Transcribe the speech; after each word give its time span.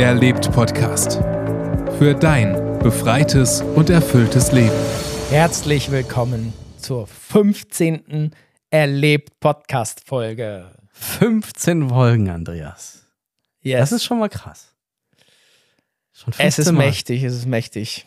Erlebt 0.00 0.50
Podcast. 0.52 1.20
Für 1.98 2.16
dein 2.18 2.78
befreites 2.78 3.60
und 3.60 3.90
erfülltes 3.90 4.50
Leben. 4.50 4.74
Herzlich 5.28 5.90
willkommen 5.90 6.54
zur 6.78 7.06
15. 7.06 8.34
Erlebt 8.70 9.38
Podcast 9.40 10.00
Folge. 10.06 10.74
15 10.92 11.90
Folgen, 11.90 12.30
Andreas. 12.30 13.06
Yes. 13.60 13.80
Das 13.80 13.92
ist 13.92 14.04
schon 14.04 14.18
mal 14.20 14.30
krass. 14.30 14.74
Schon 16.14 16.32
es 16.38 16.58
ist 16.58 16.72
mal. 16.72 16.86
mächtig, 16.86 17.22
es 17.22 17.34
ist 17.34 17.46
mächtig. 17.46 18.06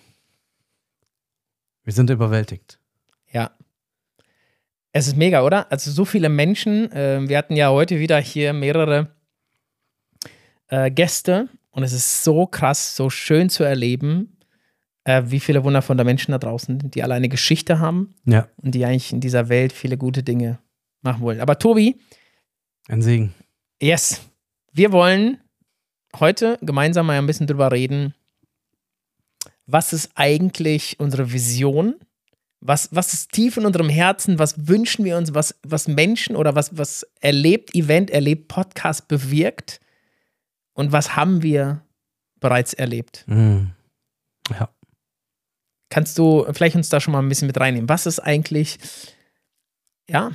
Wir 1.84 1.94
sind 1.94 2.10
überwältigt. 2.10 2.80
Ja. 3.32 3.52
Es 4.94 5.06
ist 5.06 5.16
mega, 5.16 5.44
oder? 5.44 5.72
Also 5.72 5.92
so 5.92 6.06
viele 6.06 6.30
Menschen. 6.30 6.92
Äh, 6.92 7.30
wir 7.30 7.38
hatten 7.38 7.56
ja 7.56 7.70
heute 7.70 8.00
wieder 8.00 8.20
hier 8.20 8.52
mehrere 8.52 9.16
äh, 10.70 10.90
Gäste 10.90 11.50
und 11.74 11.84
es 11.84 11.92
ist 11.92 12.24
so 12.24 12.46
krass, 12.46 12.96
so 12.96 13.10
schön 13.10 13.50
zu 13.50 13.64
erleben, 13.64 14.38
äh, 15.06 15.24
wie 15.26 15.40
viele 15.40 15.64
wundervolle 15.64 16.04
Menschen 16.04 16.32
da 16.32 16.38
draußen 16.38 16.80
sind, 16.80 16.96
die 16.96 17.04
alle 17.04 17.16
eine 17.16 17.30
Geschichte 17.30 17.80
haben 17.80 18.14
ja. 18.26 18.48
und 18.58 18.76
die 18.76 18.86
eigentlich 18.86 19.12
in 19.12 19.20
dieser 19.20 19.50
Welt 19.50 19.74
viele 19.74 19.98
gute 19.98 20.24
Dinge 20.24 20.60
machen 21.02 21.22
wollen. 21.22 21.42
Aber 21.42 21.58
Tobi. 21.58 22.00
Ein 22.88 23.02
Segen. 23.02 23.34
Yes. 23.82 24.22
Wir 24.72 24.92
wollen 24.92 25.40
heute 26.18 26.60
gemeinsam 26.62 27.08
mal 27.08 27.18
ein 27.18 27.26
bisschen 27.26 27.48
drüber 27.48 27.72
reden, 27.72 28.14
was 29.66 29.94
ist 29.94 30.12
eigentlich 30.16 31.00
unsere 31.00 31.32
Vision? 31.32 31.96
Was, 32.60 32.90
was 32.92 33.14
ist 33.14 33.32
tief 33.32 33.58
in 33.58 33.66
unserem 33.66 33.90
Herzen? 33.90 34.38
Was 34.38 34.68
wünschen 34.68 35.06
wir 35.06 35.18
uns, 35.18 35.34
was, 35.34 35.56
was 35.64 35.88
Menschen 35.88 36.36
oder 36.36 36.54
was, 36.56 36.78
was 36.78 37.06
erlebt 37.20 37.74
Event, 37.74 38.12
erlebt 38.12 38.48
Podcast 38.48 39.08
bewirkt? 39.08 39.80
Und 40.74 40.92
was 40.92 41.16
haben 41.16 41.44
wir 41.44 41.82
bereits 42.40 42.74
erlebt? 42.74 43.24
Mhm. 43.28 43.72
Ja. 44.50 44.70
Kannst 45.90 46.18
du 46.18 46.46
vielleicht 46.52 46.76
uns 46.76 46.90
da 46.90 47.00
schon 47.00 47.12
mal 47.12 47.20
ein 47.20 47.30
bisschen 47.30 47.48
mit 47.48 47.60
reinnehmen? 47.60 47.88
Was 47.88 48.06
ist 48.06 48.20
eigentlich, 48.20 48.80
ja, 50.10 50.32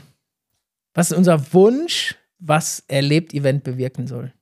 was 0.94 1.10
ist 1.10 1.16
unser 1.16 1.52
Wunsch, 1.52 2.14
was 2.38 2.84
erlebt 2.86 3.34
Event 3.34 3.64
bewirken 3.64 4.06
soll? 4.06 4.32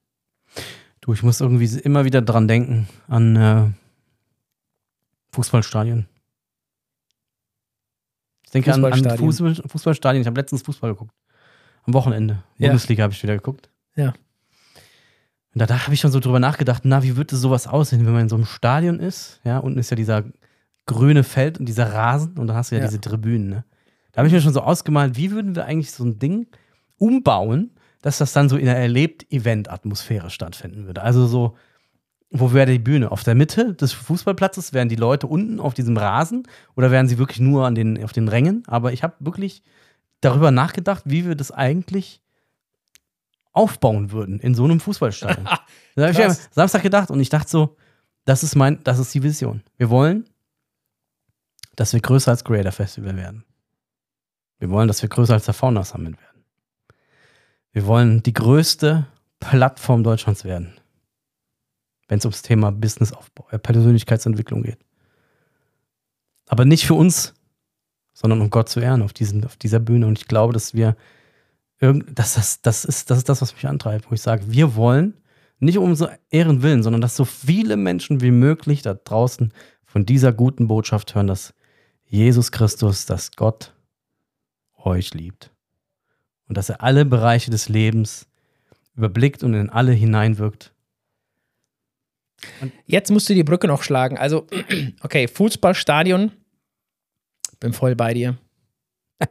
Du, 1.01 1.12
ich 1.12 1.23
muss 1.23 1.41
irgendwie 1.41 1.79
immer 1.81 2.05
wieder 2.05 2.21
dran 2.21 2.49
denken, 2.49 2.89
an 3.09 3.37
äh, 3.37 3.71
Fußballstadien. 5.33 6.06
Ich 8.45 8.51
denke 8.51 8.73
an, 8.73 8.84
an 8.84 9.19
Fußball, 9.19 9.55
Fußballstadien. 9.55 10.21
Ich 10.21 10.27
habe 10.27 10.41
letztens 10.41 10.62
Fußball 10.62 10.93
geguckt. 10.93 11.15
Am 11.84 11.95
Wochenende. 11.95 12.43
Ja. 12.59 12.69
Bundesliga 12.69 13.05
habe 13.05 13.12
ich 13.12 13.23
wieder 13.23 13.37
geguckt. 13.37 13.71
Ja. 13.95 14.15
Und 15.57 15.71
da, 15.71 15.85
habe 15.85 15.95
ich 15.95 16.01
schon 16.01 16.12
so 16.12 16.21
drüber 16.21 16.39
nachgedacht, 16.39 16.83
na, 16.85 17.03
wie 17.03 17.17
würde 17.17 17.35
sowas 17.35 17.67
aussehen, 17.67 18.05
wenn 18.05 18.12
man 18.12 18.23
in 18.23 18.29
so 18.29 18.37
einem 18.37 18.45
Stadion 18.45 19.01
ist? 19.01 19.41
Ja, 19.43 19.57
unten 19.57 19.79
ist 19.79 19.89
ja 19.89 19.97
dieser 19.97 20.25
grüne 20.85 21.25
Feld 21.25 21.59
und 21.59 21.65
dieser 21.65 21.95
Rasen 21.95 22.37
und 22.37 22.49
dann 22.49 22.57
hast 22.57 22.73
du 22.73 22.75
ja, 22.75 22.83
ja. 22.83 22.87
diese 22.87 23.01
Tribünen. 23.01 23.49
Ne? 23.49 23.65
Da 24.12 24.19
habe 24.19 24.29
ich 24.29 24.34
mir 24.34 24.43
schon 24.43 24.53
so 24.53 24.61
ausgemalt, 24.61 25.17
wie 25.17 25.31
würden 25.31 25.57
wir 25.57 25.65
eigentlich 25.65 25.93
so 25.93 26.05
ein 26.05 26.19
Ding 26.19 26.47
umbauen, 26.99 27.71
dass 28.03 28.19
das 28.19 28.34
dann 28.34 28.51
so 28.51 28.59
in 28.59 28.69
einer 28.69 28.79
Erlebt-Event-Atmosphäre 28.79 30.29
stattfinden 30.29 30.87
würde. 30.87 31.01
Also 31.01 31.27
so, 31.27 31.57
wo 32.31 32.53
wäre 32.53 32.71
die 32.71 32.79
Bühne? 32.79 33.11
Auf 33.11 33.25
der 33.25 33.34
Mitte 33.34 33.73
des 33.73 33.95
Fußballplatzes 33.95 34.75
wären 34.75 34.91
die 34.91 34.97
Leute 34.97 35.27
unten 35.27 35.59
auf 35.59 35.73
diesem 35.73 35.97
Rasen 35.97 36.43
oder 36.75 36.91
wären 36.91 37.09
sie 37.09 37.17
wirklich 37.17 37.41
nur 37.41 37.67
an 37.67 37.75
den, 37.75 38.05
auf 38.05 38.12
den 38.12 38.29
Rängen? 38.29 38.62
Aber 38.67 38.93
ich 38.93 39.03
habe 39.03 39.15
wirklich 39.21 39.62
darüber 40.21 40.51
nachgedacht, 40.51 41.05
wie 41.07 41.27
wir 41.27 41.34
das 41.34 41.51
eigentlich 41.51 42.21
aufbauen 43.57 44.12
würden 44.12 44.39
in 44.41 44.55
so 44.55 44.65
einem 44.65 44.81
Fußballstadion. 44.81 45.45
da 45.95 46.03
habe 46.03 46.12
ich 46.12 46.19
ja 46.19 46.35
Samstag 46.51 46.83
gedacht 46.83 47.11
und 47.11 47.21
ich 47.21 47.31
dachte 47.31 47.51
so, 47.51 47.77
das 48.25 48.43
ist 48.43 48.55
mein, 48.55 48.83
das 48.85 48.99
ist 48.99 49.15
die 49.15 49.23
Vision. 49.23 49.62
Wir 49.77 49.89
wollen, 49.89 50.29
dass 51.77 51.93
wir 51.93 52.01
größer 52.01 52.31
als 52.31 52.45
Creator 52.45 52.73
Festival 52.73 53.17
werden. 53.17 53.45
Wir 54.59 54.71
wollen, 54.71 54.89
dass 54.89 55.03
wir 55.03 55.09
größer 55.09 55.34
als 55.34 55.44
der 55.44 55.55
Fauna 55.55 55.84
Summit 55.84 56.19
werden. 56.19 56.44
Wir 57.72 57.87
wollen 57.87 58.22
die 58.22 58.33
größte 58.33 59.06
Plattform 59.39 60.03
Deutschlands 60.03 60.44
werden, 60.44 60.73
wenn 62.09 62.19
es 62.19 62.25
ums 62.25 62.43
Thema 62.43 62.73
Businessaufbau, 62.73 63.47
äh, 63.50 63.59
Persönlichkeitsentwicklung 63.59 64.62
geht. 64.62 64.78
Aber 66.49 66.65
nicht 66.65 66.87
für 66.87 66.94
uns, 66.94 67.34
sondern 68.15 68.41
um 68.41 68.50
Gott 68.50 68.69
zu 68.69 68.81
ehren 68.81 69.03
auf, 69.03 69.12
diesen, 69.12 69.44
auf 69.44 69.56
dieser 69.56 69.78
Bühne. 69.78 70.06
Und 70.06 70.19
ich 70.19 70.27
glaube, 70.27 70.53
dass 70.53 70.73
wir 70.73 70.97
das, 71.78 72.34
das, 72.34 72.62
das, 72.62 72.84
ist, 72.84 73.10
das 73.10 73.19
ist 73.19 73.28
das, 73.28 73.42
was 73.42 73.54
mich 73.54 73.66
antreibt, 73.66 74.10
wo 74.10 74.14
ich 74.14 74.22
sage, 74.22 74.50
wir 74.50 74.75
wollen 74.76 75.14
nicht 75.59 75.78
um 75.78 75.94
so 75.94 76.09
Ehren 76.31 76.62
willen, 76.62 76.82
sondern 76.82 77.00
dass 77.00 77.16
so 77.16 77.25
viele 77.25 77.76
Menschen 77.76 78.20
wie 78.20 78.31
möglich 78.31 78.82
da 78.82 78.94
draußen 78.94 79.53
von 79.84 80.06
dieser 80.06 80.32
guten 80.32 80.69
Botschaft 80.69 81.14
hören, 81.14 81.26
dass 81.26 81.54
Jesus 82.04 82.53
Christus, 82.53 83.06
dass 83.06 83.32
Gott 83.32 83.75
euch 84.76 85.14
liebt. 85.14 85.50
Und 86.48 86.56
dass 86.56 86.69
er 86.69 86.82
alle 86.82 87.04
Bereiche 87.04 87.50
des 87.50 87.69
Lebens 87.69 88.26
überblickt 88.94 89.43
und 89.43 89.54
in 89.54 89.69
alle 89.69 89.93
hineinwirkt. 89.93 90.72
Und 92.60 92.72
Jetzt 92.84 93.10
musst 93.10 93.28
du 93.28 93.34
die 93.34 93.43
Brücke 93.43 93.66
noch 93.66 93.82
schlagen. 93.82 94.16
Also, 94.16 94.47
okay, 95.00 95.26
Fußballstadion, 95.26 96.31
bin 97.58 97.72
voll 97.72 97.97
bei 97.97 98.14
dir 98.14 98.38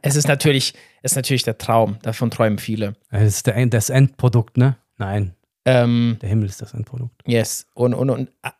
es 0.02 0.16
ist 0.16 0.28
natürlich, 0.28 0.74
es 1.02 1.12
ist 1.12 1.16
natürlich 1.16 1.42
der 1.42 1.58
Traum, 1.58 1.98
davon 2.02 2.30
träumen 2.30 2.58
viele. 2.58 2.94
Das 3.10 3.22
ist 3.22 3.46
der, 3.46 3.66
das 3.66 3.90
Endprodukt, 3.90 4.56
ne? 4.56 4.76
Nein. 4.98 5.34
Ähm, 5.64 6.18
der 6.20 6.28
Himmel 6.28 6.48
ist 6.48 6.62
das 6.62 6.74
Endprodukt. 6.74 7.22
Yes. 7.26 7.66
Und, 7.74 7.94
und, 7.94 8.10
und 8.10 8.30
ah, 8.42 8.52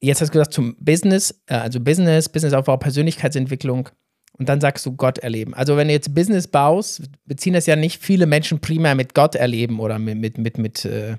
jetzt 0.00 0.20
hast 0.20 0.28
du 0.28 0.32
gesagt 0.32 0.52
zum 0.52 0.76
Business, 0.78 1.42
äh, 1.46 1.54
also 1.54 1.80
Business, 1.80 2.28
Businessaufbau, 2.28 2.76
Persönlichkeitsentwicklung. 2.76 3.88
Und 4.38 4.48
dann 4.48 4.60
sagst 4.60 4.84
du 4.86 4.92
Gott 4.96 5.18
erleben. 5.18 5.54
Also 5.54 5.76
wenn 5.76 5.88
du 5.88 5.94
jetzt 5.94 6.14
Business 6.14 6.48
baust, 6.48 7.02
beziehen 7.26 7.52
das 7.52 7.66
ja 7.66 7.76
nicht 7.76 8.02
viele 8.02 8.26
Menschen 8.26 8.60
primär 8.60 8.94
mit 8.94 9.14
Gott 9.14 9.34
erleben 9.34 9.78
oder 9.78 9.98
mit, 9.98 10.18
mit, 10.18 10.38
mit, 10.38 10.58
mit, 10.58 10.84
äh, 10.84 11.16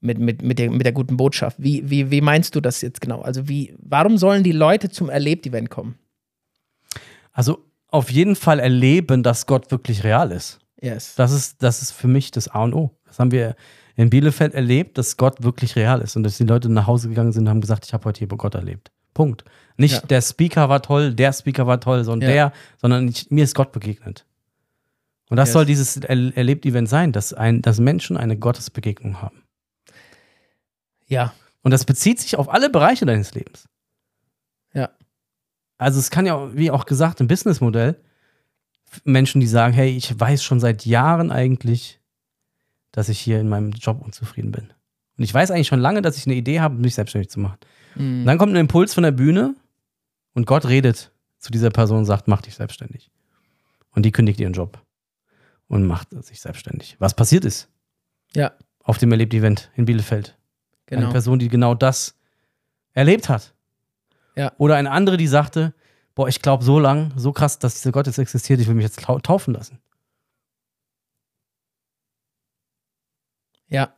mit, 0.00 0.18
mit, 0.18 0.42
mit, 0.42 0.58
der, 0.58 0.70
mit 0.70 0.84
der 0.84 0.92
guten 0.92 1.16
Botschaft. 1.16 1.56
Wie, 1.58 1.88
wie, 1.88 2.10
wie 2.10 2.20
meinst 2.20 2.54
du 2.54 2.60
das 2.60 2.80
jetzt 2.80 3.00
genau? 3.00 3.20
Also 3.20 3.48
wie, 3.48 3.74
warum 3.78 4.18
sollen 4.18 4.42
die 4.42 4.52
Leute 4.52 4.90
zum 4.90 5.08
Erlebt-Event 5.10 5.70
kommen? 5.70 5.98
Also 7.32 7.64
auf 7.94 8.10
jeden 8.10 8.34
Fall 8.34 8.58
erleben, 8.58 9.22
dass 9.22 9.46
Gott 9.46 9.70
wirklich 9.70 10.02
real 10.02 10.32
ist. 10.32 10.58
Yes. 10.80 11.14
Das 11.14 11.30
ist, 11.30 11.62
das 11.62 11.80
ist 11.80 11.92
für 11.92 12.08
mich 12.08 12.32
das 12.32 12.48
A 12.48 12.64
und 12.64 12.74
O. 12.74 12.90
Das 13.06 13.20
haben 13.20 13.30
wir 13.30 13.54
in 13.94 14.10
Bielefeld 14.10 14.52
erlebt, 14.52 14.98
dass 14.98 15.16
Gott 15.16 15.44
wirklich 15.44 15.76
real 15.76 16.00
ist 16.00 16.16
und 16.16 16.24
dass 16.24 16.36
die 16.36 16.44
Leute 16.44 16.68
nach 16.68 16.88
Hause 16.88 17.08
gegangen 17.08 17.30
sind 17.30 17.44
und 17.44 17.50
haben 17.50 17.60
gesagt, 17.60 17.86
ich 17.86 17.94
habe 17.94 18.04
heute 18.06 18.18
hier 18.18 18.26
Gott 18.26 18.56
erlebt. 18.56 18.90
Punkt. 19.14 19.44
Nicht 19.76 19.94
ja. 19.94 20.00
der 20.00 20.20
Speaker 20.22 20.68
war 20.68 20.82
toll, 20.82 21.14
der 21.14 21.32
Speaker 21.32 21.68
war 21.68 21.80
toll, 21.80 22.02
sondern 22.02 22.28
ja. 22.28 22.34
der, 22.34 22.52
sondern 22.78 23.06
ich, 23.06 23.30
mir 23.30 23.44
ist 23.44 23.54
Gott 23.54 23.70
begegnet. 23.70 24.26
Und 25.30 25.36
das 25.36 25.50
yes. 25.50 25.52
soll 25.52 25.64
dieses 25.64 25.96
er 25.96 26.36
Erlebt-Event 26.36 26.88
sein, 26.88 27.12
dass, 27.12 27.32
ein, 27.32 27.62
dass 27.62 27.78
Menschen 27.78 28.16
eine 28.16 28.36
Gottesbegegnung 28.36 29.22
haben. 29.22 29.44
Ja. 31.06 31.32
Und 31.62 31.70
das 31.70 31.84
bezieht 31.84 32.18
sich 32.18 32.36
auf 32.36 32.52
alle 32.52 32.70
Bereiche 32.70 33.06
deines 33.06 33.34
Lebens. 33.34 33.68
Also 35.78 35.98
es 35.98 36.10
kann 36.10 36.26
ja, 36.26 36.54
wie 36.54 36.70
auch 36.70 36.86
gesagt, 36.86 37.20
im 37.20 37.28
Businessmodell, 37.28 38.00
Menschen, 39.04 39.40
die 39.40 39.46
sagen, 39.46 39.74
hey, 39.74 39.90
ich 39.90 40.18
weiß 40.18 40.42
schon 40.42 40.60
seit 40.60 40.86
Jahren 40.86 41.32
eigentlich, 41.32 42.00
dass 42.92 43.08
ich 43.08 43.18
hier 43.18 43.40
in 43.40 43.48
meinem 43.48 43.72
Job 43.72 44.00
unzufrieden 44.00 44.52
bin. 44.52 44.72
Und 45.16 45.24
ich 45.24 45.34
weiß 45.34 45.50
eigentlich 45.50 45.66
schon 45.66 45.80
lange, 45.80 46.02
dass 46.02 46.16
ich 46.16 46.26
eine 46.26 46.36
Idee 46.36 46.60
habe, 46.60 46.76
mich 46.76 46.94
selbstständig 46.94 47.30
zu 47.30 47.40
machen. 47.40 47.58
Mhm. 47.96 48.24
dann 48.24 48.38
kommt 48.38 48.52
ein 48.52 48.56
Impuls 48.56 48.92
von 48.92 49.04
der 49.04 49.12
Bühne 49.12 49.54
und 50.32 50.46
Gott 50.46 50.66
redet 50.66 51.12
zu 51.38 51.52
dieser 51.52 51.70
Person 51.70 51.98
und 51.98 52.04
sagt, 52.06 52.26
mach 52.26 52.42
dich 52.42 52.56
selbstständig. 52.56 53.10
Und 53.90 54.04
die 54.04 54.10
kündigt 54.10 54.40
ihren 54.40 54.52
Job 54.52 54.80
und 55.68 55.86
macht 55.86 56.10
sich 56.24 56.40
selbstständig. 56.40 56.96
Was 56.98 57.14
passiert 57.14 57.44
ist? 57.44 57.68
Ja. 58.34 58.52
Auf 58.82 58.98
dem 58.98 59.12
Erlebt-Event 59.12 59.70
in 59.76 59.84
Bielefeld. 59.84 60.36
Genau. 60.86 61.02
Eine 61.02 61.12
Person, 61.12 61.38
die 61.38 61.48
genau 61.48 61.74
das 61.74 62.16
erlebt 62.92 63.28
hat. 63.28 63.53
Ja. 64.36 64.52
Oder 64.58 64.76
eine 64.76 64.90
andere, 64.90 65.16
die 65.16 65.26
sagte, 65.26 65.74
boah, 66.14 66.28
ich 66.28 66.42
glaube 66.42 66.64
so 66.64 66.78
lang, 66.78 67.12
so 67.16 67.32
krass, 67.32 67.58
dass 67.58 67.74
dieser 67.74 67.92
Gott 67.92 68.06
jetzt 68.06 68.18
existiert, 68.18 68.60
ich 68.60 68.66
will 68.66 68.74
mich 68.74 68.84
jetzt 68.84 69.00
taufen 69.00 69.54
lassen. 69.54 69.78
Ja. 73.68 73.94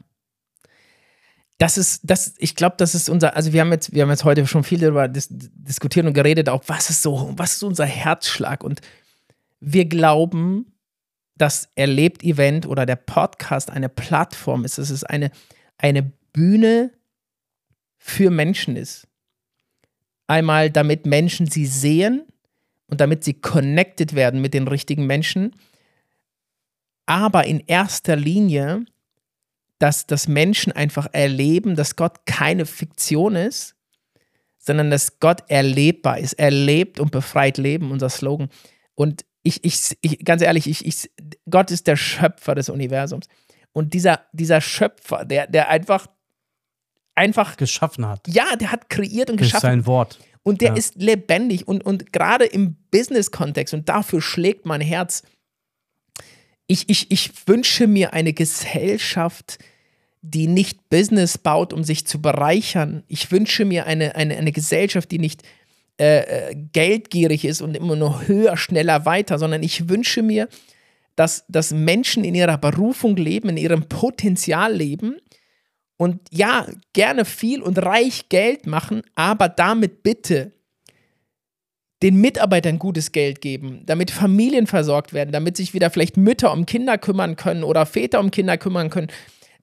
Das 1.58 1.78
ist, 1.78 2.00
das, 2.04 2.34
ich 2.38 2.54
glaube, 2.54 2.76
das 2.78 2.94
ist 2.94 3.08
unser, 3.08 3.34
also 3.34 3.52
wir 3.52 3.62
haben 3.62 3.72
jetzt, 3.72 3.94
wir 3.94 4.02
haben 4.02 4.10
jetzt 4.10 4.24
heute 4.24 4.46
schon 4.46 4.62
viel 4.62 4.78
darüber 4.78 5.08
dis 5.08 5.28
diskutiert 5.30 6.06
und 6.06 6.12
geredet, 6.12 6.50
auch 6.50 6.64
was 6.66 6.90
ist 6.90 7.02
so, 7.02 7.32
was 7.36 7.54
ist 7.54 7.62
unser 7.62 7.86
Herzschlag? 7.86 8.62
Und 8.62 8.82
wir 9.60 9.86
glauben, 9.86 10.76
dass 11.36 11.70
Erlebt-Event 11.74 12.66
oder 12.66 12.84
der 12.84 12.96
Podcast 12.96 13.70
eine 13.70 13.88
Plattform 13.88 14.64
ist, 14.64 14.78
dass 14.78 14.90
es 14.90 15.04
eine, 15.04 15.30
eine 15.78 16.02
Bühne 16.32 16.92
für 17.98 18.30
Menschen 18.30 18.76
ist. 18.76 19.05
Einmal, 20.26 20.70
damit 20.70 21.06
Menschen 21.06 21.46
sie 21.46 21.66
sehen 21.66 22.24
und 22.88 23.00
damit 23.00 23.24
sie 23.24 23.34
connected 23.34 24.14
werden 24.14 24.40
mit 24.40 24.54
den 24.54 24.68
richtigen 24.68 25.06
Menschen. 25.06 25.54
Aber 27.06 27.46
in 27.46 27.60
erster 27.60 28.16
Linie, 28.16 28.84
dass, 29.78 30.06
dass 30.06 30.26
Menschen 30.28 30.72
einfach 30.72 31.08
erleben, 31.12 31.76
dass 31.76 31.96
Gott 31.96 32.26
keine 32.26 32.66
Fiktion 32.66 33.36
ist, 33.36 33.76
sondern 34.58 34.90
dass 34.90 35.20
Gott 35.20 35.44
erlebbar 35.48 36.18
ist. 36.18 36.32
Er 36.34 36.50
lebt 36.50 36.98
und 36.98 37.12
befreit 37.12 37.58
Leben, 37.58 37.92
unser 37.92 38.08
Slogan. 38.08 38.48
Und 38.94 39.24
ich, 39.44 39.62
ich, 39.64 39.96
ich 40.00 40.24
ganz 40.24 40.42
ehrlich, 40.42 40.66
ich, 40.66 40.84
ich, 40.84 41.10
Gott 41.48 41.70
ist 41.70 41.86
der 41.86 41.96
Schöpfer 41.96 42.56
des 42.56 42.68
Universums. 42.68 43.28
Und 43.72 43.94
dieser, 43.94 44.22
dieser 44.32 44.60
Schöpfer, 44.60 45.24
der, 45.24 45.46
der 45.46 45.68
einfach, 45.68 46.08
einfach 47.16 47.56
geschaffen 47.56 48.06
hat. 48.06 48.20
Ja, 48.28 48.54
der 48.56 48.70
hat 48.70 48.88
kreiert 48.88 49.30
und 49.30 49.38
geschaffen. 49.38 49.62
sein 49.62 49.86
Wort. 49.86 50.18
Und 50.42 50.60
der 50.60 50.70
Ja. 50.70 50.76
ist 50.76 50.94
lebendig 50.94 51.66
und, 51.66 51.84
und 51.84 52.12
gerade 52.12 52.44
im 52.44 52.76
Business-Kontext, 52.92 53.74
und 53.74 53.88
dafür 53.88 54.22
schlägt 54.22 54.64
mein 54.64 54.80
Herz, 54.80 55.22
ich, 56.68 56.88
ich, 56.88 57.10
ich 57.10 57.30
wünsche 57.46 57.86
mir 57.86 58.12
eine 58.12 58.32
Gesellschaft, 58.32 59.58
die 60.22 60.46
nicht 60.48 60.88
Business 60.88 61.38
baut, 61.38 61.72
um 61.72 61.84
sich 61.84 62.06
zu 62.06 62.20
bereichern. 62.20 63.04
Ich 63.06 63.30
wünsche 63.30 63.64
mir 63.64 63.86
eine, 63.86 64.16
eine, 64.16 64.36
eine 64.36 64.52
Gesellschaft, 64.52 65.10
die 65.12 65.18
nicht 65.20 65.42
äh, 66.00 66.50
äh, 66.50 66.56
geldgierig 66.72 67.44
ist 67.44 67.60
und 67.62 67.76
immer 67.76 67.94
nur 67.96 68.26
höher, 68.26 68.56
schneller, 68.56 69.04
weiter, 69.04 69.38
sondern 69.38 69.62
ich 69.62 69.88
wünsche 69.88 70.22
mir, 70.22 70.48
dass, 71.14 71.44
dass 71.48 71.70
Menschen 71.72 72.24
in 72.24 72.34
ihrer 72.34 72.58
Berufung 72.58 73.16
leben, 73.16 73.48
in 73.50 73.56
ihrem 73.56 73.88
Potenzial 73.88 74.74
leben 74.74 75.16
und 75.96 76.20
ja, 76.30 76.66
gerne 76.92 77.24
viel 77.24 77.62
und 77.62 77.78
reich 77.78 78.28
Geld 78.28 78.66
machen, 78.66 79.02
aber 79.14 79.48
damit 79.48 80.02
bitte 80.02 80.52
den 82.02 82.20
Mitarbeitern 82.20 82.78
gutes 82.78 83.12
Geld 83.12 83.40
geben, 83.40 83.82
damit 83.86 84.10
Familien 84.10 84.66
versorgt 84.66 85.14
werden, 85.14 85.32
damit 85.32 85.56
sich 85.56 85.72
wieder 85.72 85.90
vielleicht 85.90 86.16
Mütter 86.18 86.52
um 86.52 86.66
Kinder 86.66 86.98
kümmern 86.98 87.36
können 87.36 87.64
oder 87.64 87.86
Väter 87.86 88.20
um 88.20 88.30
Kinder 88.30 88.58
kümmern 88.58 88.90
können, 88.90 89.08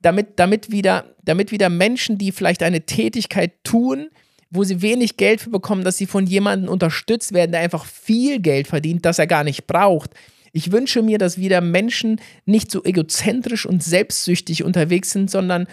damit, 0.02 0.40
damit, 0.40 0.72
wieder, 0.72 1.16
damit 1.24 1.52
wieder 1.52 1.70
Menschen, 1.70 2.18
die 2.18 2.32
vielleicht 2.32 2.64
eine 2.64 2.82
Tätigkeit 2.82 3.52
tun, 3.64 4.10
wo 4.50 4.64
sie 4.64 4.82
wenig 4.82 5.18
Geld 5.18 5.42
für 5.42 5.50
bekommen, 5.52 5.84
dass 5.84 5.98
sie 5.98 6.08
von 6.08 6.26
jemandem 6.26 6.70
unterstützt 6.70 7.34
werden, 7.34 7.52
der 7.52 7.62
einfach 7.62 7.86
viel 7.86 8.40
Geld 8.40 8.68
verdient, 8.68 9.06
das 9.06 9.20
er 9.20 9.28
gar 9.28 9.44
nicht 9.44 9.68
braucht. 9.68 10.12
Ich 10.52 10.72
wünsche 10.72 11.02
mir, 11.02 11.18
dass 11.18 11.38
wieder 11.38 11.62
Menschen 11.62 12.20
nicht 12.46 12.70
so 12.70 12.84
egozentrisch 12.84 13.66
und 13.66 13.84
selbstsüchtig 13.84 14.64
unterwegs 14.64 15.12
sind, 15.12 15.32
sondern 15.32 15.68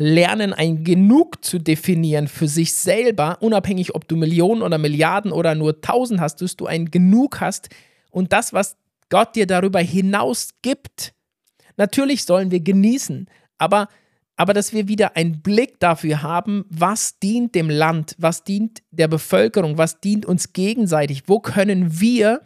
lernen, 0.00 0.54
ein 0.54 0.82
Genug 0.82 1.44
zu 1.44 1.58
definieren 1.58 2.26
für 2.26 2.48
sich 2.48 2.74
selber, 2.74 3.36
unabhängig, 3.42 3.94
ob 3.94 4.08
du 4.08 4.16
Millionen 4.16 4.62
oder 4.62 4.78
Milliarden 4.78 5.30
oder 5.30 5.54
nur 5.54 5.82
Tausend 5.82 6.20
hast, 6.20 6.40
dass 6.40 6.56
du 6.56 6.66
ein 6.66 6.90
Genug 6.90 7.42
hast 7.42 7.68
und 8.10 8.32
das, 8.32 8.54
was 8.54 8.78
Gott 9.10 9.36
dir 9.36 9.46
darüber 9.46 9.80
hinaus 9.80 10.54
gibt. 10.62 11.12
Natürlich 11.76 12.24
sollen 12.24 12.50
wir 12.50 12.60
genießen, 12.60 13.28
aber, 13.58 13.88
aber 14.36 14.54
dass 14.54 14.72
wir 14.72 14.88
wieder 14.88 15.16
einen 15.16 15.42
Blick 15.42 15.78
dafür 15.80 16.22
haben, 16.22 16.64
was 16.70 17.18
dient 17.18 17.54
dem 17.54 17.68
Land, 17.68 18.16
was 18.16 18.42
dient 18.42 18.82
der 18.90 19.06
Bevölkerung, 19.06 19.76
was 19.76 20.00
dient 20.00 20.24
uns 20.24 20.54
gegenseitig, 20.54 21.24
wo 21.26 21.40
können 21.40 22.00
wir 22.00 22.40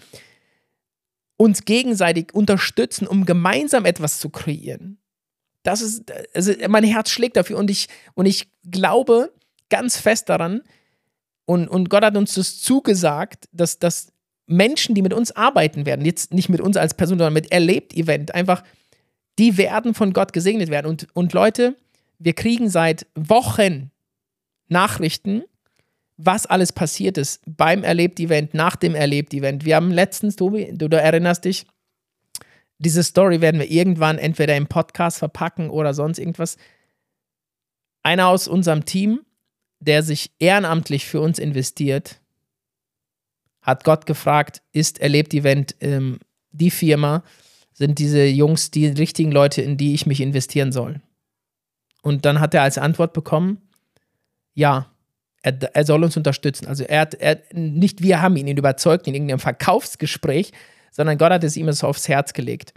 uns 1.36 1.64
gegenseitig 1.64 2.34
unterstützen, 2.34 3.06
um 3.06 3.24
gemeinsam 3.24 3.84
etwas 3.84 4.18
zu 4.18 4.28
kreieren. 4.28 4.98
Das 5.64 5.82
ist, 5.82 6.04
also 6.32 6.52
mein 6.68 6.84
Herz 6.84 7.10
schlägt 7.10 7.36
dafür 7.36 7.58
und 7.58 7.68
ich, 7.70 7.88
und 8.14 8.26
ich 8.26 8.48
glaube 8.70 9.32
ganz 9.68 9.96
fest 9.96 10.28
daran, 10.28 10.62
und, 11.46 11.68
und 11.68 11.90
Gott 11.90 12.04
hat 12.04 12.16
uns 12.16 12.34
das 12.34 12.60
zugesagt, 12.60 13.48
dass, 13.52 13.78
dass 13.78 14.12
Menschen, 14.46 14.94
die 14.94 15.02
mit 15.02 15.12
uns 15.12 15.32
arbeiten 15.32 15.86
werden, 15.86 16.04
jetzt 16.04 16.32
nicht 16.32 16.48
mit 16.48 16.60
uns 16.60 16.76
als 16.76 16.94
Person, 16.94 17.18
sondern 17.18 17.34
mit 17.34 17.52
Erlebt-Event, 17.52 18.34
einfach, 18.34 18.62
die 19.38 19.56
werden 19.56 19.94
von 19.94 20.12
Gott 20.12 20.32
gesegnet 20.32 20.70
werden. 20.70 20.86
Und, 20.86 21.06
und 21.12 21.32
Leute, 21.32 21.76
wir 22.18 22.34
kriegen 22.34 22.68
seit 22.68 23.06
Wochen 23.14 23.90
Nachrichten, 24.68 25.42
was 26.16 26.46
alles 26.46 26.72
passiert 26.72 27.18
ist 27.18 27.42
beim 27.46 27.82
Erlebt-Event, 27.82 28.54
nach 28.54 28.76
dem 28.76 28.94
Erlebt-Event. 28.94 29.64
Wir 29.64 29.76
haben 29.76 29.90
letztens, 29.90 30.36
Tobi, 30.36 30.70
du, 30.72 30.88
du 30.88 31.00
erinnerst 31.00 31.44
dich, 31.44 31.66
diese 32.78 33.02
Story 33.02 33.40
werden 33.40 33.60
wir 33.60 33.70
irgendwann 33.70 34.18
entweder 34.18 34.56
im 34.56 34.66
Podcast 34.66 35.18
verpacken 35.18 35.70
oder 35.70 35.94
sonst 35.94 36.18
irgendwas. 36.18 36.56
Einer 38.02 38.28
aus 38.28 38.48
unserem 38.48 38.84
Team, 38.84 39.20
der 39.80 40.02
sich 40.02 40.32
ehrenamtlich 40.38 41.06
für 41.06 41.20
uns 41.20 41.38
investiert, 41.38 42.20
hat 43.62 43.84
Gott 43.84 44.06
gefragt, 44.06 44.62
ist 44.72 45.00
Erlebt-Event 45.00 45.76
ähm, 45.80 46.18
die 46.50 46.70
Firma, 46.70 47.24
sind 47.72 47.98
diese 47.98 48.24
Jungs 48.24 48.70
die 48.70 48.86
richtigen 48.86 49.32
Leute, 49.32 49.62
in 49.62 49.76
die 49.76 49.94
ich 49.94 50.06
mich 50.06 50.20
investieren 50.20 50.70
soll? 50.70 51.00
Und 52.02 52.26
dann 52.26 52.40
hat 52.40 52.54
er 52.54 52.62
als 52.62 52.76
Antwort 52.76 53.14
bekommen, 53.14 53.62
ja, 54.52 54.90
er, 55.42 55.58
er 55.74 55.84
soll 55.84 56.04
uns 56.04 56.16
unterstützen. 56.16 56.66
Also 56.66 56.84
er 56.84 57.00
hat, 57.00 57.14
er, 57.14 57.40
nicht 57.52 58.02
wir 58.02 58.20
haben 58.20 58.36
ihn 58.36 58.46
überzeugt 58.46 59.06
in 59.06 59.14
irgendeinem 59.14 59.40
Verkaufsgespräch, 59.40 60.52
sondern 60.96 61.18
Gott 61.18 61.32
hat 61.32 61.42
es 61.42 61.56
ihm 61.56 61.70
so 61.72 61.88
aufs 61.88 62.06
Herz 62.08 62.32
gelegt. 62.32 62.72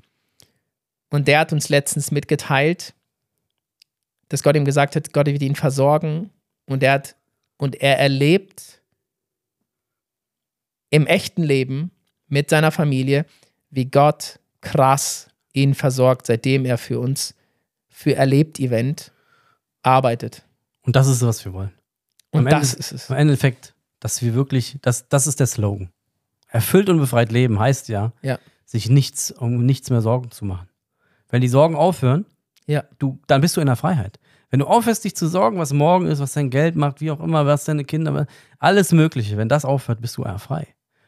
Und 1.12 1.28
der 1.28 1.40
hat 1.40 1.54
uns 1.54 1.70
letztens 1.70 2.10
mitgeteilt, 2.10 2.96
dass 4.30 4.42
Gott 4.42 4.56
ihm 4.56 4.66
gesagt 4.66 4.96
hat, 4.96 5.14
Gott 5.14 5.28
wird 5.28 5.42
ihn 5.44 5.56
versorgen 5.56 6.32
und 6.66 6.82
er 6.82 6.94
hat 6.94 7.16
und 7.58 7.76
er 7.76 8.00
erlebt 8.00 8.82
im 10.90 11.06
echten 11.06 11.44
Leben 11.44 11.92
mit 12.28 12.50
seiner 12.50 12.72
Familie, 12.72 13.26
wie 13.70 13.86
Gott 13.86 14.40
krass 14.62 15.28
ihn 15.54 15.76
versorgt, 15.76 16.26
seitdem 16.26 16.66
er 16.66 16.78
für 16.78 17.00
uns 17.00 17.36
für 17.88 18.16
erlebt 18.16 18.60
Event 18.60 19.12
arbeitet. 19.84 20.44
Und 20.82 20.96
das 20.96 21.08
ist, 21.08 21.22
was 21.22 21.44
wir 21.46 21.54
wollen. 21.54 21.74
Und 22.32 22.42
Am 22.42 22.48
Ende- 22.48 22.60
das 22.60 22.74
ist 22.74 22.92
es. 22.92 23.10
Im 23.10 23.16
Endeffekt, 23.16 23.76
dass 24.00 24.22
wir 24.22 24.34
wirklich, 24.34 24.78
das, 24.82 25.08
das 25.08 25.28
ist 25.28 25.40
der 25.40 25.48
Slogan. 25.48 25.90
Erfüllt 26.58 26.90
und 26.90 26.98
befreit 27.00 27.32
leben 27.32 27.60
heißt 27.60 27.88
ja, 27.90 28.14
Ja. 28.22 28.40
sich 28.66 28.90
nichts, 28.90 29.32
um 29.32 29.66
nichts 29.66 29.90
mehr 29.90 30.02
Sorgen 30.02 30.32
zu 30.32 30.44
machen. 30.46 30.68
Wenn 31.30 31.42
die 31.42 31.48
Sorgen 31.48 31.76
aufhören, 31.76 32.26
Ja. 32.66 32.84
du, 33.00 33.20
dann 33.28 33.42
bist 33.42 33.56
du 33.58 33.62
in 33.62 33.68
der 33.68 33.76
Freiheit. 33.76 34.20
Wenn 34.50 34.60
du 34.60 34.66
aufhörst, 34.66 35.04
dich 35.04 35.16
zu 35.16 35.28
sorgen, 35.28 35.58
was 35.60 35.74
morgen 35.74 36.06
ist, 36.08 36.20
was 36.20 36.34
dein 36.34 36.50
Geld 36.50 36.76
macht, 36.76 37.02
wie 37.02 37.12
auch 37.12 37.20
immer, 37.20 37.46
was 37.46 37.66
deine 37.66 37.84
Kinder, 37.84 38.26
alles 38.60 38.92
Mögliche, 38.92 39.38
wenn 39.38 39.50
das 39.50 39.66
aufhört, 39.66 40.02
bist 40.02 40.18
du 40.18 40.24
ja 40.24 40.38
frei. 40.38 40.68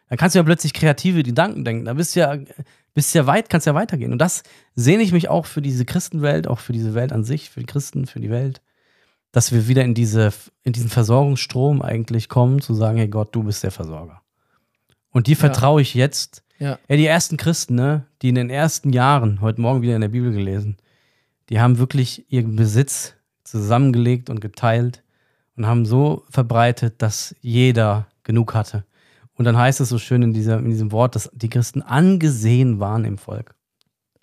Dann 0.09 0.17
kannst 0.17 0.35
du 0.35 0.39
ja 0.39 0.43
plötzlich 0.43 0.73
kreative 0.73 1.23
Gedanken 1.23 1.63
denken. 1.63 1.85
Da 1.85 1.93
bist 1.93 2.15
du 2.15 2.19
ja, 2.19 2.35
bist 2.93 3.13
ja 3.15 3.25
weit, 3.27 3.49
kannst 3.49 3.65
ja 3.67 3.75
weitergehen. 3.75 4.11
Und 4.11 4.19
das 4.19 4.43
sehne 4.75 5.03
ich 5.03 5.11
mich 5.13 5.29
auch 5.29 5.45
für 5.45 5.61
diese 5.61 5.85
Christenwelt, 5.85 6.47
auch 6.47 6.59
für 6.59 6.73
diese 6.73 6.93
Welt 6.95 7.13
an 7.13 7.23
sich, 7.23 7.49
für 7.49 7.59
die 7.61 7.65
Christen, 7.65 8.07
für 8.07 8.19
die 8.19 8.29
Welt, 8.29 8.61
dass 9.31 9.51
wir 9.51 9.67
wieder 9.67 9.83
in, 9.83 9.93
diese, 9.93 10.31
in 10.63 10.73
diesen 10.73 10.89
Versorgungsstrom 10.89 11.81
eigentlich 11.81 12.27
kommen, 12.27 12.61
zu 12.61 12.73
sagen, 12.73 12.97
hey 12.97 13.07
Gott, 13.07 13.33
du 13.35 13.43
bist 13.43 13.63
der 13.63 13.71
Versorger. 13.71 14.21
Und 15.11 15.27
dir 15.27 15.37
vertraue 15.37 15.81
ich 15.81 15.93
jetzt. 15.93 16.43
Ja. 16.59 16.77
Ja, 16.87 16.95
die 16.97 17.05
ersten 17.05 17.37
Christen, 17.37 17.75
ne, 17.75 18.05
die 18.21 18.29
in 18.29 18.35
den 18.35 18.49
ersten 18.49 18.91
Jahren, 18.91 19.41
heute 19.41 19.61
Morgen 19.61 19.81
wieder 19.81 19.95
in 19.95 20.01
der 20.01 20.09
Bibel 20.09 20.31
gelesen, 20.31 20.77
die 21.49 21.59
haben 21.59 21.77
wirklich 21.77 22.31
ihren 22.31 22.55
Besitz 22.55 23.13
zusammengelegt 23.43 24.29
und 24.29 24.41
geteilt 24.41 25.03
und 25.55 25.65
haben 25.65 25.85
so 25.85 26.23
verbreitet, 26.29 27.01
dass 27.01 27.35
jeder 27.41 28.07
genug 28.23 28.53
hatte. 28.53 28.83
Und 29.33 29.45
dann 29.45 29.57
heißt 29.57 29.79
es 29.79 29.89
so 29.89 29.97
schön 29.97 30.21
in, 30.21 30.33
dieser, 30.33 30.59
in 30.59 30.69
diesem 30.69 30.91
Wort, 30.91 31.15
dass 31.15 31.29
die 31.33 31.49
Christen 31.49 31.81
angesehen 31.81 32.79
waren 32.79 33.05
im 33.05 33.17
Volk. 33.17 33.55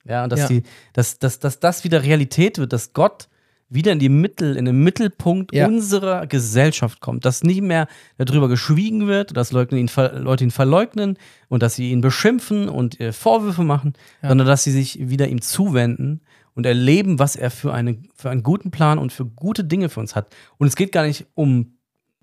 Ja, 0.05 0.25
und 0.25 0.31
dass, 0.31 0.41
Ja. 0.41 0.49
Die, 0.49 0.63
dass, 0.93 1.19
dass, 1.19 1.39
dass 1.41 1.59
das 1.59 1.85
wieder 1.85 2.03
Realität 2.03 2.59
wird, 2.59 2.73
dass 2.73 2.93
Gott 2.93 3.29
wieder 3.69 3.91
in 3.93 3.99
die 3.99 4.09
Mittel, 4.09 4.57
in 4.57 4.65
den 4.65 4.83
Mittelpunkt 4.85 5.53
Ja. 5.55 5.67
unserer 5.67 6.27
Gesellschaft 6.27 7.01
kommt, 7.01 7.25
dass 7.25 7.43
nicht 7.43 7.63
mehr 7.63 7.89
darüber 8.17 8.49
geschwiegen 8.49 9.07
wird, 9.09 9.37
dass 9.37 9.51
Leute 9.53 9.77
ihn, 9.77 9.91
Leute 10.15 10.45
ihn 10.45 10.51
verleugnen 10.53 11.19
und 11.49 11.63
dass 11.63 11.75
sie 11.75 11.91
ihn 11.91 12.01
beschimpfen 12.01 12.69
und 12.69 13.01
äh, 13.01 13.13
Vorwürfe 13.13 13.65
machen, 13.65 13.95
Ja. 14.23 14.29
sondern 14.29 14.47
dass 14.47 14.63
sie 14.65 14.71
sich 14.71 15.09
wieder 15.09 15.27
ihm 15.29 15.41
zuwenden 15.43 16.21
und 16.55 16.65
erleben, 16.65 17.19
was 17.19 17.35
er 17.37 17.51
für, 17.51 17.75
eine, 17.75 17.99
für 18.15 18.31
einen 18.31 18.43
guten 18.45 18.71
Plan 18.71 18.99
und 18.99 19.13
für 19.13 19.25
gute 19.27 19.65
Dinge 19.65 19.89
für 19.89 20.01
uns 20.01 20.15
hat. 20.15 20.35
Und 20.59 20.69
es 20.69 20.77
geht 20.77 20.93
gar 20.93 21.05
nicht 21.05 21.27
um 21.35 21.73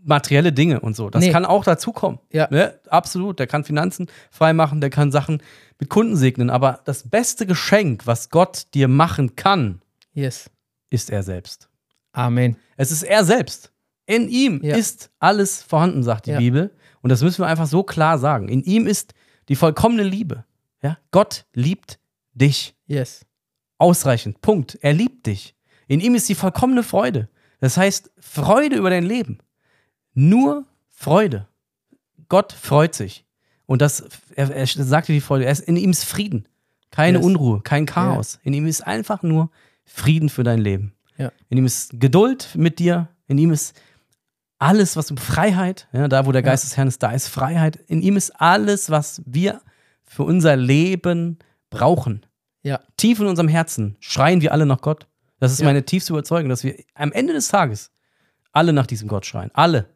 materielle 0.06 0.52
Dinge 0.52 0.80
und 0.82 0.96
so. 0.96 1.10
Das 1.10 1.24
Nee. 1.24 1.32
kann 1.32 1.46
auch 1.46 1.64
dazukommen. 1.64 2.20
Ja. 2.32 2.48
Ne? 2.52 2.74
Absolut. 2.90 3.40
Der 3.40 3.48
kann 3.48 3.64
Finanzen 3.64 4.08
freimachen, 4.32 4.82
der 4.82 4.90
kann 4.90 5.12
Sachen 5.12 5.42
mit 5.80 5.90
Kunden 5.90 6.16
segnen. 6.18 6.50
Aber 6.50 6.80
das 6.86 7.10
beste 7.10 7.46
Geschenk, 7.46 8.06
was 8.08 8.30
Gott 8.30 8.68
dir 8.74 8.88
machen 8.88 9.36
kann, 9.36 9.82
Yes. 10.14 10.50
Ist 10.94 11.10
er 11.10 11.24
selbst. 11.24 11.70
Amen. 12.12 12.56
Es 12.78 12.92
ist 12.92 13.04
er 13.04 13.26
selbst. 13.26 13.72
In 14.06 14.30
ihm 14.30 14.62
Ja. 14.64 14.76
ist 14.76 15.10
alles 15.20 15.62
vorhanden, 15.64 16.04
sagt 16.04 16.28
die 16.28 16.32
Ja. 16.32 16.38
Bibel. 16.38 16.72
Und 17.02 17.10
das 17.10 17.22
müssen 17.22 17.40
wir 17.42 17.48
einfach 17.48 17.68
so 17.68 17.84
klar 17.84 18.18
sagen. 18.20 18.48
In 18.50 18.64
ihm 18.64 18.86
ist 18.88 19.14
die 19.50 19.56
vollkommene 19.56 20.04
Liebe. 20.04 20.46
Ja? 20.82 20.98
Gott 21.12 21.46
liebt 21.54 22.00
dich 22.34 22.76
Yes. 22.86 23.26
ausreichend. 23.78 24.42
Punkt. 24.42 24.78
Er 24.82 24.94
liebt 24.94 25.26
dich. 25.26 25.56
In 25.88 26.00
ihm 26.00 26.16
ist 26.16 26.30
die 26.30 26.36
vollkommene 26.36 26.84
Freude. 26.84 27.30
Das 27.60 27.78
heißt, 27.78 28.12
Freude 28.20 28.76
über 28.78 28.90
dein 28.90 29.04
Leben. 29.06 29.40
Nur 30.14 30.66
Freude. 30.90 31.48
Gott 32.30 32.52
freut 32.54 32.94
sich. 32.96 33.26
Und 33.66 33.82
das, 33.82 34.04
er, 34.36 34.52
er 34.54 34.68
sagte 34.68 35.14
die 35.14 35.22
Freude, 35.22 35.46
er 35.46 35.52
ist, 35.52 35.62
in 35.62 35.78
ihm 35.78 35.92
ist 35.92 36.04
Frieden. 36.04 36.48
Keine 36.92 37.18
Yes. 37.18 37.26
Unruhe, 37.26 37.62
kein 37.62 37.86
Chaos. 37.86 38.40
In 38.44 38.54
ihm 38.54 38.68
ist 38.68 38.82
einfach 38.86 39.24
nur 39.24 39.50
Frieden 39.86 40.30
für 40.30 40.44
dein 40.44 40.60
Leben. 40.60 40.94
Ja. 41.18 41.32
In 41.50 41.58
ihm 41.58 41.66
ist 41.66 42.00
Geduld 42.00 42.50
mit 42.56 42.80
dir, 42.80 43.08
in 43.28 43.38
ihm 43.38 43.52
ist 43.52 43.80
alles, 44.60 44.96
was 44.96 45.08
du 45.08 45.16
Freiheit, 45.18 45.88
ja, 45.92 46.08
da 46.08 46.26
wo 46.26 46.32
der 46.32 46.42
Geist 46.42 46.64
des 46.64 46.78
Herrn 46.78 46.88
ist, 46.88 47.04
da 47.04 47.12
ist 47.12 47.28
Freiheit. 47.28 47.76
In 47.88 48.02
ihm 48.02 48.16
ist 48.16 48.32
alles, 48.40 48.90
was 48.90 49.22
wir 49.26 49.62
für 50.04 50.24
unser 50.24 50.56
Leben 50.56 51.38
brauchen. 51.70 52.26
Ja. 52.62 52.80
Tief 52.98 53.20
in 53.20 53.28
unserem 53.28 53.50
Herzen 53.50 53.98
schreien 54.00 54.42
wir 54.42 54.54
alle 54.54 54.66
nach 54.66 54.80
Gott. 54.82 55.08
Das 55.40 55.52
ist 55.52 55.60
Ja. 55.60 55.66
meine 55.66 55.84
tiefste 55.86 56.14
Überzeugung, 56.14 56.50
dass 56.50 56.64
wir 56.64 56.76
am 56.94 57.12
Ende 57.12 57.34
des 57.34 57.50
Tages 57.50 57.92
alle 58.54 58.72
nach 58.72 58.88
diesem 58.88 59.10
Gott 59.10 59.26
schreien. 59.26 59.52
Alle. 59.54 59.90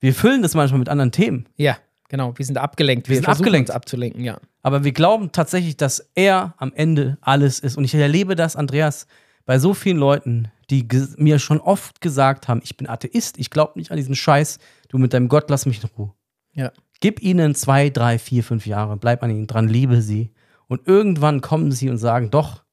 Wir 0.00 0.14
füllen 0.14 0.40
das 0.42 0.54
manchmal 0.54 0.78
mit 0.78 0.88
anderen 0.88 1.12
Themen. 1.12 1.46
Ja, 1.56 1.76
genau. 2.08 2.32
Wir 2.38 2.44
sind 2.46 2.56
abgelenkt. 2.58 3.08
Wir 3.08 3.16
sind 3.16 3.24
versuchen 3.24 3.44
abgelenkt. 3.44 3.70
abzulenken, 3.70 4.24
ja. 4.24 4.38
Aber 4.64 4.82
wir 4.82 4.92
glauben 4.92 5.30
tatsächlich, 5.30 5.76
dass 5.76 6.10
er 6.14 6.54
am 6.56 6.72
Ende 6.72 7.18
alles 7.20 7.60
ist. 7.60 7.76
Und 7.76 7.84
ich 7.84 7.94
erlebe 7.94 8.34
das, 8.34 8.56
Andreas, 8.56 9.06
bei 9.44 9.58
so 9.58 9.74
vielen 9.74 9.98
Leuten, 9.98 10.48
die 10.70 10.88
mir 11.18 11.38
schon 11.38 11.60
oft 11.60 12.00
gesagt 12.00 12.48
haben, 12.48 12.62
ich 12.64 12.74
bin 12.74 12.88
Atheist, 12.88 13.38
ich 13.38 13.50
glaube 13.50 13.78
nicht 13.78 13.90
an 13.90 13.98
diesen 13.98 14.14
Scheiß, 14.14 14.58
du 14.88 14.96
mit 14.96 15.12
deinem 15.12 15.28
Gott, 15.28 15.50
lass 15.50 15.66
mich 15.66 15.82
in 15.82 15.90
Ruhe. 15.98 16.14
Ja. 16.54 16.72
Gib 17.00 17.22
ihnen 17.22 17.54
zwei, 17.54 17.90
drei, 17.90 18.18
vier, 18.18 18.42
fünf 18.42 18.64
Jahre, 18.64 18.96
bleib 18.96 19.22
an 19.22 19.28
ihnen 19.28 19.46
dran, 19.46 19.68
liebe 19.68 20.00
sie. 20.00 20.32
Und 20.66 20.88
irgendwann 20.88 21.42
kommen 21.42 21.70
sie 21.70 21.90
und 21.90 21.98
sagen, 21.98 22.30
doch, 22.30 22.64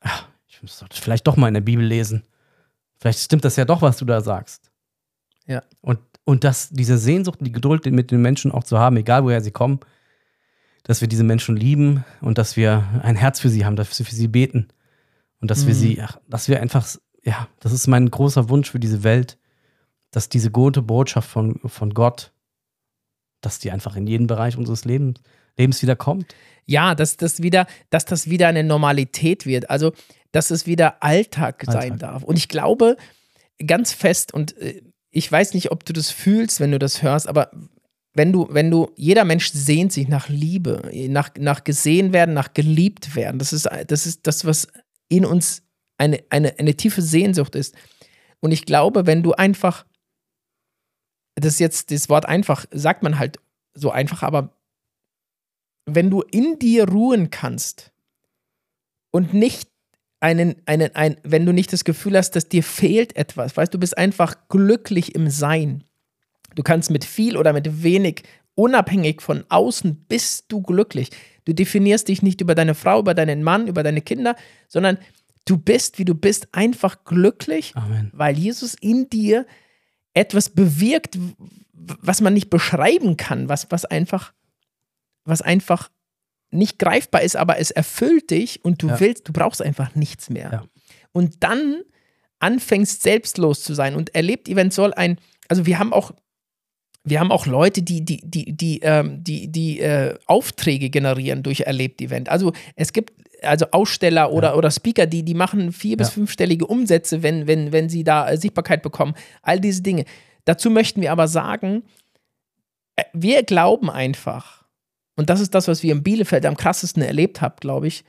ach, 0.00 0.28
ich 0.48 0.62
muss 0.62 0.82
vielleicht 0.92 1.26
doch 1.26 1.36
mal 1.36 1.48
in 1.48 1.54
der 1.54 1.60
Bibel 1.60 1.84
lesen. 1.84 2.22
Vielleicht 2.96 3.18
stimmt 3.18 3.44
das 3.44 3.56
ja 3.56 3.66
doch, 3.66 3.82
was 3.82 3.98
du 3.98 4.06
da 4.06 4.22
sagst. 4.22 4.70
Ja. 5.46 5.62
Und, 5.82 5.98
und 6.24 6.42
dass 6.42 6.70
diese 6.70 6.96
Sehnsucht 6.96 7.40
und 7.40 7.44
die 7.44 7.52
Geduld 7.52 7.84
mit 7.84 8.10
den 8.10 8.22
Menschen 8.22 8.50
auch 8.50 8.64
zu 8.64 8.78
haben, 8.78 8.96
egal 8.96 9.24
woher 9.24 9.42
sie 9.42 9.50
kommen, 9.50 9.80
dass 10.84 11.00
wir 11.00 11.08
diese 11.08 11.24
Menschen 11.24 11.56
lieben 11.56 12.04
und 12.20 12.38
dass 12.38 12.56
wir 12.56 12.84
ein 13.02 13.16
Herz 13.16 13.40
für 13.40 13.48
sie 13.48 13.64
haben, 13.64 13.76
dass 13.76 13.98
wir 13.98 14.06
für 14.06 14.14
sie 14.14 14.28
beten 14.28 14.68
und 15.40 15.50
dass 15.50 15.66
wir 15.66 15.74
Mhm. 15.74 15.78
sie, 15.78 16.00
ach, 16.02 16.18
dass 16.28 16.48
wir 16.48 16.60
einfach, 16.60 16.86
ja, 17.22 17.48
das 17.60 17.72
ist 17.72 17.86
mein 17.86 18.10
großer 18.10 18.48
Wunsch 18.48 18.70
für 18.70 18.80
diese 18.80 19.02
Welt, 19.04 19.38
dass 20.10 20.28
diese 20.28 20.50
gute 20.50 20.82
Botschaft 20.82 21.28
von, 21.28 21.60
von 21.66 21.94
Gott, 21.94 22.32
dass 23.40 23.58
die 23.58 23.70
einfach 23.70 23.96
in 23.96 24.06
jeden 24.06 24.26
Bereich 24.26 24.56
unseres 24.56 24.84
Lebens, 24.84 25.20
Lebens 25.56 25.82
wieder 25.82 25.96
kommt. 25.96 26.34
Ja, 26.66 26.94
dass 26.94 27.16
das 27.16 27.42
wieder, 27.42 27.66
dass 27.90 28.04
das 28.04 28.28
wieder 28.30 28.48
eine 28.48 28.62
Normalität 28.64 29.46
wird. 29.46 29.68
Also, 29.68 29.92
dass 30.30 30.50
es 30.50 30.66
wieder 30.66 31.02
Alltag, 31.02 31.62
sein 31.66 31.76
Alltag. 31.76 31.98
darf. 31.98 32.22
Und 32.22 32.36
ich 32.38 32.48
glaube 32.48 32.96
ganz 33.66 33.92
fest, 33.92 34.32
und 34.32 34.56
äh, 34.58 34.82
ich 35.10 35.30
weiß 35.30 35.54
nicht, 35.54 35.70
ob 35.72 35.84
du 35.84 35.92
das 35.92 36.10
fühlst, 36.10 36.60
wenn 36.60 36.70
du 36.72 36.78
das 36.78 37.02
hörst, 37.02 37.28
aber 37.28 37.50
wenn 38.14 38.32
du, 38.32 38.46
wenn 38.50 38.70
du, 38.70 38.90
jeder 38.96 39.24
Mensch 39.24 39.50
sehnt 39.52 39.92
sich 39.92 40.08
nach 40.08 40.28
Liebe, 40.28 40.90
nach, 41.08 41.30
nach 41.38 41.64
gesehen 41.64 42.12
werden, 42.12 42.34
nach 42.34 42.52
geliebt 42.52 43.14
werden. 43.14 43.38
Das 43.38 43.52
ist, 43.52 43.68
das 43.86 44.06
ist 44.06 44.26
das, 44.26 44.44
was 44.44 44.68
in 45.08 45.24
uns 45.24 45.62
eine, 45.98 46.22
eine, 46.30 46.58
eine 46.58 46.74
tiefe 46.74 47.00
Sehnsucht 47.00 47.54
ist. 47.54 47.74
Und 48.40 48.52
ich 48.52 48.66
glaube, 48.66 49.06
wenn 49.06 49.22
du 49.22 49.32
einfach, 49.32 49.86
das 51.36 51.58
jetzt, 51.58 51.90
das 51.90 52.08
Wort 52.08 52.26
einfach, 52.26 52.66
sagt 52.70 53.02
man 53.02 53.18
halt 53.18 53.38
so 53.74 53.90
einfach, 53.90 54.22
aber 54.22 54.56
wenn 55.86 56.10
du 56.10 56.20
in 56.22 56.58
dir 56.58 56.88
ruhen 56.88 57.30
kannst 57.30 57.92
und 59.10 59.32
nicht 59.32 59.70
einen, 60.20 60.62
einen, 60.66 60.94
ein, 60.94 61.16
wenn 61.24 61.46
du 61.46 61.52
nicht 61.52 61.72
das 61.72 61.84
Gefühl 61.84 62.16
hast, 62.16 62.36
dass 62.36 62.48
dir 62.48 62.62
fehlt 62.62 63.16
etwas, 63.16 63.56
weißt 63.56 63.72
du, 63.72 63.78
bist 63.78 63.96
einfach 63.96 64.48
glücklich 64.48 65.14
im 65.14 65.30
Sein. 65.30 65.84
Du 66.54 66.62
kannst 66.62 66.90
mit 66.90 67.04
viel 67.04 67.36
oder 67.36 67.52
mit 67.52 67.82
wenig, 67.82 68.22
unabhängig 68.54 69.22
von 69.22 69.44
außen, 69.48 70.04
bist 70.08 70.46
du 70.48 70.62
glücklich. 70.62 71.10
Du 71.44 71.52
definierst 71.54 72.08
dich 72.08 72.22
nicht 72.22 72.40
über 72.40 72.54
deine 72.54 72.74
Frau, 72.74 73.00
über 73.00 73.14
deinen 73.14 73.42
Mann, 73.42 73.66
über 73.66 73.82
deine 73.82 74.00
Kinder, 74.02 74.36
sondern 74.68 74.98
du 75.46 75.56
bist, 75.56 75.98
wie 75.98 76.04
du 76.04 76.14
bist, 76.14 76.48
einfach 76.52 77.04
glücklich, 77.04 77.72
Amen. 77.74 78.10
weil 78.14 78.38
Jesus 78.38 78.74
in 78.74 79.08
dir 79.08 79.46
etwas 80.14 80.50
bewirkt, 80.50 81.18
was 81.72 82.20
man 82.20 82.34
nicht 82.34 82.50
beschreiben 82.50 83.16
kann, 83.16 83.48
was, 83.48 83.66
was 83.70 83.84
einfach, 83.84 84.32
was 85.24 85.42
einfach 85.42 85.90
nicht 86.50 86.78
greifbar 86.78 87.22
ist, 87.22 87.34
aber 87.34 87.58
es 87.58 87.70
erfüllt 87.70 88.30
dich 88.30 88.64
und 88.64 88.82
du 88.82 88.88
Ja. 88.88 89.00
willst, 89.00 89.26
du 89.26 89.32
brauchst 89.32 89.62
einfach 89.62 89.94
nichts 89.94 90.28
mehr. 90.28 90.50
Ja. 90.52 90.64
Und 91.12 91.42
dann 91.42 91.82
anfängst 92.38 93.02
selbstlos 93.02 93.62
zu 93.62 93.74
sein 93.74 93.94
und 93.94 94.14
erlebt 94.14 94.48
eventuell 94.48 94.92
ein, 94.94 95.18
also 95.48 95.64
wir 95.66 95.78
haben 95.78 95.92
auch, 95.92 96.12
wir 97.04 97.18
haben 97.18 97.32
auch 97.32 97.46
Leute, 97.46 97.82
die, 97.82 98.04
die, 98.04 98.20
die, 98.22 98.56
die, 98.56 98.80
ähm, 98.82 99.24
die, 99.24 99.50
die 99.50 99.80
äh, 99.80 100.14
Aufträge 100.26 100.88
generieren 100.88 101.42
durch 101.42 101.60
Erlebt-Event. 101.62 102.28
Also 102.28 102.52
es 102.76 102.92
gibt 102.92 103.12
also 103.42 103.66
Aussteller 103.72 104.30
oder, 104.32 104.56
oder 104.56 104.70
Speaker, 104.70 105.06
die, 105.06 105.24
die 105.24 105.34
machen 105.34 105.72
vier- 105.72 105.96
bis 105.96 106.08
Ja. 106.08 106.12
fünfstellige 106.14 106.66
Umsätze, 106.66 107.24
wenn, 107.24 107.48
wenn, 107.48 107.72
wenn 107.72 107.88
sie 107.88 108.04
da 108.04 108.30
äh, 108.30 108.36
Sichtbarkeit 108.36 108.82
bekommen. 108.82 109.14
All 109.42 109.58
diese 109.58 109.82
Dinge. 109.82 110.04
Dazu 110.44 110.70
möchten 110.70 111.00
wir 111.00 111.10
aber 111.10 111.26
sagen, 111.26 111.82
äh, 112.94 113.02
wir 113.12 113.42
glauben 113.42 113.90
einfach, 113.90 114.64
und 115.16 115.28
das 115.28 115.40
ist 115.40 115.54
das, 115.56 115.66
was 115.66 115.82
wir 115.82 115.92
in 115.92 116.04
Bielefeld 116.04 116.46
am 116.46 116.56
krassesten 116.56 117.02
erlebt 117.02 117.40
haben, 117.40 117.56
glaube 117.60 117.88
ich, 117.88 118.04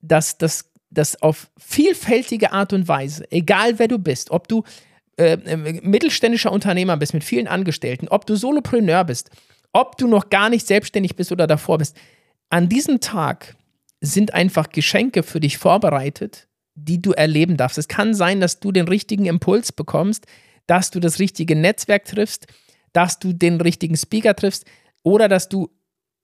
dass 0.00 0.38
das 0.38 0.70
dass 0.88 1.20
auf 1.20 1.50
vielfältige 1.58 2.52
Art 2.52 2.72
und 2.72 2.86
Weise, 2.86 3.30
egal 3.32 3.78
wer 3.78 3.88
du 3.88 3.98
bist, 3.98 4.30
ob 4.30 4.46
du 4.46 4.62
äh, 5.18 5.32
äh, 5.32 5.56
mittelständischer 5.56 6.52
Unternehmer 6.52 6.96
bist 6.96 7.14
mit 7.14 7.24
vielen 7.24 7.48
Angestellten, 7.48 8.08
ob 8.08 8.26
du 8.26 8.36
Solopreneur 8.36 9.04
bist, 9.04 9.30
ob 9.72 9.96
du 9.96 10.06
noch 10.08 10.30
gar 10.30 10.50
nicht 10.50 10.66
selbstständig 10.66 11.16
bist 11.16 11.32
oder 11.32 11.46
davor 11.46 11.78
bist, 11.78 11.96
an 12.50 12.68
diesem 12.68 13.00
Tag 13.00 13.56
sind 14.00 14.34
einfach 14.34 14.70
Geschenke 14.70 15.22
für 15.22 15.40
dich 15.40 15.58
vorbereitet, 15.58 16.48
die 16.74 17.00
du 17.00 17.12
erleben 17.12 17.56
darfst. 17.56 17.78
Es 17.78 17.88
kann 17.88 18.14
sein, 18.14 18.40
dass 18.40 18.60
du 18.60 18.72
den 18.72 18.88
richtigen 18.88 19.26
Impuls 19.26 19.72
bekommst, 19.72 20.26
dass 20.66 20.90
du 20.90 21.00
das 21.00 21.18
richtige 21.18 21.56
Netzwerk 21.56 22.04
triffst, 22.04 22.46
dass 22.92 23.18
du 23.18 23.32
den 23.32 23.60
richtigen 23.60 23.96
Speaker 23.96 24.36
triffst 24.36 24.64
oder 25.02 25.28
dass 25.28 25.48
du 25.48 25.70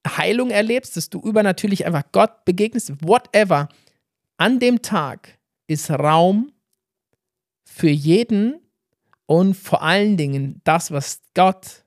Heilung 0.06 0.50
erlebst, 0.50 0.96
dass 0.96 1.10
du 1.10 1.20
übernatürlich 1.20 1.86
einfach 1.86 2.04
Gott 2.12 2.44
begegnest, 2.44 2.92
whatever. 3.02 3.68
An 4.36 4.58
dem 4.58 4.82
Tag 4.82 5.38
ist 5.66 5.90
Raum 5.90 6.52
für 7.64 7.88
jeden 7.88 8.61
und 9.26 9.54
vor 9.54 9.82
allen 9.82 10.16
Dingen 10.16 10.60
das, 10.64 10.90
was 10.90 11.22
Gott 11.34 11.84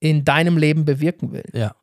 in 0.00 0.24
deinem 0.24 0.56
Leben 0.58 0.84
bewirken 0.84 1.32
will. 1.32 1.44
Ja. 1.52 1.74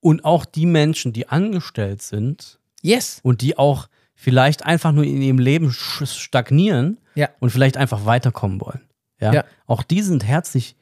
Und 0.00 0.24
auch 0.24 0.44
die 0.44 0.66
Menschen, 0.66 1.12
die 1.12 1.28
angestellt 1.28 2.02
sind 2.02 2.60
Yes. 2.82 3.20
und 3.22 3.40
die 3.40 3.58
auch 3.58 3.88
vielleicht 4.14 4.64
einfach 4.64 4.92
nur 4.92 5.04
in 5.04 5.20
ihrem 5.22 5.38
Leben 5.38 5.72
stagnieren 5.72 6.98
Ja. 7.14 7.28
und 7.40 7.50
vielleicht 7.50 7.76
einfach 7.76 8.04
weiterkommen 8.04 8.60
wollen. 8.60 8.88
Ja? 9.20 9.32
Ja. 9.32 9.44
Auch 9.66 9.82
die 9.82 10.02
sind 10.02 10.24
herzlich 10.24 10.76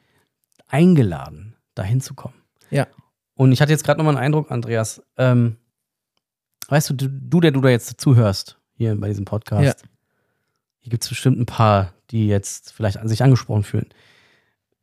eingeladen, 0.67 1.55
dahin 1.75 2.01
zu 2.01 2.13
kommen. 2.13 2.35
Ja. 2.69 2.87
Und 3.35 3.51
ich 3.51 3.61
hatte 3.61 3.71
jetzt 3.71 3.83
gerade 3.83 3.97
nochmal 3.99 4.15
einen 4.17 4.25
Eindruck, 4.25 4.51
Andreas. 4.51 5.01
Ähm, 5.17 5.57
weißt 6.67 6.89
du, 6.89 6.93
du, 6.95 7.07
du, 7.09 7.39
der 7.39 7.51
du 7.51 7.61
da 7.61 7.69
jetzt 7.69 7.99
zuhörst, 8.01 8.59
hier 8.73 8.95
bei 8.99 9.07
diesem 9.07 9.25
Podcast, 9.25 9.81
Ja. 9.83 9.89
hier 10.79 10.89
gibt 10.89 11.03
es 11.03 11.09
bestimmt 11.09 11.39
ein 11.39 11.45
paar, 11.45 11.93
die 12.11 12.27
jetzt 12.27 12.71
vielleicht 12.73 12.97
an 12.97 13.07
sich 13.07 13.23
angesprochen 13.23 13.63
fühlen. 13.63 13.87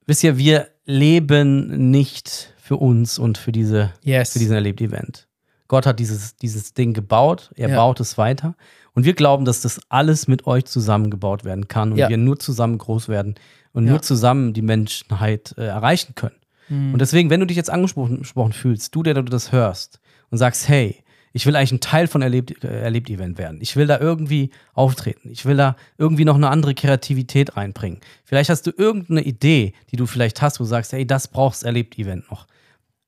Wisst 0.07 0.23
ihr, 0.25 0.37
wir 0.39 0.69
leben 0.85 1.91
nicht 1.91 2.53
für 2.59 2.77
uns 2.77 3.19
und 3.19 3.39
für 3.39 3.53
diese 3.53 3.93
Yes. 4.03 4.33
für 4.33 4.39
diesen 4.39 4.55
Erlebt-Event. 4.55 5.29
Gott 5.69 5.87
hat 5.87 5.99
dieses, 5.99 6.37
dieses 6.37 6.75
Ding 6.75 6.93
gebaut, 6.93 7.51
er 7.57 7.71
Ja. 7.71 7.77
baut 7.77 8.01
es 8.01 8.19
weiter. 8.19 8.55
Und 8.93 9.05
wir 9.05 9.15
glauben, 9.15 9.45
dass 9.45 9.63
das 9.63 9.81
alles 9.89 10.29
mit 10.29 10.47
euch 10.47 10.67
zusammengebaut 10.67 11.45
werden 11.45 11.69
kann 11.69 11.93
und 11.93 11.99
Ja. 11.99 12.09
wir 12.09 12.19
nur 12.19 12.39
zusammen 12.39 12.79
groß 12.79 13.09
werden 13.09 13.35
und 13.73 13.85
Ja. 13.87 13.93
nur 13.93 14.03
zusammen 14.03 14.53
die 14.53 14.63
Menschheit 14.63 15.55
äh, 15.57 15.65
erreichen 15.65 16.15
können. 16.15 16.37
Mhm. 16.69 16.93
Und 16.93 16.99
deswegen, 17.01 17.31
wenn 17.31 17.41
du 17.41 17.47
dich 17.47 17.57
jetzt 17.57 17.71
angesprochen 17.71 18.19
gesprochen 18.19 18.53
fühlst, 18.53 18.95
du, 18.95 19.03
der 19.03 19.15
du 19.15 19.23
das 19.23 19.53
hörst 19.53 20.01
und 20.31 20.39
sagst, 20.39 20.69
hey, 20.69 21.03
ich 21.35 21.45
will 21.45 21.55
eigentlich 21.57 21.73
ein 21.73 21.81
Teil 21.81 22.07
von 22.07 22.23
Erlebt- 22.23 22.65
äh, 22.65 22.81
Erlebt-Event 22.81 23.37
werden. 23.37 23.59
Ich 23.61 23.77
will 23.77 23.87
da 23.87 23.99
irgendwie 24.01 24.51
auftreten. 24.73 25.29
Ich 25.31 25.45
will 25.45 25.57
da 25.59 25.77
irgendwie 25.99 26.25
noch 26.25 26.37
eine 26.37 26.49
andere 26.49 26.75
Kreativität 26.75 27.57
reinbringen. 27.59 28.01
Vielleicht 28.25 28.49
hast 28.49 28.67
du 28.67 28.71
irgendeine 28.75 29.21
Idee, 29.23 29.75
die 29.91 29.97
du 29.97 30.07
vielleicht 30.07 30.41
hast, 30.41 30.59
wo 30.61 30.65
du 30.65 30.69
sagst, 30.71 30.93
hey, 30.93 31.07
das 31.07 31.29
brauchst 31.29 31.63
Erlebt-Event 31.65 32.31
noch 32.31 32.47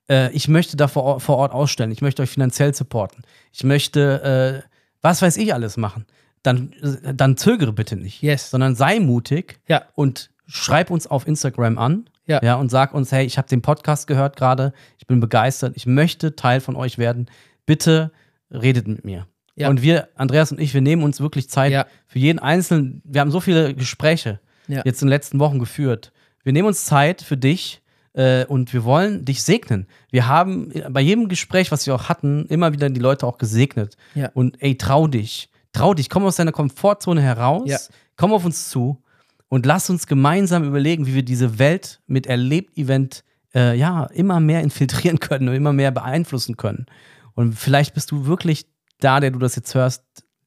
äh, 0.08 0.30
ich 0.32 0.46
möchte 0.46 0.76
da 0.76 0.86
vor, 0.86 1.02
Ort- 1.02 1.22
vor 1.22 1.36
Ort 1.38 1.52
ausstellen, 1.52 1.90
ich 1.90 2.00
möchte 2.00 2.22
euch 2.22 2.30
finanziell 2.30 2.72
supporten, 2.72 3.24
ich 3.52 3.64
möchte, 3.64 4.62
äh, 4.64 4.68
was 5.02 5.20
weiß 5.20 5.36
ich 5.36 5.52
alles 5.52 5.76
machen, 5.76 6.06
dann, 6.44 6.72
äh, 7.02 7.12
dann 7.12 7.36
zögere 7.36 7.72
bitte 7.72 7.96
nicht, 7.96 8.22
Yes. 8.22 8.50
sondern 8.50 8.76
sei 8.76 9.00
mutig 9.00 9.58
Ja. 9.66 9.82
und 9.96 10.30
schreib 10.46 10.90
uns 10.92 11.08
auf 11.08 11.26
Instagram 11.26 11.76
an 11.78 12.08
Ja. 12.28 12.38
ja, 12.40 12.54
und 12.54 12.70
sag 12.70 12.94
uns, 12.94 13.10
hey, 13.10 13.26
ich 13.26 13.36
habe 13.36 13.48
den 13.48 13.62
Podcast 13.62 14.06
gehört 14.06 14.36
gerade, 14.36 14.72
ich 14.98 15.08
bin 15.08 15.18
begeistert, 15.18 15.72
ich 15.76 15.86
möchte 15.86 16.36
Teil 16.36 16.60
von 16.60 16.76
euch 16.76 16.98
werden, 16.98 17.26
bitte 17.66 18.12
redet 18.50 18.88
mit 18.88 19.04
mir. 19.04 19.26
Ja. 19.56 19.68
Und 19.68 19.82
wir, 19.82 20.08
Andreas 20.16 20.52
und 20.52 20.60
ich, 20.60 20.74
wir 20.74 20.80
nehmen 20.82 21.02
uns 21.02 21.20
wirklich 21.20 21.48
Zeit 21.50 21.72
Ja. 21.72 21.86
für 22.06 22.18
jeden 22.18 22.38
Einzelnen. 22.38 23.02
Wir 23.04 23.20
haben 23.20 23.30
so 23.30 23.40
viele 23.40 23.74
Gespräche 23.74 24.40
Ja. 24.68 24.82
jetzt 24.84 25.02
in 25.02 25.06
den 25.08 25.12
letzten 25.12 25.38
Wochen 25.38 25.58
geführt. 25.58 26.12
Wir 26.44 26.52
nehmen 26.52 26.68
uns 26.68 26.84
Zeit 26.84 27.22
für 27.22 27.36
dich 27.36 27.82
äh, 28.12 28.44
und 28.46 28.72
wir 28.72 28.84
wollen 28.84 29.24
dich 29.24 29.42
segnen. 29.42 29.86
Wir 30.10 30.26
haben 30.28 30.72
bei 30.90 31.00
jedem 31.00 31.28
Gespräch, 31.28 31.72
was 31.72 31.86
wir 31.86 31.94
auch 31.94 32.08
hatten, 32.08 32.46
immer 32.46 32.72
wieder 32.72 32.88
die 32.90 33.00
Leute 33.00 33.26
auch 33.26 33.38
gesegnet. 33.38 33.96
Und 34.34 34.62
ey, 34.62 34.76
trau 34.78 35.06
dich. 35.08 35.48
Trau 35.72 35.92
dich, 35.94 36.08
komm 36.08 36.24
aus 36.24 36.36
deiner 36.36 36.52
Komfortzone 36.52 37.20
heraus, 37.20 37.68
komm 38.16 38.32
auf 38.32 38.44
uns 38.46 38.70
zu 38.70 39.02
und 39.48 39.66
lass 39.66 39.90
uns 39.90 40.06
gemeinsam 40.06 40.64
überlegen, 40.64 41.06
wie 41.06 41.14
wir 41.14 41.22
diese 41.22 41.58
Welt 41.58 42.00
mit 42.06 42.26
Erlebt-Event 42.26 43.24
äh, 43.54 43.76
ja, 43.76 44.04
immer 44.06 44.40
mehr 44.40 44.62
infiltrieren 44.62 45.18
können 45.20 45.48
und 45.48 45.54
immer 45.54 45.72
mehr 45.74 45.90
beeinflussen 45.90 46.56
können. 46.56 46.86
Und 47.36 47.52
vielleicht 47.54 47.94
bist 47.94 48.10
du 48.10 48.26
wirklich 48.26 48.66
da, 48.98 49.20
der 49.20 49.30
du 49.30 49.38
das 49.38 49.54
jetzt 49.54 49.72
hörst, 49.74 50.02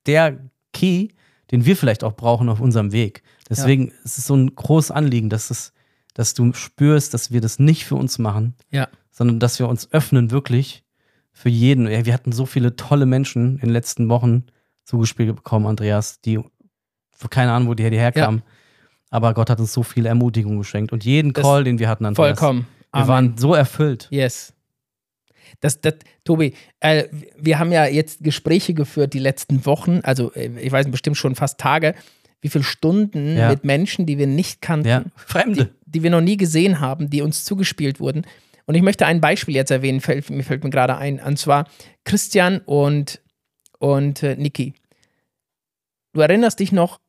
der 0.05 0.37
Key, 0.73 1.09
den 1.51 1.63
wir 1.65 1.77
vielleicht 1.77 2.03
auch 2.03 2.13
brauchen 2.17 2.49
auf 2.49 2.59
unserem 2.59 2.91
Weg. 2.91 3.23
Deswegen 3.49 3.93
ist 4.03 4.17
es 4.17 4.27
so 4.27 4.35
ein 4.35 4.53
großes 4.53 4.91
Anliegen, 4.91 5.29
dass, 5.29 5.49
es, 5.49 5.71
dass 6.13 6.33
du 6.33 6.51
spürst, 6.53 7.13
dass 7.13 7.31
wir 7.31 7.39
das 7.41 7.57
nicht 7.59 7.85
für 7.85 7.95
uns 7.95 8.19
machen, 8.19 8.55
Ja. 8.69 8.87
sondern 9.11 9.39
dass 9.39 9.57
wir 9.59 9.69
uns 9.69 9.91
öffnen 9.93 10.29
wirklich 10.31 10.83
für 11.31 11.49
jeden. 11.49 11.87
Ja, 11.87 12.05
wir 12.05 12.13
hatten 12.13 12.31
so 12.33 12.45
viele 12.45 12.75
tolle 12.75 13.05
Menschen 13.05 13.53
in 13.55 13.67
den 13.67 13.69
letzten 13.69 14.09
Wochen 14.09 14.43
zugespielt 14.83 15.35
bekommen, 15.35 15.67
Andreas, 15.67 16.19
die 16.21 16.39
keine 17.29 17.51
Ahnung, 17.51 17.69
wo 17.69 17.73
die 17.73 17.83
herkamen. 17.83 18.41
Aber 19.11 19.33
Gott 19.33 19.49
hat 19.49 19.59
uns 19.59 19.73
so 19.73 19.83
viel 19.83 20.05
Ermutigung 20.05 20.57
geschenkt. 20.57 20.91
Und 20.91 21.03
jeden 21.05 21.33
Das- 21.33 21.43
Call, 21.43 21.63
den 21.63 21.79
wir 21.79 21.87
hatten, 21.89 22.05
Andreas, 22.05 22.39
Vollkommen. 22.39 22.67
wir 22.93 23.07
waren 23.07 23.37
so 23.37 23.53
erfüllt. 23.55 24.07
Yes. 24.11 24.53
Das, 25.59 25.81
das, 25.81 25.95
Tobi, 26.23 26.53
äh, 26.79 27.05
wir 27.37 27.59
haben 27.59 27.71
ja 27.71 27.85
jetzt 27.85 28.23
Gespräche 28.23 28.73
geführt 28.73 29.13
die 29.13 29.19
letzten 29.19 29.65
Wochen, 29.65 29.99
also 30.03 30.31
äh, 30.33 30.49
ich 30.59 30.71
weiß 30.71 30.89
bestimmt 30.91 31.17
schon 31.17 31.35
fast 31.35 31.59
Tage, 31.59 31.95
wie 32.41 32.49
viele 32.49 32.63
Stunden 32.63 33.35
Ja. 33.37 33.49
mit 33.49 33.63
Menschen, 33.65 34.05
die 34.05 34.17
wir 34.17 34.27
nicht 34.27 34.61
kannten, 34.61 34.87
Ja, 34.87 35.03
Fremde. 35.15 35.65
die, 35.85 35.91
die 35.99 36.03
wir 36.03 36.09
noch 36.11 36.21
nie 36.21 36.37
gesehen 36.37 36.79
haben, 36.79 37.09
die 37.09 37.21
uns 37.21 37.43
zugespielt 37.45 37.99
wurden. 37.99 38.25
Und 38.65 38.75
ich 38.75 38.81
möchte 38.81 39.05
ein 39.05 39.19
Beispiel 39.19 39.55
jetzt 39.55 39.71
erwähnen, 39.71 39.99
fällt, 39.99 40.29
mir 40.29 40.43
fällt 40.43 40.63
mir 40.63 40.69
gerade 40.69 40.95
ein, 40.97 41.19
und 41.19 41.37
zwar 41.39 41.67
Christian 42.05 42.59
und, 42.59 43.19
und 43.79 44.21
äh, 44.23 44.35
Niki. 44.35 44.73
Du 46.13 46.21
erinnerst 46.21 46.59
dich 46.59 46.71
noch, 46.71 46.99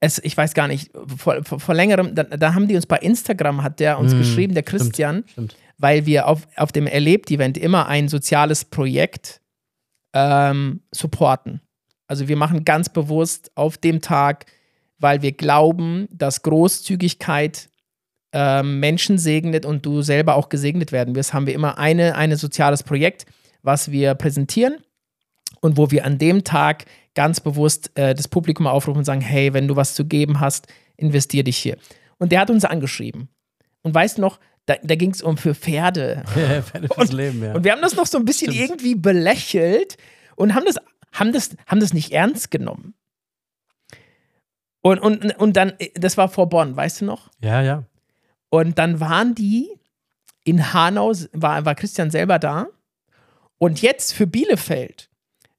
es, 0.00 0.18
ich 0.18 0.36
weiß 0.36 0.54
gar 0.54 0.68
nicht, 0.68 0.90
vor, 1.16 1.42
vor, 1.44 1.60
vor 1.60 1.74
längerem, 1.74 2.14
da, 2.14 2.24
da 2.24 2.54
haben 2.54 2.68
die 2.68 2.76
uns 2.76 2.86
bei 2.86 2.98
Instagram, 2.98 3.62
hat 3.62 3.80
der 3.80 3.98
uns 3.98 4.14
Mm, 4.14 4.18
geschrieben, 4.18 4.54
der 4.54 4.62
stimmt. 4.62 4.80
Christian, 4.82 5.24
Stimmt. 5.26 5.56
weil 5.78 6.06
wir 6.06 6.28
auf, 6.28 6.46
auf 6.56 6.72
dem 6.72 6.86
Erlebt-Event 6.86 7.56
immer 7.58 7.86
ein 7.86 8.08
soziales 8.08 8.64
Projekt 8.64 9.40
ähm, 10.14 10.82
supporten. 10.92 11.60
Also 12.08 12.28
wir 12.28 12.36
machen 12.36 12.64
ganz 12.64 12.88
bewusst 12.88 13.50
auf 13.54 13.78
dem 13.78 14.00
Tag, 14.00 14.46
weil 14.98 15.22
wir 15.22 15.32
glauben, 15.32 16.08
dass 16.10 16.42
Großzügigkeit 16.42 17.68
ähm, 18.32 18.80
Menschen 18.80 19.18
segnet 19.18 19.64
und 19.64 19.84
du 19.86 20.02
selber 20.02 20.36
auch 20.36 20.48
gesegnet 20.48 20.92
werden 20.92 21.14
wirst, 21.14 21.32
haben 21.32 21.46
wir 21.46 21.54
immer 21.54 21.78
eine, 21.78 22.16
ein 22.16 22.36
soziales 22.36 22.82
Projekt, 22.82 23.26
was 23.62 23.90
wir 23.90 24.14
präsentieren 24.14 24.76
und 25.60 25.76
wo 25.76 25.90
wir 25.90 26.04
an 26.04 26.18
dem 26.18 26.44
Tag 26.44 26.84
ganz 27.16 27.40
bewusst 27.40 27.90
äh, 27.98 28.14
das 28.14 28.28
Publikum 28.28 28.68
aufrufen 28.68 28.98
und 28.98 29.04
sagen, 29.04 29.20
hey, 29.20 29.52
wenn 29.52 29.66
du 29.66 29.74
was 29.74 29.96
zu 29.96 30.04
geben 30.04 30.38
hast, 30.38 30.68
investier 30.96 31.42
dich 31.42 31.56
hier. 31.56 31.76
Und 32.18 32.30
der 32.30 32.40
hat 32.40 32.50
uns 32.50 32.64
angeschrieben. 32.64 33.28
Und 33.82 33.92
weißt 33.94 34.18
du 34.18 34.22
noch, 34.22 34.38
da, 34.66 34.76
da 34.82 34.94
ging 34.94 35.10
es 35.10 35.22
um 35.22 35.36
für 35.36 35.54
Pferde. 35.54 36.22
Ja, 36.36 36.62
Pferde 36.62 36.88
fürs 36.88 37.12
Leben, 37.12 37.42
ja. 37.42 37.54
Und 37.54 37.64
wir 37.64 37.72
haben 37.72 37.82
das 37.82 37.96
noch 37.96 38.06
so 38.06 38.18
ein 38.18 38.24
bisschen 38.24 38.52
Stimmt. 38.52 38.70
irgendwie 38.70 38.94
belächelt 38.94 39.96
und 40.36 40.54
haben 40.54 40.66
das, 40.66 40.76
haben 41.12 41.32
das, 41.32 41.56
haben 41.66 41.80
das 41.80 41.92
nicht 41.92 42.12
ernst 42.12 42.50
genommen. 42.50 42.94
Und, 44.82 45.00
und, 45.00 45.36
und 45.38 45.56
dann, 45.56 45.72
das 45.94 46.16
war 46.16 46.28
vor 46.28 46.48
Bonn, 46.48 46.76
weißt 46.76 47.00
du 47.00 47.06
noch? 47.06 47.30
ja, 47.40 47.60
ja. 47.62 47.84
Und 48.48 48.78
dann 48.78 49.00
waren 49.00 49.34
die 49.34 49.68
in 50.44 50.72
Hanau, 50.72 51.12
war, 51.32 51.64
war 51.64 51.74
Christian 51.74 52.10
selber 52.12 52.38
da. 52.38 52.68
Und 53.58 53.82
jetzt 53.82 54.12
für 54.12 54.28
Bielefeld 54.28 55.10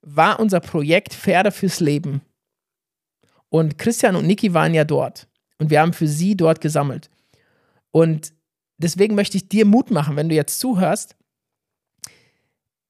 war 0.10 0.40
unser 0.40 0.60
Projekt 0.60 1.14
Pferde 1.14 1.52
fürs 1.52 1.80
Leben. 1.80 2.22
Und 3.50 3.78
Christian 3.78 4.16
und 4.16 4.26
Niki 4.26 4.54
waren 4.54 4.74
ja 4.74 4.84
dort. 4.84 5.28
Und 5.60 5.70
wir 5.70 5.82
haben 5.82 5.94
für 5.94 6.08
sie 6.08 6.36
dort 6.36 6.62
gesammelt. 6.62 7.10
Und 7.91 8.32
deswegen 8.78 9.15
möchte 9.15 9.38
ich 9.38 9.50
dir 9.50 9.65
Mut 9.65 9.91
machen, 9.91 10.15
wenn 10.15 10.30
du 10.30 10.36
jetzt 10.36 10.60
zuhörst. 10.60 11.15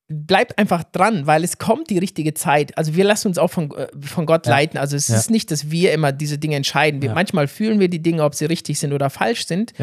Bleib 0.09 0.57
einfach 0.57 0.83
dran, 0.85 1.27
weil 1.27 1.43
es 1.43 1.57
kommt 1.57 1.89
die 1.89 1.97
richtige 1.97 2.33
Zeit. 2.33 2.77
Also 2.77 2.95
wir 2.95 3.03
lassen 3.03 3.27
uns 3.27 3.37
auch 3.37 3.49
von, 3.49 3.71
äh, 3.75 3.87
von 4.01 4.25
Gott 4.25 4.45
Ja. 4.45 4.53
leiten. 4.53 4.77
Also 4.77 4.95
es 4.95 5.09
Ja. 5.09 5.17
ist 5.17 5.29
nicht, 5.29 5.51
dass 5.51 5.69
wir 5.69 5.91
immer 5.91 6.13
diese 6.13 6.37
Dinge 6.37 6.55
entscheiden. 6.55 7.01
Wir, 7.01 7.09
Ja. 7.09 7.15
Manchmal 7.15 7.47
fühlen 7.49 7.79
wir 7.81 7.89
die 7.89 8.01
Dinge, 8.01 8.23
ob 8.23 8.33
sie 8.33 8.45
richtig 8.45 8.79
sind 8.79 8.93
oder 8.93 9.09
falsch 9.09 9.45
sind. 9.47 9.73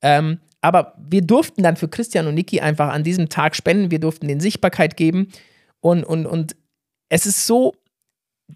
Ähm, 0.00 0.40
aber 0.62 0.94
wir 0.98 1.22
durften 1.22 1.62
dann 1.62 1.76
für 1.76 1.88
Christian 1.88 2.26
und 2.26 2.34
Niki 2.34 2.60
einfach 2.60 2.88
an 2.88 3.04
diesem 3.04 3.28
Tag 3.28 3.54
spenden. 3.54 3.92
Wir 3.92 4.00
durften 4.00 4.26
denen 4.26 4.40
Sichtbarkeit 4.40 4.96
geben. 4.96 5.28
Und, 5.80 6.02
und, 6.04 6.26
und 6.26 6.56
es 7.12 7.26
ist 7.26 7.46
so, 7.46 7.74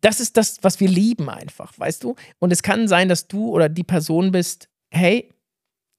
das 0.00 0.18
ist 0.18 0.38
das, 0.38 0.56
was 0.62 0.80
wir 0.80 0.88
lieben 0.88 1.28
einfach, 1.28 1.78
weißt 1.78 2.02
du? 2.02 2.16
Und 2.38 2.54
es 2.54 2.62
kann 2.62 2.88
sein, 2.88 3.10
dass 3.10 3.28
du 3.28 3.50
oder 3.50 3.68
die 3.68 3.84
Person 3.84 4.32
bist, 4.32 4.70
hey, 4.90 5.28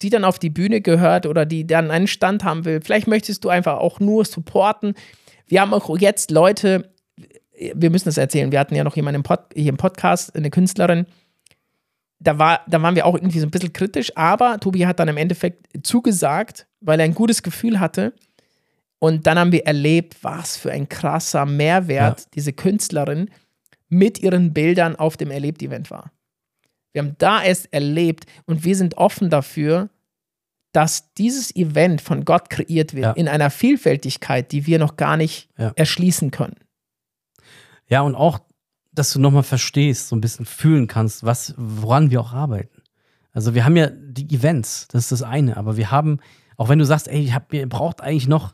die 0.01 0.09
dann 0.09 0.23
auf 0.23 0.39
die 0.39 0.49
Bühne 0.49 0.81
gehört 0.81 1.27
oder 1.27 1.45
die 1.45 1.67
dann 1.67 1.91
einen 1.91 2.07
Stand 2.07 2.43
haben 2.43 2.65
will. 2.65 2.81
Vielleicht 2.81 3.05
möchtest 3.05 3.43
du 3.43 3.49
einfach 3.49 3.77
auch 3.77 3.99
nur 3.99 4.25
supporten. 4.25 4.95
Wir 5.45 5.61
haben 5.61 5.71
auch 5.71 5.99
jetzt 5.99 6.31
Leute, 6.31 6.91
wir 7.75 7.91
müssen 7.91 8.05
das 8.05 8.17
erzählen. 8.17 8.51
Wir 8.51 8.59
hatten 8.59 8.73
ja 8.73 8.83
noch 8.83 8.95
jemanden 8.95 9.17
im, 9.17 9.23
Pod, 9.23 9.41
hier 9.53 9.69
im 9.69 9.77
Podcast, 9.77 10.35
eine 10.35 10.49
Künstlerin. 10.49 11.05
Da, 12.17 12.39
war, 12.39 12.61
da 12.67 12.81
waren 12.81 12.95
wir 12.95 13.05
auch 13.05 13.13
irgendwie 13.13 13.39
so 13.39 13.45
ein 13.45 13.51
bisschen 13.51 13.73
kritisch, 13.73 14.17
aber 14.17 14.59
Tobi 14.59 14.87
hat 14.87 14.99
dann 14.99 15.09
im 15.09 15.17
Endeffekt 15.17 15.85
zugesagt, 15.85 16.65
weil 16.81 16.99
er 16.99 17.05
ein 17.05 17.13
gutes 17.13 17.43
Gefühl 17.43 17.79
hatte. 17.79 18.13
Und 18.99 19.27
dann 19.27 19.37
haben 19.37 19.51
wir 19.51 19.65
erlebt, 19.65 20.17
was 20.23 20.57
für 20.57 20.71
ein 20.71 20.89
krasser 20.89 21.45
Mehrwert 21.45 22.33
diese 22.35 22.53
Künstlerin 22.53 23.29
mit 23.89 24.19
ihren 24.19 24.53
Bildern 24.53 24.95
auf 24.95 25.17
dem 25.17 25.29
Erlebt-Event 25.31 25.91
war. 25.91 26.11
Wir 26.93 27.03
haben 27.03 27.15
da 27.19 27.43
erst 27.43 27.71
erlebt 27.73 28.25
und 28.45 28.63
wir 28.63 28.75
sind 28.75 28.97
offen 28.97 29.29
dafür, 29.29 29.89
dass 30.71 31.13
dieses 31.13 31.55
Event 31.55 32.01
von 32.01 32.25
Gott 32.25 32.49
kreiert 32.49 32.93
wird 32.93 33.05
Ja. 33.05 33.11
in 33.13 33.27
einer 33.27 33.49
Vielfältigkeit, 33.49 34.51
die 34.51 34.65
wir 34.65 34.79
noch 34.79 34.95
gar 34.97 35.15
nicht 35.15 35.49
Ja. 35.57 35.71
erschließen 35.75 36.31
können. 36.31 36.55
Ja, 37.87 38.01
und 38.01 38.15
auch, 38.15 38.39
dass 38.91 39.13
du 39.13 39.19
nochmal 39.19 39.43
verstehst, 39.43 40.09
so 40.09 40.15
ein 40.15 40.21
bisschen 40.21 40.45
fühlen 40.45 40.87
kannst, 40.87 41.23
was, 41.23 41.53
woran 41.57 42.09
wir 42.11 42.19
auch 42.19 42.33
arbeiten. 42.33 42.81
Also 43.31 43.53
wir 43.53 43.63
haben 43.63 43.75
ja 43.77 43.87
die 43.91 44.33
Events, 44.35 44.87
das 44.89 45.03
ist 45.03 45.11
das 45.11 45.21
eine, 45.23 45.55
aber 45.57 45.77
wir 45.77 45.91
haben, 45.91 46.19
auch 46.57 46.69
wenn 46.69 46.79
du 46.79 46.85
sagst, 46.85 47.07
ey, 47.07 47.21
ich 47.21 47.33
hab, 47.33 47.53
ihr 47.53 47.69
braucht 47.69 48.01
eigentlich 48.01 48.27
noch 48.27 48.53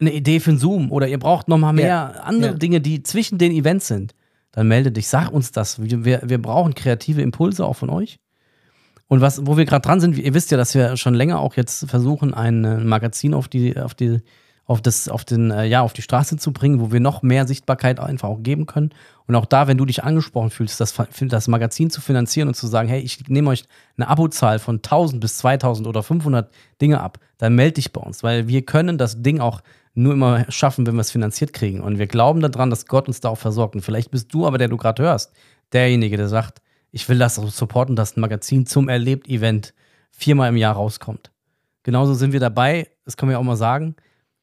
eine 0.00 0.12
Idee 0.12 0.40
für 0.40 0.50
ein 0.50 0.58
Zoom 0.58 0.90
oder 0.90 1.08
ihr 1.08 1.18
braucht 1.18 1.48
nochmal 1.48 1.72
mehr 1.72 1.86
Ja. 1.86 2.06
andere 2.22 2.52
Ja. 2.52 2.58
Dinge, 2.58 2.80
die 2.80 3.02
zwischen 3.02 3.38
den 3.38 3.52
Events 3.52 3.86
sind, 3.88 4.14
dann 4.52 4.68
melde 4.68 4.92
dich, 4.92 5.08
sag 5.08 5.30
uns 5.32 5.52
das. 5.52 5.82
Wir, 5.82 6.04
wir, 6.04 6.22
wir 6.24 6.40
brauchen 6.40 6.74
kreative 6.74 7.22
Impulse 7.22 7.64
auch 7.64 7.74
von 7.76 7.90
euch. 7.90 8.18
Und 9.06 9.20
was, 9.20 9.46
wo 9.46 9.56
wir 9.56 9.64
gerade 9.64 9.82
dran 9.86 10.00
sind, 10.00 10.16
ihr 10.16 10.34
wisst 10.34 10.50
ja, 10.50 10.56
dass 10.56 10.74
wir 10.74 10.96
schon 10.96 11.14
länger 11.14 11.38
auch 11.40 11.54
jetzt 11.56 11.88
versuchen, 11.90 12.34
ein 12.34 12.64
äh, 12.64 12.78
Magazin 12.78 13.34
auf 13.34 13.48
die, 13.48 13.76
auf 13.78 13.94
die, 13.94 14.20
auf 14.64 14.80
das, 14.80 15.08
auf 15.08 15.24
den, 15.24 15.50
äh, 15.50 15.64
ja, 15.66 15.82
auf 15.82 15.92
die 15.92 16.02
Straße 16.02 16.36
zu 16.38 16.52
bringen, 16.52 16.80
wo 16.80 16.90
wir 16.90 17.00
noch 17.00 17.22
mehr 17.22 17.46
Sichtbarkeit 17.46 18.00
einfach 18.00 18.28
auch 18.30 18.42
geben 18.42 18.64
können. 18.66 18.90
Und 19.26 19.34
auch 19.36 19.44
da, 19.44 19.66
wenn 19.68 19.76
du 19.76 19.84
dich 19.84 20.02
angesprochen 20.04 20.50
fühlst, 20.50 20.80
das, 20.80 20.94
das 21.20 21.48
Magazin 21.48 21.90
zu 21.90 22.00
finanzieren 22.00 22.48
und 22.48 22.54
zu 22.54 22.66
sagen, 22.66 22.88
hey, 22.88 23.00
ich 23.00 23.28
nehme 23.28 23.50
euch 23.50 23.64
eine 23.98 24.08
Abozahl 24.08 24.58
von 24.58 24.76
1000 24.76 25.20
bis 25.20 25.36
2000 25.38 25.86
oder 25.86 26.02
500 26.02 26.50
Dinge 26.80 27.00
ab, 27.00 27.18
dann 27.38 27.54
melde 27.54 27.74
dich 27.74 27.92
bei 27.92 28.00
uns, 28.00 28.22
weil 28.22 28.48
wir 28.48 28.62
können 28.62 28.96
das 28.96 29.20
Ding 29.22 29.40
auch 29.40 29.60
nur 29.94 30.12
immer 30.12 30.50
schaffen, 30.50 30.86
wenn 30.86 30.94
wir 30.94 31.00
es 31.00 31.12
finanziert 31.12 31.52
kriegen. 31.52 31.80
Und 31.80 31.98
wir 31.98 32.06
glauben 32.06 32.40
daran, 32.40 32.70
dass 32.70 32.86
Gott 32.86 33.06
uns 33.06 33.20
da 33.20 33.28
auch 33.28 33.38
versorgt. 33.38 33.74
Und 33.74 33.82
vielleicht 33.82 34.10
bist 34.10 34.32
du 34.34 34.46
aber, 34.46 34.58
der 34.58 34.68
du 34.68 34.76
gerade 34.76 35.02
hörst, 35.02 35.32
derjenige, 35.72 36.16
der 36.16 36.28
sagt, 36.28 36.60
ich 36.90 37.08
will 37.08 37.18
das 37.18 37.36
supporten, 37.36 37.96
dass 37.96 38.16
ein 38.16 38.20
Magazin 38.20 38.66
zum 38.66 38.88
Erlebt-Event 38.88 39.74
viermal 40.10 40.50
im 40.50 40.56
Jahr 40.56 40.74
rauskommt. 40.74 41.30
Genauso 41.82 42.14
sind 42.14 42.32
wir 42.32 42.40
dabei, 42.40 42.88
das 43.04 43.16
können 43.16 43.30
wir 43.30 43.38
auch 43.38 43.44
mal 43.44 43.56
sagen, 43.56 43.96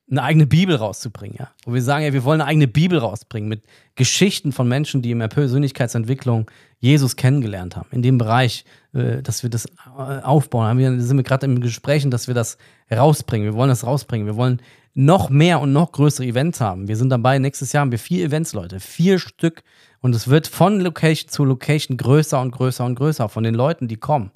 eine 0.09 0.23
eigene 0.23 0.45
Bibel 0.45 0.75
rauszubringen, 0.75 1.37
ja. 1.39 1.51
Wo 1.63 1.73
wir 1.73 1.81
sagen, 1.81 2.03
ja, 2.03 2.11
wir 2.11 2.25
wollen 2.25 2.41
eine 2.41 2.49
eigene 2.49 2.67
Bibel 2.67 2.99
rausbringen 2.99 3.47
mit 3.47 3.63
Geschichten 3.95 4.51
von 4.51 4.67
Menschen, 4.67 5.01
die 5.01 5.11
in 5.11 5.19
der 5.19 5.29
Persönlichkeitsentwicklung 5.29 6.51
Jesus 6.79 7.15
kennengelernt 7.15 7.77
haben. 7.77 7.87
In 7.91 8.01
dem 8.01 8.17
Bereich, 8.17 8.65
äh, 8.93 9.21
dass 9.21 9.43
wir 9.43 9.49
das 9.49 9.67
äh, 9.67 10.21
aufbauen, 10.21 10.67
haben 10.67 10.99
sind 10.99 11.15
wir 11.15 11.23
gerade 11.23 11.45
im 11.45 11.61
Gesprächen, 11.61 12.11
dass 12.11 12.27
wir 12.27 12.35
das 12.35 12.57
rausbringen. 12.91 13.47
Wir 13.47 13.53
wollen 13.53 13.69
das 13.69 13.85
rausbringen. 13.85 14.27
Wir 14.27 14.35
wollen 14.35 14.61
noch 14.93 15.29
mehr 15.29 15.61
und 15.61 15.71
noch 15.71 15.91
größere 15.91 16.25
Events 16.25 16.59
haben. 16.59 16.87
Wir 16.87 16.97
sind 16.97 17.09
dabei, 17.09 17.39
nächstes 17.39 17.71
Jahr 17.71 17.81
haben 17.81 17.91
wir 17.91 17.99
vier 17.99 18.25
Events, 18.25 18.53
Leute. 18.53 18.79
Vier 18.79 19.19
Stück. 19.19 19.63
Und 20.01 20.15
es 20.15 20.27
wird 20.27 20.47
von 20.47 20.79
Location 20.79 21.29
zu 21.29 21.45
Location 21.45 21.97
größer 21.97 22.41
und 22.41 22.51
größer 22.51 22.85
und 22.85 22.95
größer 22.95 23.29
von 23.29 23.43
den 23.43 23.55
Leuten, 23.55 23.87
die 23.87 23.97
kommen. 23.97 24.31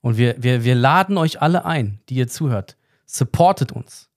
Und 0.00 0.16
wir, 0.16 0.36
wir, 0.42 0.64
wir 0.64 0.74
laden 0.74 1.16
euch 1.16 1.40
alle 1.40 1.64
ein, 1.64 2.00
die 2.08 2.16
ihr 2.16 2.28
zuhört. 2.28 2.76
Supportet 3.06 3.72
uns. 3.72 4.10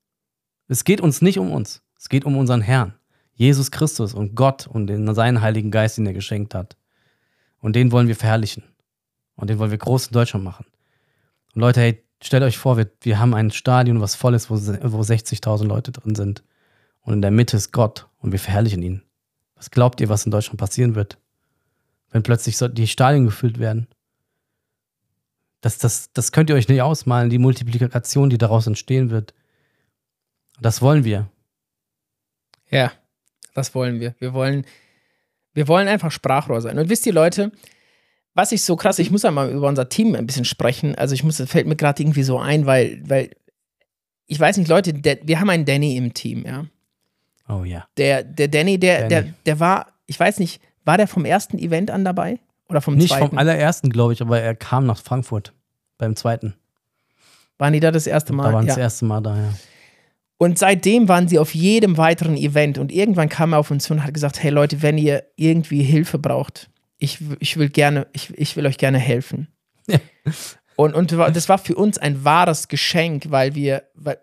Es 0.68 0.84
geht 0.84 1.02
uns 1.02 1.22
nicht 1.22 1.40
um 1.40 1.52
uns. 1.52 1.82
Es 1.98 2.10
geht 2.10 2.26
um 2.26 2.38
unseren 2.38 2.62
Herrn, 2.62 2.94
Jesus 3.34 3.72
Christus 3.72 4.14
und 4.14 4.36
Gott 4.36 4.68
und 4.68 4.88
den, 4.88 5.14
seinen 5.16 5.42
Heiligen 5.42 5.72
Geist, 5.72 5.98
den 5.98 6.06
er 6.06 6.14
geschenkt 6.14 6.54
hat. 6.54 6.76
Und 7.60 7.76
den 7.76 7.92
wollen 7.92 8.08
wir 8.08 8.16
verherrlichen. 8.16 8.64
Und 9.36 9.50
den 9.50 9.60
wollen 9.60 9.72
wir 9.72 9.78
groß 9.78 10.08
in 10.08 10.14
Deutschland 10.14 10.46
machen. 10.46 10.66
Und 11.54 11.62
Leute, 11.62 11.82
hey, 11.82 12.05
stellt 12.26 12.44
euch 12.44 12.58
vor, 12.58 12.78
wir, 12.78 12.90
wir 13.02 13.20
haben 13.20 13.34
ein 13.34 13.52
Stadion, 13.52 14.02
was 14.02 14.16
voll 14.16 14.34
ist, 14.34 14.50
wo, 14.50 14.56
wo 14.56 15.02
60.000 15.02 15.66
Leute 15.66 15.92
drin 15.92 16.16
sind. 16.16 16.44
Und 17.02 17.14
in 17.14 17.22
der 17.22 17.32
Mitte 17.32 17.58
ist 17.58 17.72
Gott 17.72 18.08
und 18.20 18.32
wir 18.32 18.40
verherrlichen 18.40 18.82
ihn. 18.82 19.04
Was 19.56 19.72
glaubt 19.72 20.02
ihr, 20.02 20.10
was 20.10 20.26
in 20.26 20.32
Deutschland 20.32 20.60
passieren 20.60 20.96
wird? 20.96 21.18
Wenn 22.10 22.24
plötzlich 22.24 22.58
so 22.58 22.68
die 22.68 22.88
Stadien 22.88 23.26
gefüllt 23.26 23.60
werden. 23.60 23.88
Das, 25.62 25.78
das, 25.78 26.12
das 26.14 26.32
könnt 26.32 26.50
ihr 26.50 26.56
euch 26.56 26.68
nicht 26.68 26.82
ausmalen, 26.82 27.30
die 27.30 27.38
Multiplikation, 27.38 28.30
die 28.30 28.38
daraus 28.38 28.68
entstehen 28.68 29.10
wird. 29.10 29.34
Das 30.60 30.82
wollen 30.82 31.04
wir. 31.04 31.30
Ja, 32.70 32.92
das 33.54 33.76
wollen 33.76 34.00
wir. 34.00 34.16
Wir 34.20 34.34
wollen, 34.34 34.66
wir 35.54 35.68
wollen 35.68 35.88
einfach 35.88 36.12
Sprachrohr 36.12 36.62
sein. 36.62 36.78
Und 36.78 36.90
wisst 36.90 37.06
ihr, 37.06 37.14
Leute, 37.14 37.52
was 38.36 38.52
ich 38.52 38.64
so 38.64 38.76
krass, 38.76 39.00
ich 39.00 39.10
muss 39.10 39.26
einmal 39.26 39.50
über 39.50 39.68
unser 39.68 39.90
Team 39.90 40.14
ein 40.14 40.28
bisschen 40.28 40.46
sprechen. 40.46 40.94
Also 40.96 41.16
ich 41.16 41.24
muss, 41.24 41.38
das 41.38 41.50
fällt 41.50 41.66
mir 41.68 41.78
gerade 41.78 42.04
irgendwie 42.04 42.24
so 42.24 42.38
ein, 42.38 42.66
weil, 42.66 43.02
weil, 43.08 43.32
ich 44.28 44.40
weiß 44.40 44.58
nicht, 44.58 44.68
Leute, 44.68 44.94
der, 44.94 45.20
wir 45.24 45.40
haben 45.40 45.50
einen 45.50 45.66
Danny 45.66 45.96
im 45.96 46.14
Team, 46.14 46.44
ja. 46.46 46.66
Oh 47.48 47.64
ja. 47.64 47.88
Der, 47.98 48.24
der 48.24 48.50
Danny, 48.50 48.78
der, 48.78 49.08
Danny. 49.08 49.10
der, 49.10 49.34
der 49.46 49.60
war, 49.60 49.88
ich 50.06 50.20
weiß 50.20 50.40
nicht, 50.40 50.62
war 50.84 50.98
der 50.98 51.08
vom 51.08 51.26
ersten 51.26 51.58
Event 51.58 51.90
an 51.90 52.04
dabei? 52.04 52.40
Oder 52.68 52.82
vom 52.82 52.96
Nicht 52.96 53.10
zweiten? 53.10 53.30
vom 53.30 53.38
allerersten, 53.38 53.90
glaube 53.90 54.14
ich, 54.14 54.22
aber 54.22 54.40
er 54.40 54.56
kam 54.56 54.86
nach 54.86 54.98
Frankfurt 54.98 55.54
beim 55.98 56.16
zweiten. 56.16 56.56
Waren 57.58 57.74
die 57.74 57.80
da 57.80 57.92
das 57.92 58.06
erste 58.06 58.34
Mal? 58.34 58.48
Da 58.48 58.54
waren 58.54 58.66
ja. 58.66 58.74
das 58.74 58.78
erste 58.78 59.06
Mal 59.06 59.22
da, 59.22 59.38
ja. 59.38 59.54
Und 60.38 60.60
seitdem 60.60 61.08
waren 61.08 61.30
sie 61.30 61.40
auf 61.40 61.56
jedem 61.56 61.98
weiteren 61.98 62.36
Event 62.36 62.78
und 62.78 62.92
irgendwann 62.92 63.30
kam 63.30 63.54
er 63.54 63.60
auf 63.60 63.72
uns 63.72 63.86
zu 63.86 63.94
und 63.94 64.04
hat 64.04 64.14
gesagt, 64.14 64.44
hey 64.44 64.52
Leute, 64.52 64.82
wenn 64.82 64.98
ihr 64.98 65.24
irgendwie 65.38 65.82
Hilfe 65.82 66.20
braucht, 66.20 66.70
ich, 66.98 67.20
ich 67.40 67.58
will 67.58 67.70
gerne, 67.70 68.08
ich, 68.14 68.34
ich 68.38 68.56
will 68.56 68.66
euch 68.66 68.78
gerne 68.78 69.00
helfen. 69.00 69.48
Ja. 69.88 70.00
Und, 70.76 70.94
und 70.94 71.12
das 71.12 71.48
war 71.48 71.58
für 71.58 71.76
uns 71.76 71.98
ein 71.98 72.26
wahres 72.26 72.68
Geschenk, 72.68 73.26
weil 73.30 73.56
wir, 73.56 73.84
weil 73.94 74.18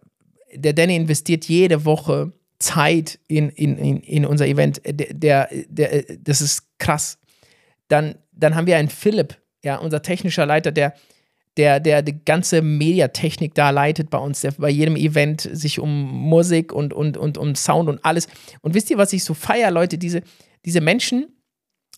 der 0.54 0.72
Danny 0.72 0.96
investiert 0.96 1.46
jede 1.46 1.84
Woche 1.84 2.32
Zeit 2.58 3.18
in, 3.26 3.48
in, 3.50 3.78
in, 3.78 4.00
in 4.00 4.26
unser 4.26 4.46
Event. 4.46 4.80
Der, 4.84 5.14
der, 5.14 5.48
der, 5.68 6.04
das 6.18 6.40
ist 6.40 6.78
krass. 6.78 7.18
Dann, 7.88 8.16
dann 8.32 8.54
haben 8.54 8.66
wir 8.66 8.76
einen 8.76 8.90
Philipp, 8.90 9.38
ja, 9.64 9.76
unser 9.76 10.02
technischer 10.02 10.46
Leiter, 10.46 10.72
der, 10.72 10.94
der, 11.56 11.80
der 11.80 12.02
die 12.02 12.24
ganze 12.24 12.62
Mediatechnik 12.62 13.54
da 13.54 13.70
leitet 13.70 14.10
bei 14.10 14.18
uns, 14.18 14.40
der 14.40 14.52
bei 14.52 14.70
jedem 14.70 14.96
Event 14.96 15.48
sich 15.52 15.78
um 15.78 15.90
Musik 15.90 16.72
und, 16.72 16.92
und, 16.92 17.16
und 17.16 17.38
um 17.38 17.54
Sound 17.54 17.88
und 17.88 18.04
alles. 18.04 18.28
Und 18.60 18.74
wisst 18.74 18.90
ihr, 18.90 18.98
was 18.98 19.12
ich 19.12 19.24
so 19.24 19.34
feier, 19.34 19.70
Leute? 19.70 19.98
Diese, 19.98 20.22
diese 20.64 20.80
Menschen, 20.80 21.28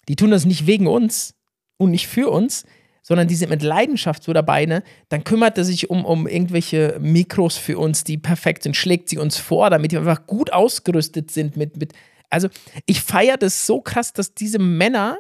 die 0.09 0.17
tun 0.17 0.31
das 0.31 0.45
nicht 0.45 0.67
wegen 0.67 0.87
uns 0.87 1.35
und 1.77 1.91
nicht 1.91 2.09
für 2.09 2.31
uns, 2.31 2.65
sondern 3.03 3.29
die 3.29 3.35
sind 3.35 3.51
mit 3.51 3.63
Leidenschaft 3.63 4.25
so 4.25 4.33
dabei, 4.33 4.65
ne? 4.65 4.83
Dann 5.11 5.25
kümmert 5.25 5.59
er 5.59 5.65
sich 5.65 5.91
um, 5.91 6.05
um 6.05 6.27
irgendwelche 6.27 6.97
Mikros 7.01 7.57
für 7.57 7.79
uns, 7.79 8.03
die 8.03 8.17
perfekt 8.17 8.63
sind, 8.63 8.77
schlägt 8.77 9.11
sie 9.11 9.19
uns 9.19 9.37
vor, 9.37 9.69
damit 9.69 9.93
wir 9.93 9.99
einfach 10.01 10.27
gut 10.27 10.53
ausgerüstet 10.53 11.31
sind 11.31 11.57
mit, 11.57 11.77
mit 11.77 11.93
also 12.31 12.49
ich 12.87 13.03
feiere 13.03 13.37
das 13.37 13.67
so 13.67 13.81
krass, 13.81 14.13
dass 14.13 14.35
diese 14.35 14.59
Männer 14.59 15.19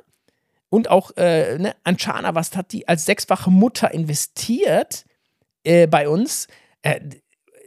und 0.71 0.91
auch 0.91 1.13
äh, 1.17 1.59
ne, 1.59 1.77
Anchana, 1.85 2.35
was 2.35 2.57
hat 2.57 2.73
die 2.73 2.89
als 2.89 3.05
sechsfache 3.05 3.51
Mutter 3.51 3.93
investiert 3.93 5.05
äh, 5.63 5.87
bei 5.87 6.09
uns? 6.09 6.49
Äh, 6.83 7.01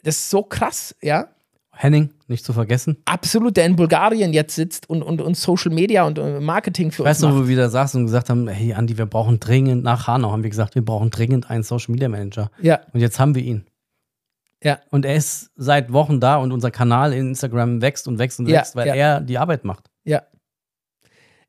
das 0.03 0.17
ist 0.17 0.29
so 0.29 0.43
krass, 0.43 0.95
ja. 1.01 1.29
Henning, 1.79 2.09
nicht 2.27 2.43
zu 2.43 2.53
vergessen. 2.53 2.97
Absolut, 3.05 3.55
der 3.55 3.65
in 3.65 3.75
Bulgarien 3.75 4.33
jetzt 4.33 4.55
sitzt 4.55 4.89
und, 4.89 5.03
und, 5.03 5.21
und 5.21 5.37
Social 5.37 5.71
Media 5.71 6.03
und 6.05 6.19
Marketing 6.41 6.91
für 6.91 7.03
Weißt 7.03 7.23
uns 7.23 7.31
du, 7.33 7.37
wo 7.39 7.43
wir 7.43 7.47
wieder 7.49 7.69
saßen 7.69 7.99
und 8.01 8.05
gesagt 8.07 8.29
haben, 8.29 8.47
hey 8.47 8.73
Andi, 8.73 8.97
wir 8.97 9.05
brauchen 9.05 9.39
dringend, 9.39 9.83
nach 9.83 10.07
Hanau 10.07 10.31
haben 10.31 10.43
wir 10.43 10.49
gesagt, 10.49 10.75
wir 10.75 10.83
brauchen 10.83 11.09
dringend 11.11 11.49
einen 11.49 11.63
Social 11.63 11.91
Media 11.93 12.09
Manager. 12.09 12.49
Ja, 12.61 12.79
Und 12.93 12.99
jetzt 12.99 13.19
haben 13.19 13.35
wir 13.35 13.43
ihn. 13.43 13.65
ja, 14.63 14.79
Und 14.89 15.05
er 15.05 15.15
ist 15.15 15.51
seit 15.55 15.93
Wochen 15.93 16.19
da 16.19 16.37
und 16.37 16.51
unser 16.51 16.71
Kanal 16.71 17.13
in 17.13 17.29
Instagram 17.29 17.81
wächst 17.81 18.07
und 18.07 18.17
wächst 18.17 18.39
und 18.39 18.47
Ja, 18.47 18.59
wächst, 18.59 18.75
weil 18.75 18.87
ja. 18.87 18.95
er 18.95 19.21
die 19.21 19.37
Arbeit 19.37 19.63
macht. 19.63 19.85
ja. 20.03 20.23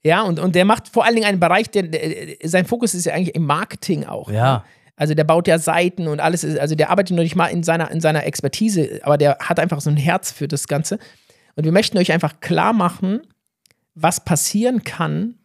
Ja, 0.04 0.22
und, 0.22 0.38
und 0.38 0.54
der 0.54 0.64
macht 0.64 0.86
vor 0.88 1.04
allen 1.04 1.16
Dingen 1.16 1.26
einen 1.26 1.40
Bereich, 1.40 1.70
der, 1.70 1.82
der, 1.82 2.36
sein 2.44 2.66
Fokus 2.66 2.94
ist 2.94 3.04
ja 3.06 3.14
eigentlich 3.14 3.34
im 3.34 3.44
Marketing 3.44 4.04
auch. 4.06 4.30
Ja. 4.30 4.64
Also 4.98 5.14
der 5.14 5.24
baut 5.24 5.46
ja 5.46 5.58
Seiten 5.58 6.08
und 6.08 6.18
alles, 6.18 6.44
also 6.44 6.74
der 6.74 6.90
arbeitet 6.90 7.16
noch 7.16 7.22
nicht 7.22 7.36
mal 7.36 7.46
in 7.46 7.62
seiner, 7.62 7.90
in 7.92 8.00
seiner 8.00 8.26
Expertise, 8.26 9.00
aber 9.04 9.16
der 9.16 9.38
hat 9.38 9.60
einfach 9.60 9.80
so 9.80 9.90
ein 9.90 9.96
Herz 9.96 10.32
für 10.32 10.48
das 10.48 10.66
Ganze. 10.66 10.98
Und 11.54 11.64
wir 11.64 11.72
möchten 11.72 11.96
euch 11.98 12.10
einfach 12.10 12.40
klar 12.40 12.72
machen, 12.72 13.20
was 13.94 14.24
passieren 14.24 14.82
kann, 14.82 15.36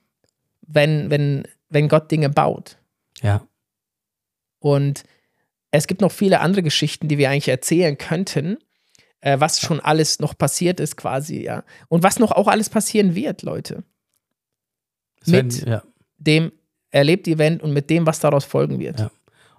wenn, 0.66 1.12
wenn, 1.12 1.48
wenn 1.70 1.88
Gott 1.88 2.10
Dinge 2.12 2.30
baut. 2.30 2.78
Ja. 3.22 3.48
Und 4.60 5.04
es 5.70 5.86
gibt 5.86 6.02
noch 6.02 6.12
viele 6.12 6.40
andere 6.40 6.64
Geschichten, 6.64 7.08
die 7.08 7.20
wir 7.20 7.30
eigentlich 7.30 7.48
erzählen 7.48 7.96
könnten, 7.98 8.58
äh, 9.22 9.40
was 9.40 9.62
schon 9.62 9.80
alles 9.80 10.20
noch 10.20 10.36
passiert 10.36 10.80
ist 10.80 10.98
quasi, 10.98 11.44
ja. 11.44 11.64
Und 11.90 12.02
was 12.02 12.18
noch 12.18 12.32
auch 12.32 12.48
alles 12.48 12.70
passieren 12.70 13.14
wird, 13.14 13.44
Leute. 13.44 13.84
Mit- 15.26 15.66
ja. 15.68 15.84
Dem 16.18 16.52
Erlebt-Event 16.90 17.62
und 17.62 17.74
mit 17.74 17.90
dem, 17.90 18.06
was 18.08 18.20
daraus 18.20 18.46
folgen 18.46 18.80
wird. 18.80 19.00
Ja. 19.00 19.12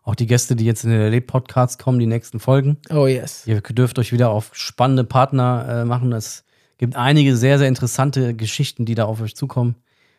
Auch 0.05 0.15
die 0.15 0.27
Gäste, 0.27 0.55
die 0.55 0.67
jetzt 0.67 0.85
in 0.85 0.91
den 0.91 1.01
Erlebt-Podcasts 1.01 1.79
kommen, 1.79 1.99
die 1.99 2.07
nächsten 2.07 2.39
Folgen. 2.39 2.77
Oh 2.91 3.07
yes. 3.07 3.47
Ihr 3.47 3.63
dürft 3.63 3.99
euch 3.99 4.13
wieder 4.13 4.29
auf 4.31 4.51
spannende 4.55 5.03
Partner 5.03 5.67
äh, 5.67 5.85
machen. 5.87 6.13
Es 6.13 6.45
gibt 6.77 6.95
einige 6.95 7.37
sehr, 7.37 7.59
sehr 7.59 7.69
interessante 7.69 8.35
Geschichten, 8.35 8.85
die 8.85 8.95
da 8.95 9.07
auf 9.07 9.23
euch 9.23 9.35
zukommen. 9.35 9.77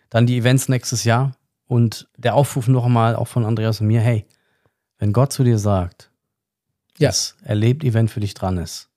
Dann 0.10 0.26
die 0.26 0.38
Events 0.38 0.70
nächstes 0.70 1.04
Jahr. 1.04 1.36
Und 1.68 2.08
der 2.18 2.36
Aufruf 2.36 2.68
noch 2.68 2.86
einmal 2.86 3.16
auch 3.16 3.28
von 3.28 3.46
Andreas 3.46 3.80
und 3.80 3.88
mir, 3.88 4.02
hey, 4.02 4.26
wenn 4.98 5.14
Gott 5.14 5.32
zu 5.34 5.44
dir 5.44 5.60
sagt, 5.60 6.12
Ja. 6.98 7.10
das 7.10 7.36
Erlebt-Event 7.44 8.10
für 8.10 8.20
dich 8.20 8.34
dran 8.34 8.58
ist, 8.58 8.90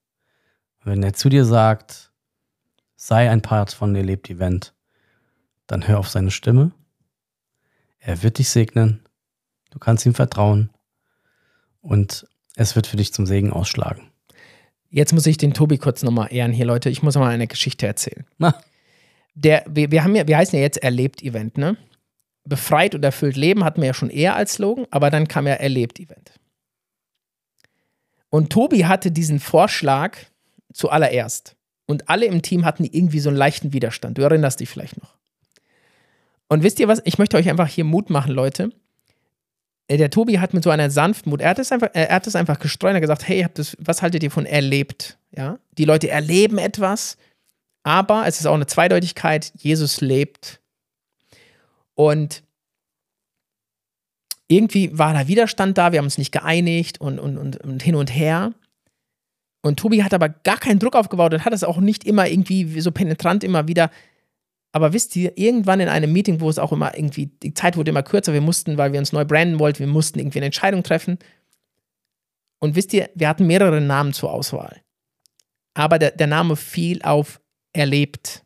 wenn 0.85 1.03
er 1.03 1.12
zu 1.12 1.29
dir 1.29 1.44
sagt, 1.44 2.12
sei 2.96 3.31
ein 3.31 3.42
Part 3.42 3.72
von 3.72 3.94
Erlebt-Event, 3.94 4.74
dann 5.66 5.87
hör 5.87 5.98
auf 5.98 6.09
seine 6.09 6.31
Stimme. 6.31 6.72
Er 7.98 8.22
wird 8.22 8.38
dich 8.38 8.48
segnen. 8.48 9.01
Du 9.70 9.79
kannst 9.79 10.07
ihm 10.07 10.14
vertrauen. 10.14 10.70
Und 11.88 12.27
es 12.55 12.77
wird 12.77 12.87
für 12.87 12.98
dich 12.98 13.14
zum 13.14 13.24
Segen 13.24 13.51
ausschlagen. 13.51 14.11
Jetzt 14.90 15.14
muss 15.14 15.27
ich 15.27 15.38
den 15.38 15.55
Tobi 15.55 15.79
kurz 15.79 16.03
nochmal 16.03 16.29
ehren 16.31 16.53
hier, 16.53 16.66
Leute. 16.66 16.90
Ich 16.90 17.03
muss 17.03 17.16
mal 17.16 17.31
eine 17.31 17.46
Geschichte 17.46 17.87
erzählen. 17.87 18.27
Na, 18.37 18.55
Der, 19.35 19.64
wir, 19.66 19.90
wir 19.90 20.05
haben 20.05 20.14
ja, 20.14 20.29
wir 20.29 20.37
heißen 20.37 20.59
ja 20.59 20.62
jetzt 20.62 20.83
Erlebt-Event, 20.83 21.57
ne? 21.57 21.79
Befreit 22.44 22.94
und 22.94 23.05
erfüllt 23.05 23.37
Leben 23.37 23.64
hatten 23.64 23.81
wir 23.81 23.88
ja 23.88 23.94
schon 23.94 24.11
eher 24.11 24.37
als 24.37 24.55
Slogan, 24.55 24.87
aber 24.90 25.11
dann 25.11 25.29
kam 25.29 25.46
ja 25.46 25.55
Erlebt-Event. 25.55 26.33
Und 28.29 28.51
Tobi 28.51 28.85
hatte 28.85 29.11
diesen 29.11 29.40
Vorschlag 29.40 30.18
zuallererst. 30.74 31.57
Und 31.87 32.11
alle 32.11 32.27
im 32.27 32.42
Team 32.42 32.66
hatten 32.66 32.85
irgendwie 32.85 33.20
so 33.20 33.31
einen 33.31 33.38
leichten 33.38 33.72
Widerstand. 33.72 34.18
Du 34.18 34.22
erinnerst 34.22 34.61
dich 34.61 34.68
vielleicht 34.68 35.01
noch. 35.01 35.16
Und 36.48 36.62
wisst 36.62 36.81
ihr 36.81 36.88
was? 36.88 37.01
Ich 37.05 37.16
möchte 37.16 37.38
euch 37.38 37.48
einfach 37.48 37.68
hier 37.68 37.85
Mut 37.85 38.11
machen, 38.11 38.33
Leute. 38.33 38.72
Äh, 39.88 39.96
Der 39.96 40.11
Tobi 40.11 40.38
hat 40.38 40.55
mit 40.55 40.62
so 40.62 40.70
einer 40.70 40.90
Sanftmut, 40.90 41.40
er 41.40 41.51
hat 41.51 41.59
es 41.59 41.72
einfach, 41.72 41.88
er 41.92 42.14
hat 42.14 42.27
es 42.27 42.37
einfach 42.37 42.61
gestreut, 42.61 42.94
hat 42.94 43.01
gesagt, 43.01 43.27
hey, 43.27 43.46
das, 43.53 43.77
was 43.81 44.03
haltet 44.03 44.22
ihr 44.22 44.31
von 44.31 44.46
erlebt? 44.46 45.18
Ja? 45.35 45.59
Die 45.77 45.85
Leute 45.85 46.09
erleben 46.09 46.59
etwas, 46.59 47.16
aber 47.83 48.27
es 48.27 48.38
ist 48.38 48.46
auch 48.46 48.55
eine 48.55 48.66
Zweideutigkeit, 48.66 49.53
Jesus 49.57 50.01
lebt. 50.01 50.61
Und 51.94 52.44
irgendwie 54.46 54.96
war 54.96 55.12
da 55.12 55.27
Widerstand 55.27 55.77
da, 55.77 55.92
wir 55.92 55.98
haben 55.98 56.07
uns 56.07 56.18
nicht 56.18 56.33
geeinigt 56.33 57.01
und, 57.01 57.18
und, 57.18 57.37
und, 57.37 57.57
und 57.59 57.83
hin 57.83 57.94
und 57.94 58.14
her. 58.14 58.55
Und 59.62 59.79
Tobi 59.79 60.03
hat 60.03 60.14
aber 60.14 60.29
gar 60.29 60.57
keinen 60.57 60.79
Druck 60.79 60.94
aufgebaut 60.94 61.35
und 61.35 61.44
hat 61.44 61.53
es 61.53 61.64
auch 61.64 61.79
nicht 61.79 62.05
immer 62.05 62.29
irgendwie 62.29 62.81
so 62.81 62.92
penetrant 62.92 63.42
immer 63.42 63.68
wieder. 63.68 63.90
Aber 64.79 64.93
wisst 64.93 65.17
ihr, 65.17 65.37
irgendwann 65.37 65.81
in 65.81 65.88
einem 65.88 66.12
Meeting, 66.12 66.41
wo 66.41 66.49
es 66.49 66.61
auch 66.61 66.71
immer 66.71 66.97
irgendwie, 66.97 67.27
die 67.27 67.53
Zeit 67.53 67.77
wurde 67.77 67.91
immer 67.91 68.05
kürzer, 68.05 68.33
wir 68.33 68.41
mussten, 68.41 68.79
weil 68.79 68.93
wir 68.93 69.01
uns 69.01 69.12
neu 69.12 69.25
branden 69.25 69.59
wollten, 69.59 69.81
wir 69.81 69.88
mussten 69.88 70.21
irgendwie 70.21 70.38
eine 70.38 70.47
Entscheidung 70.47 70.85
treffen. 70.85 71.19
Und 72.61 72.77
wisst 72.77 72.93
ihr, 72.93 73.11
wir 73.17 73.29
hatten 73.29 73.49
mehrere 73.49 73.81
Namen 73.81 74.12
zur 74.12 74.33
Auswahl. 74.33 74.81
Aber 75.75 75.99
der, 75.99 76.12
der 76.12 76.29
Name 76.29 76.55
fiel 76.55 77.03
auf 77.03 77.41
erlebt. 77.73 78.45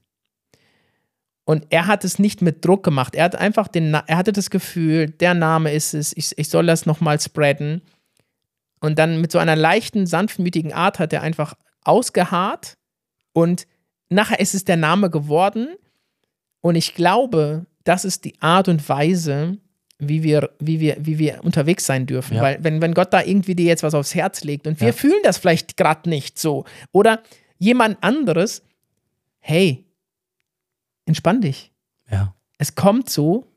Und 1.44 1.66
er 1.68 1.86
hat 1.86 2.02
es 2.02 2.18
nicht 2.18 2.40
mit 2.40 2.64
Druck 2.64 2.82
gemacht. 2.82 3.14
Er 3.14 3.24
hat 3.24 3.36
einfach 3.36 3.68
den, 3.68 3.92
er 3.92 4.16
hatte 4.16 4.32
das 4.32 4.48
Gefühl, 4.48 5.10
der 5.10 5.34
Name 5.34 5.70
ist 5.70 5.92
es, 5.92 6.16
ich, 6.16 6.32
ich 6.38 6.48
soll 6.48 6.64
das 6.64 6.86
nochmal 6.86 7.20
spreaden. 7.20 7.82
Und 8.80 8.98
dann 8.98 9.20
mit 9.20 9.32
so 9.32 9.38
einer 9.38 9.54
leichten, 9.54 10.06
sanftmütigen 10.06 10.72
Art 10.72 10.98
hat 10.98 11.12
er 11.12 11.20
einfach 11.20 11.52
ausgeharrt 11.84 12.78
und 13.34 13.66
nachher 14.08 14.40
ist 14.40 14.54
es 14.54 14.64
der 14.64 14.78
Name 14.78 15.10
geworden. 15.10 15.76
Und 16.62 16.74
ich 16.76 16.94
glaube, 16.94 17.66
das 17.84 18.04
ist 18.06 18.24
die 18.24 18.40
Art 18.40 18.68
und 18.68 18.88
Weise, 18.88 19.58
wie 19.98 20.22
wir, 20.22 20.50
wie 20.58 20.80
wir, 20.80 20.96
wie 21.00 21.18
wir 21.18 21.44
unterwegs 21.44 21.84
sein 21.86 22.06
dürfen. 22.06 22.36
Ja. 22.36 22.42
Weil, 22.42 22.64
wenn, 22.64 22.80
wenn 22.80 22.94
Gott 22.94 23.12
da 23.12 23.22
irgendwie 23.22 23.54
dir 23.54 23.66
jetzt 23.66 23.82
was 23.82 23.94
aufs 23.94 24.14
Herz 24.14 24.42
legt 24.44 24.66
und 24.66 24.80
wir 24.80 24.88
Ja. 24.88 24.92
fühlen 24.92 25.20
das 25.22 25.36
vielleicht 25.38 25.76
gerade 25.76 26.08
nicht 26.08 26.38
so. 26.38 26.64
Oder 26.92 27.20
jemand 27.58 28.02
anderes, 28.02 28.62
hey, 29.40 29.84
entspann 31.06 31.40
dich. 31.40 31.72
ja. 32.10 32.34
Es 32.58 32.76
kommt 32.76 33.10
so, 33.10 33.48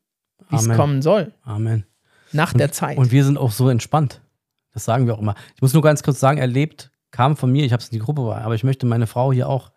wie 0.49 0.55
es 0.55 0.67
kommen 0.67 1.03
soll, 1.03 1.31
Amen. 1.43 1.85
nach 2.31 2.53
der 2.53 2.71
Zeit. 2.71 2.97
Und 2.97 3.11
wir 3.11 3.23
sind 3.23 3.37
auch 3.37 3.51
so 3.51 3.69
entspannt. 3.69 4.19
Das 4.73 4.83
sagen 4.83 5.05
wir 5.05 5.13
auch 5.13 5.19
immer. 5.19 5.35
Ich 5.55 5.61
muss 5.61 5.73
nur 5.73 5.83
ganz 5.83 6.01
kurz 6.01 6.19
sagen, 6.19 6.39
erlebt 6.39 6.89
kam 7.11 7.37
von 7.37 7.51
mir, 7.51 7.63
ich 7.65 7.71
habe 7.71 7.83
es 7.83 7.89
in 7.89 7.99
die 7.99 8.03
Gruppe, 8.03 8.35
aber 8.35 8.55
ich 8.55 8.63
möchte 8.63 8.87
meine 8.87 9.05
Frau 9.05 9.31
hier 9.31 9.47
auch 9.47 9.71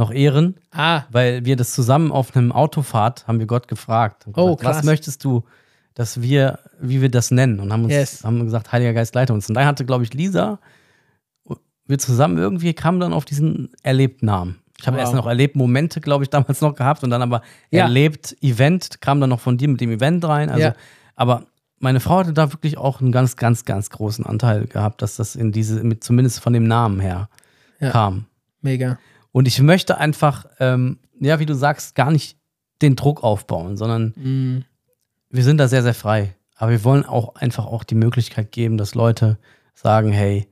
noch 0.00 0.10
ehren, 0.12 0.56
Ah, 0.72 1.02
weil 1.10 1.44
wir 1.44 1.54
das 1.56 1.72
zusammen 1.72 2.10
auf 2.10 2.34
einem 2.36 2.50
Autofahrt 2.52 3.26
haben 3.28 3.38
wir 3.38 3.46
Gott 3.46 3.68
gefragt. 3.68 4.26
Oh, 4.34 4.56
gesagt, 4.56 4.64
Was 4.78 4.84
möchtest 4.84 5.24
du, 5.24 5.44
dass 5.94 6.20
wir, 6.22 6.58
wie 6.80 7.00
wir 7.02 7.10
das 7.10 7.30
nennen? 7.30 7.60
Und 7.60 7.72
haben 7.72 7.84
uns 7.84 7.92
Yes. 7.92 8.24
haben 8.24 8.42
gesagt, 8.44 8.72
Heiliger 8.72 8.92
Geist, 8.94 9.14
leite 9.14 9.32
uns. 9.32 9.48
Und 9.48 9.54
dann 9.54 9.66
hatte, 9.66 9.84
glaube 9.84 10.02
ich, 10.04 10.12
Lisa, 10.14 10.58
wir 11.86 11.98
zusammen 11.98 12.38
irgendwie 12.38 12.72
kamen 12.74 13.00
dann 13.00 13.12
auf 13.12 13.24
diesen 13.24 13.70
Erlebt-Namen. 13.82 14.60
Ich 14.78 14.86
habe 14.86 14.96
Wow. 14.96 15.02
erst 15.04 15.14
noch 15.14 15.26
erlebt 15.26 15.56
Momente, 15.56 16.00
glaube 16.00 16.24
ich, 16.24 16.30
damals 16.30 16.60
noch 16.60 16.74
gehabt 16.74 17.02
und 17.04 17.10
dann 17.10 17.22
aber 17.22 17.42
Ja. 17.70 17.84
erlebt 17.84 18.36
Event, 18.40 19.00
kam 19.00 19.20
dann 19.20 19.30
noch 19.30 19.40
von 19.40 19.58
dir 19.58 19.68
mit 19.68 19.80
dem 19.80 19.90
Event 19.90 20.24
rein. 20.24 20.48
Also, 20.48 20.68
Ja. 20.68 20.74
aber 21.16 21.44
meine 21.80 22.00
Frau 22.00 22.18
hatte 22.18 22.32
da 22.32 22.52
wirklich 22.52 22.78
auch 22.78 23.00
einen 23.00 23.10
ganz, 23.12 23.36
ganz, 23.36 23.64
ganz 23.64 23.90
großen 23.90 24.24
Anteil 24.24 24.66
gehabt, 24.66 25.02
dass 25.02 25.16
das 25.16 25.34
in 25.34 25.50
diese, 25.52 25.82
mit, 25.82 26.04
zumindest 26.04 26.40
von 26.40 26.52
dem 26.52 26.64
Namen 26.64 27.00
her 27.00 27.28
Ja. 27.80 27.90
kam. 27.90 28.26
mega. 28.62 28.98
Und 29.32 29.46
ich 29.48 29.60
möchte 29.60 29.98
einfach, 29.98 30.46
ähm, 30.58 30.98
ja, 31.20 31.38
wie 31.38 31.46
du 31.46 31.54
sagst, 31.54 31.94
gar 31.94 32.10
nicht 32.10 32.36
den 32.82 32.96
Druck 32.96 33.22
aufbauen, 33.22 33.76
sondern 33.76 34.14
Mm, 34.16 34.64
wir 35.30 35.44
sind 35.44 35.58
da 35.58 35.68
sehr, 35.68 35.82
sehr 35.82 35.94
frei. 35.94 36.34
Aber 36.56 36.72
wir 36.72 36.82
wollen 36.84 37.04
auch 37.04 37.36
einfach 37.36 37.66
auch 37.66 37.84
die 37.84 37.94
Möglichkeit 37.94 38.52
geben, 38.52 38.76
dass 38.76 38.94
Leute 38.94 39.38
sagen, 39.74 40.10
hey, 40.12 40.46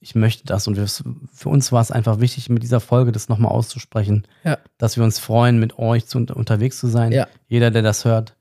ich 0.00 0.14
möchte 0.14 0.44
das. 0.44 0.66
Und 0.66 0.76
wir, 0.76 0.86
für 0.86 1.48
uns 1.48 1.72
war 1.72 1.80
es 1.80 1.90
einfach 1.90 2.20
wichtig, 2.20 2.48
mit 2.50 2.62
dieser 2.62 2.80
Folge 2.80 3.12
das 3.12 3.28
nochmal 3.28 3.52
auszusprechen, 3.52 4.26
Ja. 4.42 4.58
dass 4.76 4.96
wir 4.96 5.04
uns 5.04 5.18
freuen, 5.18 5.58
mit 5.60 5.78
euch 5.78 6.06
zu, 6.06 6.18
unterwegs 6.18 6.78
zu 6.78 6.88
sein. 6.88 7.12
Ja. 7.12 7.26
Jeder, 7.48 7.70
der 7.70 7.82
das 7.82 8.04
hört. 8.04 8.36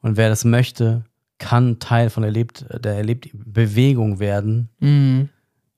Und 0.00 0.16
wer 0.16 0.28
das 0.30 0.44
möchte, 0.44 1.04
kann 1.38 1.78
Teil 1.80 2.08
von 2.08 2.22
erlebt, 2.24 2.64
der 2.82 2.94
erlebt 2.94 3.28
Bewegung 3.34 4.20
werden. 4.20 4.68
mm. 4.78 5.22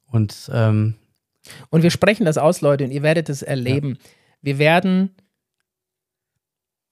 Und 0.06 0.50
ähm, 0.52 0.94
Und 1.70 1.82
wir 1.82 1.90
sprechen 1.90 2.24
das 2.24 2.38
aus, 2.38 2.60
Leute, 2.60 2.84
und 2.84 2.90
ihr 2.90 3.02
werdet 3.02 3.28
es 3.28 3.42
erleben. 3.42 3.98
Wir 4.42 4.58
werden, 4.58 5.10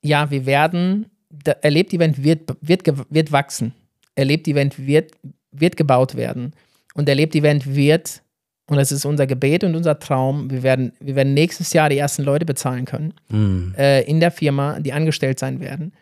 ja, 0.02 0.30
wir 0.30 0.46
werden, 0.46 1.06
der 1.30 1.64
Erlebt-Event 1.64 2.22
wird, 2.22 2.56
wird, 2.60 2.82
wird 3.10 3.32
wachsen. 3.32 3.74
Erlebt-Event 4.14 4.86
wird, 4.86 5.12
wird 5.50 5.76
gebaut 5.76 6.14
werden. 6.14 6.52
Und 6.94 7.08
Erlebt-Event 7.08 7.74
wird, 7.74 8.22
und 8.66 8.76
das 8.76 8.92
ist 8.92 9.04
unser 9.04 9.26
Gebet 9.26 9.64
und 9.64 9.74
unser 9.74 9.98
Traum, 9.98 10.50
wir 10.50 10.62
werden, 10.62 10.92
wir 11.00 11.16
werden 11.16 11.34
nächstes 11.34 11.72
Jahr 11.72 11.88
die 11.88 11.98
ersten 11.98 12.22
Leute 12.22 12.44
bezahlen 12.44 12.84
können 12.84 13.14
mh, 13.28 13.76
äh, 13.78 14.02
in 14.04 14.20
der 14.20 14.30
Firma, 14.30 14.78
die 14.80 14.92
angestellt 14.92 15.38
sein 15.38 15.60
werden. 15.60 15.92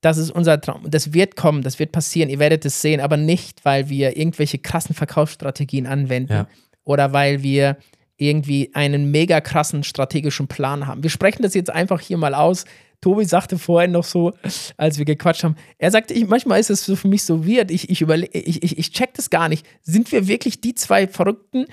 Das 0.00 0.18
ist 0.18 0.30
unser 0.30 0.60
Traum. 0.60 0.82
Das 0.90 1.14
wird 1.14 1.34
kommen, 1.34 1.62
das 1.62 1.78
wird 1.78 1.90
passieren. 1.90 2.28
Ihr 2.28 2.38
werdet 2.38 2.66
es 2.66 2.82
sehen, 2.82 3.00
aber 3.00 3.16
nicht, 3.16 3.64
weil 3.64 3.88
wir 3.88 4.18
irgendwelche 4.18 4.58
krassen 4.58 4.94
Verkaufsstrategien 4.94 5.86
anwenden 5.86 6.32
Ja. 6.32 6.48
Oder 6.84 7.12
weil 7.12 7.42
wir 7.42 7.76
irgendwie 8.16 8.70
einen 8.74 9.10
mega 9.10 9.40
krassen 9.40 9.82
strategischen 9.82 10.46
Plan 10.46 10.86
haben. 10.86 11.02
Wir 11.02 11.10
sprechen 11.10 11.42
das 11.42 11.54
jetzt 11.54 11.70
einfach 11.70 12.00
hier 12.00 12.16
mal 12.16 12.34
aus. 12.34 12.64
Tobi 13.00 13.24
sagte 13.24 13.58
vorhin 13.58 13.90
noch 13.90 14.04
so, 14.04 14.32
als 14.76 14.98
wir 14.98 15.04
gequatscht 15.04 15.44
haben, 15.44 15.56
er 15.78 15.90
sagte, 15.90 16.14
ich, 16.14 16.26
manchmal 16.26 16.60
ist 16.60 16.70
es 16.70 16.84
so 16.86 16.96
für 16.96 17.08
mich 17.08 17.24
so 17.24 17.46
weird, 17.46 17.70
ich, 17.70 17.90
ich, 17.90 18.00
ich, 18.00 18.62
ich, 18.62 18.78
ich 18.78 18.90
check 18.92 19.14
das 19.14 19.30
gar 19.30 19.48
nicht. 19.48 19.66
Sind 19.82 20.10
wir 20.12 20.26
wirklich 20.26 20.60
die 20.60 20.74
zwei 20.74 21.06
Verrückten, 21.06 21.66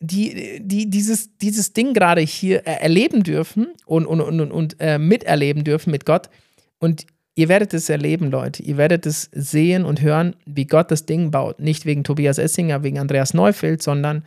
die, 0.00 0.60
die 0.62 0.88
dieses, 0.88 1.36
dieses 1.38 1.72
Ding 1.72 1.92
gerade 1.92 2.20
hier 2.20 2.66
äh, 2.66 2.80
erleben 2.80 3.22
dürfen 3.24 3.68
und, 3.84 4.06
und, 4.06 4.20
und, 4.20 4.40
und, 4.40 4.52
und 4.52 4.76
äh, 4.78 4.98
miterleben 4.98 5.64
dürfen 5.64 5.90
mit 5.90 6.06
Gott? 6.06 6.30
Und 6.78 7.06
ihr 7.34 7.48
werdet 7.48 7.74
es 7.74 7.88
erleben, 7.88 8.30
Leute. 8.30 8.62
Ihr 8.62 8.76
werdet 8.76 9.04
es 9.04 9.28
sehen 9.32 9.84
und 9.84 10.00
hören, 10.00 10.36
wie 10.46 10.66
Gott 10.66 10.90
das 10.90 11.04
Ding 11.04 11.30
baut. 11.30 11.58
Nicht 11.58 11.84
wegen 11.84 12.04
Tobias 12.04 12.38
Essinger, 12.38 12.82
wegen 12.82 12.98
Andreas 12.98 13.34
Neufeld, 13.34 13.82
sondern 13.82 14.24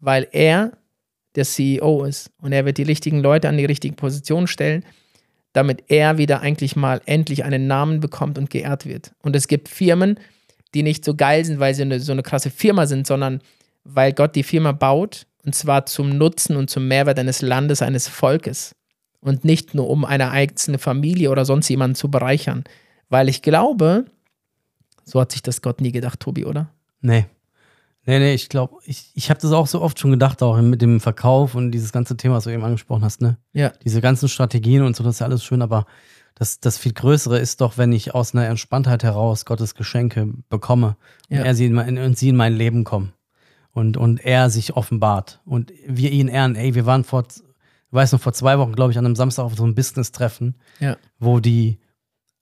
weil 0.00 0.28
er 0.32 0.72
der 1.34 1.44
CEO 1.44 2.04
ist. 2.04 2.30
Und 2.40 2.52
er 2.52 2.64
wird 2.64 2.78
die 2.78 2.82
richtigen 2.82 3.20
Leute 3.20 3.48
an 3.48 3.58
die 3.58 3.64
richtigen 3.64 3.96
Positionen 3.96 4.46
stellen, 4.46 4.84
damit 5.52 5.84
er 5.88 6.18
wieder 6.18 6.40
eigentlich 6.40 6.76
mal 6.76 7.00
endlich 7.06 7.44
einen 7.44 7.66
Namen 7.66 8.00
bekommt 8.00 8.38
und 8.38 8.50
geehrt 8.50 8.86
wird. 8.86 9.12
Und 9.22 9.36
es 9.36 9.48
gibt 9.48 9.68
Firmen, 9.68 10.18
die 10.74 10.82
nicht 10.82 11.04
so 11.04 11.14
geil 11.14 11.44
sind, 11.44 11.60
weil 11.60 11.74
sie 11.74 11.82
eine, 11.82 12.00
so 12.00 12.12
eine 12.12 12.22
krasse 12.22 12.50
Firma 12.50 12.86
sind, 12.86 13.06
sondern 13.06 13.40
weil 13.84 14.12
Gott 14.12 14.34
die 14.34 14.42
Firma 14.42 14.72
baut 14.72 15.26
und 15.44 15.54
zwar 15.54 15.86
zum 15.86 16.10
Nutzen 16.10 16.56
und 16.56 16.68
zum 16.68 16.88
Mehrwert 16.88 17.18
eines 17.18 17.40
Landes, 17.40 17.80
eines 17.80 18.08
Volkes 18.08 18.74
und 19.20 19.44
nicht 19.44 19.74
nur 19.74 19.88
um 19.88 20.04
eine 20.04 20.30
einzelne 20.30 20.78
Familie 20.78 21.30
oder 21.30 21.44
sonst 21.44 21.68
jemanden 21.68 21.94
zu 21.94 22.10
bereichern. 22.10 22.64
Weil 23.08 23.28
ich 23.28 23.42
glaube, 23.42 24.06
so 25.04 25.20
hat 25.20 25.32
sich 25.32 25.42
das 25.42 25.62
Gott 25.62 25.80
nie 25.80 25.92
gedacht, 25.92 26.20
Tobi, 26.20 26.44
oder? 26.44 26.70
Nee. 27.00 27.26
Nee, 28.06 28.18
nee, 28.20 28.34
ich 28.34 28.48
glaube, 28.48 28.76
ich, 28.84 29.10
ich 29.14 29.30
habe 29.30 29.40
das 29.40 29.50
auch 29.52 29.66
so 29.66 29.82
oft 29.82 29.98
schon 29.98 30.12
gedacht, 30.12 30.42
auch 30.42 30.60
mit 30.60 30.80
dem 30.80 31.00
Verkauf 31.00 31.54
und 31.56 31.72
dieses 31.72 31.90
ganze 31.92 32.16
Thema, 32.16 32.36
was 32.36 32.44
du 32.44 32.50
eben 32.50 32.64
angesprochen 32.64 33.02
hast, 33.04 33.20
ne? 33.20 33.36
Ja. 33.52 33.72
Diese 33.84 34.00
ganzen 34.00 34.28
Strategien 34.28 34.82
und 34.82 34.94
so, 34.94 35.02
das 35.02 35.16
ist 35.16 35.18
ja 35.20 35.26
alles 35.26 35.42
schön, 35.44 35.60
aber 35.60 35.86
das, 36.36 36.60
das 36.60 36.78
viel 36.78 36.92
Größere 36.92 37.38
ist 37.38 37.60
doch, 37.60 37.78
wenn 37.78 37.92
ich 37.92 38.14
aus 38.14 38.34
einer 38.34 38.46
Entspanntheit 38.46 39.02
heraus 39.02 39.44
Gottes 39.44 39.74
Geschenke 39.74 40.28
bekomme 40.48 40.96
Ja. 41.28 41.40
und, 41.40 41.46
er 41.46 41.54
sie 41.56 41.66
in 41.66 41.72
mein, 41.72 41.98
und 41.98 42.16
sie 42.16 42.28
in 42.28 42.36
mein 42.36 42.54
Leben 42.54 42.84
kommen 42.84 43.12
und, 43.72 43.96
und 43.96 44.24
er 44.24 44.50
sich 44.50 44.76
offenbart 44.76 45.40
und 45.44 45.72
wir 45.86 46.12
ihn 46.12 46.28
ehren. 46.28 46.54
Ey, 46.54 46.74
wir 46.76 46.86
waren 46.86 47.02
vor, 47.04 47.24
ich 47.28 47.42
weiß 47.90 48.12
noch, 48.12 48.20
vor 48.20 48.34
zwei 48.34 48.58
Wochen, 48.58 48.72
glaube 48.74 48.92
ich, 48.92 48.98
an 48.98 49.04
einem 49.06 49.16
Samstag 49.16 49.44
auf 49.44 49.56
so 49.56 49.64
einem 49.64 49.74
Business-Treffen, 49.74 50.54
Ja. 50.78 50.96
wo 51.18 51.40
die, 51.40 51.78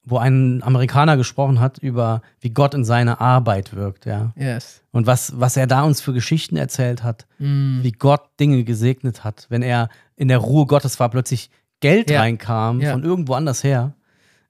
wo 0.05 0.19
ein 0.19 0.63
Amerikaner 0.63 1.17
gesprochen 1.17 1.61
hat 1.61 1.79
über, 1.79 2.21
wie 2.41 2.51
Gott 2.51 2.75
in 2.75 2.85
seiner 2.85 3.21
Arbeit 3.21 3.75
wirkt, 3.75 4.05
ja. 4.07 4.33
Yes. 4.37 4.83
Und 4.93 5.07
was, 5.07 5.39
was 5.41 5.57
er 5.57 5.67
da 5.67 5.83
uns 5.83 6.01
für 6.01 6.13
Geschichten 6.13 6.57
erzählt 6.57 7.03
hat, 7.03 7.27
Mm. 7.39 7.83
wie 7.83 7.93
Gott 7.93 8.23
Dinge 8.39 8.65
gesegnet 8.65 9.25
hat, 9.25 9.47
wenn 9.49 9.63
er 9.63 9.89
in 10.17 10.29
der 10.29 10.39
Ruhe 10.39 10.67
Gottes 10.67 11.01
war, 11.01 11.09
plötzlich 11.09 11.51
Geld 11.81 12.11
Ja. 12.11 12.21
reinkam 12.21 12.81
Ja. 12.81 12.93
von 12.93 13.03
irgendwo 13.03 13.35
anders 13.35 13.65
her, 13.65 13.95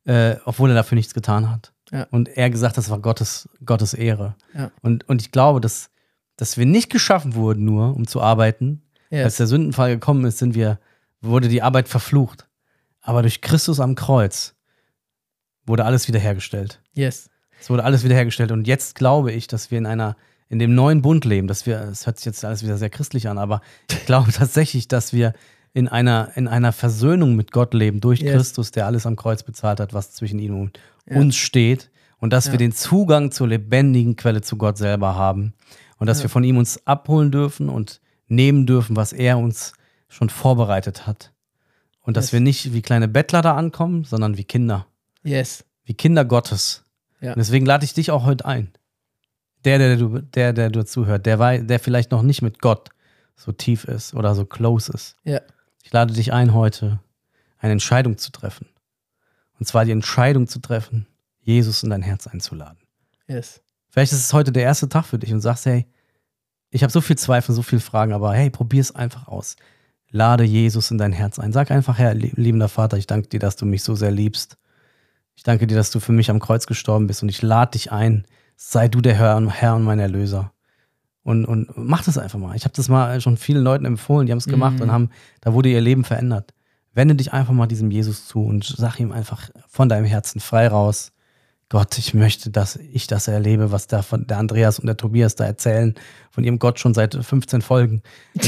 äh, 0.06 0.36
obwohl 0.44 0.70
er 0.70 0.74
dafür 0.74 0.96
nichts 0.96 1.14
getan 1.14 1.50
hat. 1.50 1.72
Ja. 1.92 2.06
Und 2.10 2.28
er 2.28 2.50
gesagt, 2.50 2.76
das 2.76 2.90
war 2.90 2.98
Gottes, 2.98 3.48
Gottes 3.64 3.94
Ehre. 3.94 4.34
Und, 4.82 5.08
und 5.08 5.22
ich 5.22 5.30
glaube, 5.30 5.60
dass, 5.60 5.90
dass 6.36 6.58
wir 6.58 6.66
nicht 6.66 6.90
geschaffen 6.90 7.34
wurden, 7.36 7.64
nur 7.64 7.94
um 7.94 8.06
zu 8.06 8.20
arbeiten. 8.20 8.82
Als 9.10 9.20
Yes. 9.20 9.36
der 9.36 9.46
Sündenfall 9.46 9.90
gekommen 9.90 10.24
ist, 10.24 10.38
sind 10.38 10.54
wir, 10.56 10.78
wurde 11.20 11.48
die 11.48 11.62
Arbeit 11.62 11.88
verflucht. 11.88 12.48
Aber 13.00 13.22
durch 13.22 13.40
Christus 13.40 13.78
am 13.80 13.94
Kreuz 13.94 14.54
wurde 15.66 15.84
alles 15.84 16.08
wiederhergestellt. 16.08 16.80
Yes. 16.94 17.30
Es 17.60 17.70
wurde 17.70 17.84
alles 17.84 18.04
wiederhergestellt. 18.04 18.52
Und 18.52 18.66
jetzt 18.66 18.94
glaube 18.94 19.32
ich, 19.32 19.46
dass 19.46 19.70
wir 19.70 19.78
in 19.78 19.86
einer, 19.86 20.16
in 20.48 20.58
dem 20.58 20.74
neuen 20.74 21.02
Bund 21.02 21.24
leben, 21.24 21.48
dass 21.48 21.64
wir, 21.66 21.80
es 21.80 22.06
hört 22.06 22.18
sich 22.18 22.26
jetzt 22.26 22.44
alles 22.44 22.62
wieder 22.62 22.76
sehr 22.76 22.90
christlich 22.90 23.28
an, 23.28 23.38
aber 23.38 23.60
ich 23.90 24.04
glaube 24.06 24.32
tatsächlich, 24.32 24.88
dass 24.88 25.12
wir 25.12 25.32
in 25.72 25.88
einer, 25.88 26.30
in 26.36 26.46
einer 26.46 26.72
Versöhnung 26.72 27.34
mit 27.36 27.50
Gott 27.52 27.74
leben, 27.74 28.00
durch 28.00 28.20
Yes. 28.20 28.32
Christus, 28.34 28.70
der 28.70 28.86
alles 28.86 29.06
am 29.06 29.16
Kreuz 29.16 29.42
bezahlt 29.42 29.80
hat, 29.80 29.92
was 29.94 30.12
zwischen 30.12 30.38
ihm 30.38 30.58
und 30.60 30.78
Ja. 31.08 31.16
uns 31.16 31.36
steht. 31.36 31.90
Und 32.18 32.32
dass 32.32 32.46
Ja. 32.46 32.52
wir 32.52 32.58
den 32.58 32.72
Zugang 32.72 33.32
zur 33.32 33.48
lebendigen 33.48 34.16
Quelle 34.16 34.40
zu 34.40 34.56
Gott 34.56 34.78
selber 34.78 35.14
haben. 35.16 35.52
Und 35.98 36.06
dass 36.06 36.18
Ja. 36.18 36.24
wir 36.24 36.30
von 36.30 36.44
ihm 36.44 36.56
uns 36.58 36.86
abholen 36.86 37.30
dürfen 37.32 37.68
und 37.68 38.00
nehmen 38.28 38.66
dürfen, 38.66 38.96
was 38.96 39.12
er 39.12 39.36
uns 39.38 39.72
schon 40.08 40.28
vorbereitet 40.30 41.06
hat. 41.06 41.32
Und 42.02 42.16
dass 42.16 42.26
Yes. 42.26 42.32
wir 42.34 42.40
nicht 42.40 42.72
wie 42.72 42.82
kleine 42.82 43.08
Bettler 43.08 43.42
da 43.42 43.56
ankommen, 43.56 44.04
sondern 44.04 44.36
wie 44.36 44.44
Kinder 44.44 44.86
Yes. 45.24 45.64
wie 45.84 45.94
Kinder 45.94 46.24
Gottes. 46.24 46.84
Ja. 47.20 47.30
Und 47.32 47.38
deswegen 47.38 47.66
lade 47.66 47.84
ich 47.84 47.94
dich 47.94 48.10
auch 48.10 48.24
heute 48.24 48.44
ein. 48.44 48.72
Der, 49.64 49.78
der 49.78 49.96
du, 49.96 50.20
der, 50.20 50.52
der 50.52 50.68
du 50.70 50.84
zuhört, 50.84 51.24
der, 51.26 51.58
der 51.62 51.80
vielleicht 51.80 52.10
noch 52.10 52.22
nicht 52.22 52.42
mit 52.42 52.60
Gott 52.60 52.90
so 53.34 53.50
tief 53.50 53.84
ist 53.84 54.14
oder 54.14 54.34
so 54.34 54.44
close 54.44 54.92
ist. 54.92 55.16
Ja. 55.24 55.40
Ich 55.82 55.92
lade 55.92 56.12
dich 56.12 56.32
ein, 56.32 56.52
heute 56.54 57.00
eine 57.58 57.72
Entscheidung 57.72 58.18
zu 58.18 58.30
treffen. 58.30 58.68
Und 59.58 59.66
zwar 59.66 59.84
die 59.86 59.92
Entscheidung 59.92 60.46
zu 60.48 60.58
treffen, 60.58 61.06
Jesus 61.40 61.82
in 61.82 61.90
dein 61.90 62.02
Herz 62.02 62.26
einzuladen. 62.26 62.78
Yes. 63.26 63.62
Vielleicht 63.88 64.12
ist 64.12 64.20
es 64.20 64.32
heute 64.32 64.52
der 64.52 64.64
erste 64.64 64.88
Tag 64.88 65.04
für 65.06 65.18
dich 65.18 65.32
und 65.32 65.40
sagst, 65.40 65.64
hey, 65.66 65.86
ich 66.70 66.82
habe 66.82 66.92
so 66.92 67.00
viel 67.00 67.16
Zweifel, 67.16 67.54
so 67.54 67.62
viel 67.62 67.80
Fragen, 67.80 68.12
aber 68.12 68.34
hey, 68.34 68.50
probier 68.50 68.80
es 68.80 68.94
einfach 68.94 69.28
aus. 69.28 69.56
Lade 70.10 70.44
Jesus 70.44 70.90
in 70.90 70.98
dein 70.98 71.12
Herz 71.12 71.38
ein. 71.38 71.52
Sag 71.52 71.70
einfach, 71.70 71.96
Herr, 71.98 72.14
lie- 72.14 72.32
liebender 72.36 72.68
Vater, 72.68 72.96
ich 72.98 73.06
danke 73.06 73.28
dir, 73.28 73.40
dass 73.40 73.56
du 73.56 73.64
mich 73.64 73.82
so 73.82 73.94
sehr 73.94 74.10
liebst. 74.10 74.58
Ich 75.36 75.42
danke 75.42 75.66
dir, 75.66 75.74
dass 75.76 75.90
du 75.90 76.00
für 76.00 76.12
mich 76.12 76.30
am 76.30 76.40
Kreuz 76.40 76.66
gestorben 76.66 77.06
bist 77.06 77.22
und 77.22 77.28
ich 77.28 77.42
lade 77.42 77.72
dich 77.72 77.92
ein. 77.92 78.24
Sei 78.56 78.88
du 78.88 79.00
der 79.00 79.14
Herr, 79.14 79.40
Herr 79.50 79.74
und 79.76 79.82
mein 79.82 79.98
Erlöser. 79.98 80.52
Und, 81.22 81.44
und 81.46 81.68
mach 81.76 82.04
das 82.04 82.18
einfach 82.18 82.38
mal. 82.38 82.54
Ich 82.54 82.64
habe 82.64 82.74
das 82.74 82.88
mal 82.88 83.20
schon 83.20 83.36
vielen 83.36 83.62
Leuten 83.64 83.84
empfohlen, 83.84 84.26
die 84.26 84.32
haben 84.32 84.38
es 84.38 84.46
gemacht 84.46 84.74
Mhm. 84.76 84.82
und 84.82 84.92
haben, 84.92 85.10
da 85.40 85.52
wurde 85.54 85.70
ihr 85.70 85.80
Leben 85.80 86.04
verändert. 86.04 86.52
Wende 86.92 87.14
dich 87.16 87.32
einfach 87.32 87.52
mal 87.54 87.66
diesem 87.66 87.90
Jesus 87.90 88.26
zu 88.28 88.44
und 88.44 88.64
sag 88.64 89.00
ihm 89.00 89.10
einfach 89.10 89.50
von 89.68 89.88
deinem 89.88 90.04
Herzen 90.04 90.38
frei 90.40 90.68
raus. 90.68 91.10
Gott, 91.70 91.98
ich 91.98 92.14
möchte, 92.14 92.50
dass 92.50 92.76
ich 92.76 93.06
das 93.08 93.26
erlebe, 93.26 93.72
was 93.72 93.86
da 93.88 94.02
von 94.02 94.26
der 94.28 94.38
Andreas 94.38 94.78
und 94.78 94.86
der 94.86 94.96
Tobias 94.98 95.34
da 95.34 95.44
erzählen, 95.46 95.94
von 96.30 96.44
ihrem 96.44 96.58
Gott 96.60 96.78
schon 96.78 96.94
seit 96.94 97.14
15 97.14 97.62
Folgen. 97.62 98.02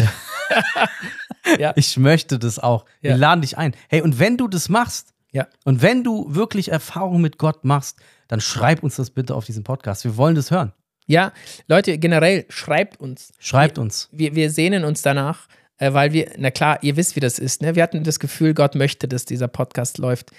Ja. 1.59 1.73
Ich 1.77 1.97
möchte 1.97 2.39
das 2.41 2.59
auch. 2.59 2.85
Wir 3.01 3.13
Ja. 3.13 3.17
laden 3.17 3.41
dich 3.41 3.57
ein. 3.57 3.73
Hey, 3.89 4.03
und 4.03 4.19
wenn 4.19 4.37
du 4.37 4.49
das 4.49 4.69
machst, 4.69 5.15
Ja. 5.33 5.47
und 5.65 5.83
wenn 5.83 6.03
du 6.03 6.35
wirklich 6.35 6.71
Erfahrung 6.71 7.21
mit 7.21 7.37
Gott 7.37 7.65
machst, 7.65 7.99
dann 8.29 8.41
schreib 8.41 8.83
uns 8.83 8.97
das 8.97 9.11
bitte 9.11 9.35
auf 9.35 9.45
diesen 9.45 9.65
Podcast. 9.65 10.05
Wir 10.05 10.17
wollen 10.17 10.35
das 10.35 10.51
hören. 10.51 10.73
Ja, 11.07 11.33
Leute, 11.69 11.99
generell 11.99 12.47
schreibt 12.49 13.01
uns. 13.01 13.33
Schreibt 13.39 13.79
uns. 13.79 14.09
Wir, 14.13 14.35
wir 14.35 14.51
sehnen 14.51 14.85
uns 14.85 15.03
danach, 15.03 15.47
äh, 15.79 15.93
weil 15.93 16.13
wir, 16.13 16.33
na 16.37 16.51
klar, 16.51 16.79
ihr 16.83 16.97
wisst, 16.97 17.17
wie 17.17 17.21
das 17.21 17.39
ist. 17.39 17.63
Ne? 17.63 17.77
Wir 17.77 17.83
hatten 17.83 18.03
das 18.03 18.19
Gefühl, 18.19 18.55
Gott 18.55 18.75
möchte, 18.75 19.07
dass 19.07 19.25
dieser 19.25 19.49
Podcast 19.49 19.99
läuft. 19.99 20.31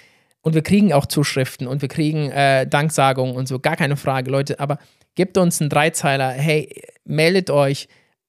Und 0.42 0.54
wir 0.54 0.62
kriegen 0.62 0.92
auch 0.92 1.06
Zuschriften 1.06 1.66
und 1.66 1.82
wir 1.82 1.88
kriegen 1.88 2.30
äh, 2.30 2.66
Danksagungen 2.66 3.34
und 3.34 3.48
so, 3.48 3.58
gar 3.58 3.76
keine 3.76 3.96
Frage, 3.96 4.30
Leute. 4.30 4.60
Aber 4.60 4.78
gebt 5.14 5.36
uns 5.36 5.60
einen 5.60 5.70
Dreizeiler, 5.70 6.30
hey, 6.30 6.82
meldet 7.04 7.50
euch, 7.50 7.88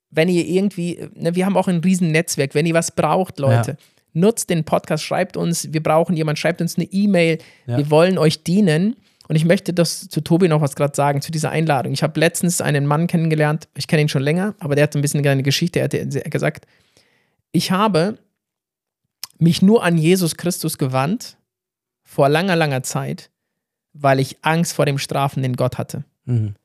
wenn 0.09 0.27
ihr 0.27 0.45
irgendwie, 0.45 1.07
ne, 1.13 1.35
wir 1.35 1.45
haben 1.45 1.55
auch 1.55 1.67
ein 1.67 1.81
riesen 1.81 2.11
Netzwerk, 2.11 2.55
wenn 2.55 2.65
ihr 2.65 2.73
was 2.73 2.91
braucht, 2.91 3.37
Leute. 3.37 3.71
Ja. 3.71 3.77
Nutzt 4.13 4.49
den 4.49 4.63
Podcast, 4.63 5.03
schreibt 5.03 5.37
uns, 5.37 5.71
wir 5.71 5.83
brauchen 5.83 6.15
jemanden, 6.15 6.37
schreibt 6.37 6.61
uns 6.61 6.77
eine 6.77 6.85
E-Mail, 6.85 7.37
ja. 7.67 7.77
wir 7.77 7.89
wollen 7.89 8.17
euch 8.17 8.43
dienen. 8.43 8.95
Und 9.27 9.35
ich 9.35 9.45
möchte 9.45 9.73
das 9.73 10.09
zu 10.09 10.21
Tobi 10.21 10.47
noch 10.47 10.61
was 10.61 10.75
gerade 10.75 10.95
sagen, 10.95 11.21
zu 11.21 11.31
dieser 11.31 11.51
Einladung. 11.51 11.93
Ich 11.93 12.01
habe 12.01 12.19
letztens 12.19 12.61
einen 12.61 12.87
Mann 12.87 13.05
kennengelernt, 13.05 13.67
ich 13.77 13.87
kenne 13.87 14.01
ihn 14.01 14.09
schon 14.09 14.23
länger, 14.23 14.55
aber 14.59 14.73
der 14.73 14.83
hat 14.83 14.95
ein 14.95 15.01
bisschen 15.01 15.25
eine 15.25 15.43
Geschichte, 15.43 15.79
er 15.79 15.85
hat 15.85 16.31
gesagt, 16.31 16.65
ich 17.51 17.71
habe 17.71 18.17
mich 19.37 19.61
nur 19.61 19.83
an 19.83 19.97
Jesus 19.97 20.35
Christus 20.35 20.77
gewandt 20.77 21.37
vor 22.03 22.27
langer, 22.27 22.55
langer 22.55 22.81
Zeit, 22.81 23.29
weil 23.93 24.19
ich 24.19 24.37
Angst 24.41 24.73
vor 24.73 24.85
dem 24.85 24.97
Strafen, 24.97 25.43
den 25.43 25.55
Gott 25.55 25.77
hatte. 25.77 26.05
Mhm. 26.25 26.55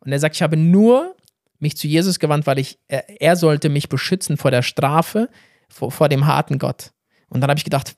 Und 0.00 0.12
er 0.12 0.18
sagt, 0.18 0.34
ich 0.34 0.42
habe 0.42 0.56
nur 0.56 1.14
mich 1.58 1.76
zu 1.76 1.86
Jesus 1.86 2.18
gewandt, 2.18 2.46
weil 2.46 2.58
ich, 2.58 2.78
er, 2.88 3.20
er 3.20 3.36
sollte 3.36 3.68
mich 3.68 3.88
beschützen 3.88 4.36
vor 4.36 4.50
der 4.50 4.62
Strafe, 4.62 5.28
vor, 5.68 5.90
vor 5.90 6.08
dem 6.08 6.26
harten 6.26 6.58
Gott. 6.58 6.92
Und 7.28 7.40
dann 7.40 7.50
habe 7.50 7.58
ich 7.58 7.64
gedacht, 7.64 7.96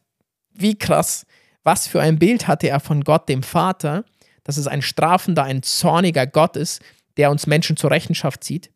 wie 0.52 0.76
krass, 0.76 1.26
was 1.62 1.86
für 1.86 2.00
ein 2.00 2.18
Bild 2.18 2.48
hatte 2.48 2.68
er 2.68 2.80
von 2.80 3.04
Gott, 3.04 3.28
dem 3.28 3.42
Vater, 3.42 4.04
dass 4.44 4.56
es 4.56 4.66
ein 4.66 4.82
strafender, 4.82 5.44
ein 5.44 5.62
zorniger 5.62 6.26
Gott 6.26 6.56
ist, 6.56 6.82
der 7.16 7.30
uns 7.30 7.46
Menschen 7.46 7.76
zur 7.76 7.90
Rechenschaft 7.90 8.42
zieht. 8.42 8.70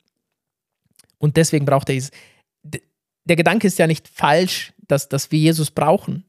Und 1.19 1.37
deswegen 1.37 1.65
braucht 1.65 1.89
er 1.89 1.95
Jesus 1.95 2.11
der 3.25 3.37
Gedanke 3.37 3.67
ist 3.67 3.79
ja 3.79 3.87
nicht 3.87 4.09
falsch, 4.09 4.73
dass, 4.87 5.09
dass 5.09 5.31
wir 5.31 5.39
Jesus 5.39 5.71
brauchen, 5.71 6.25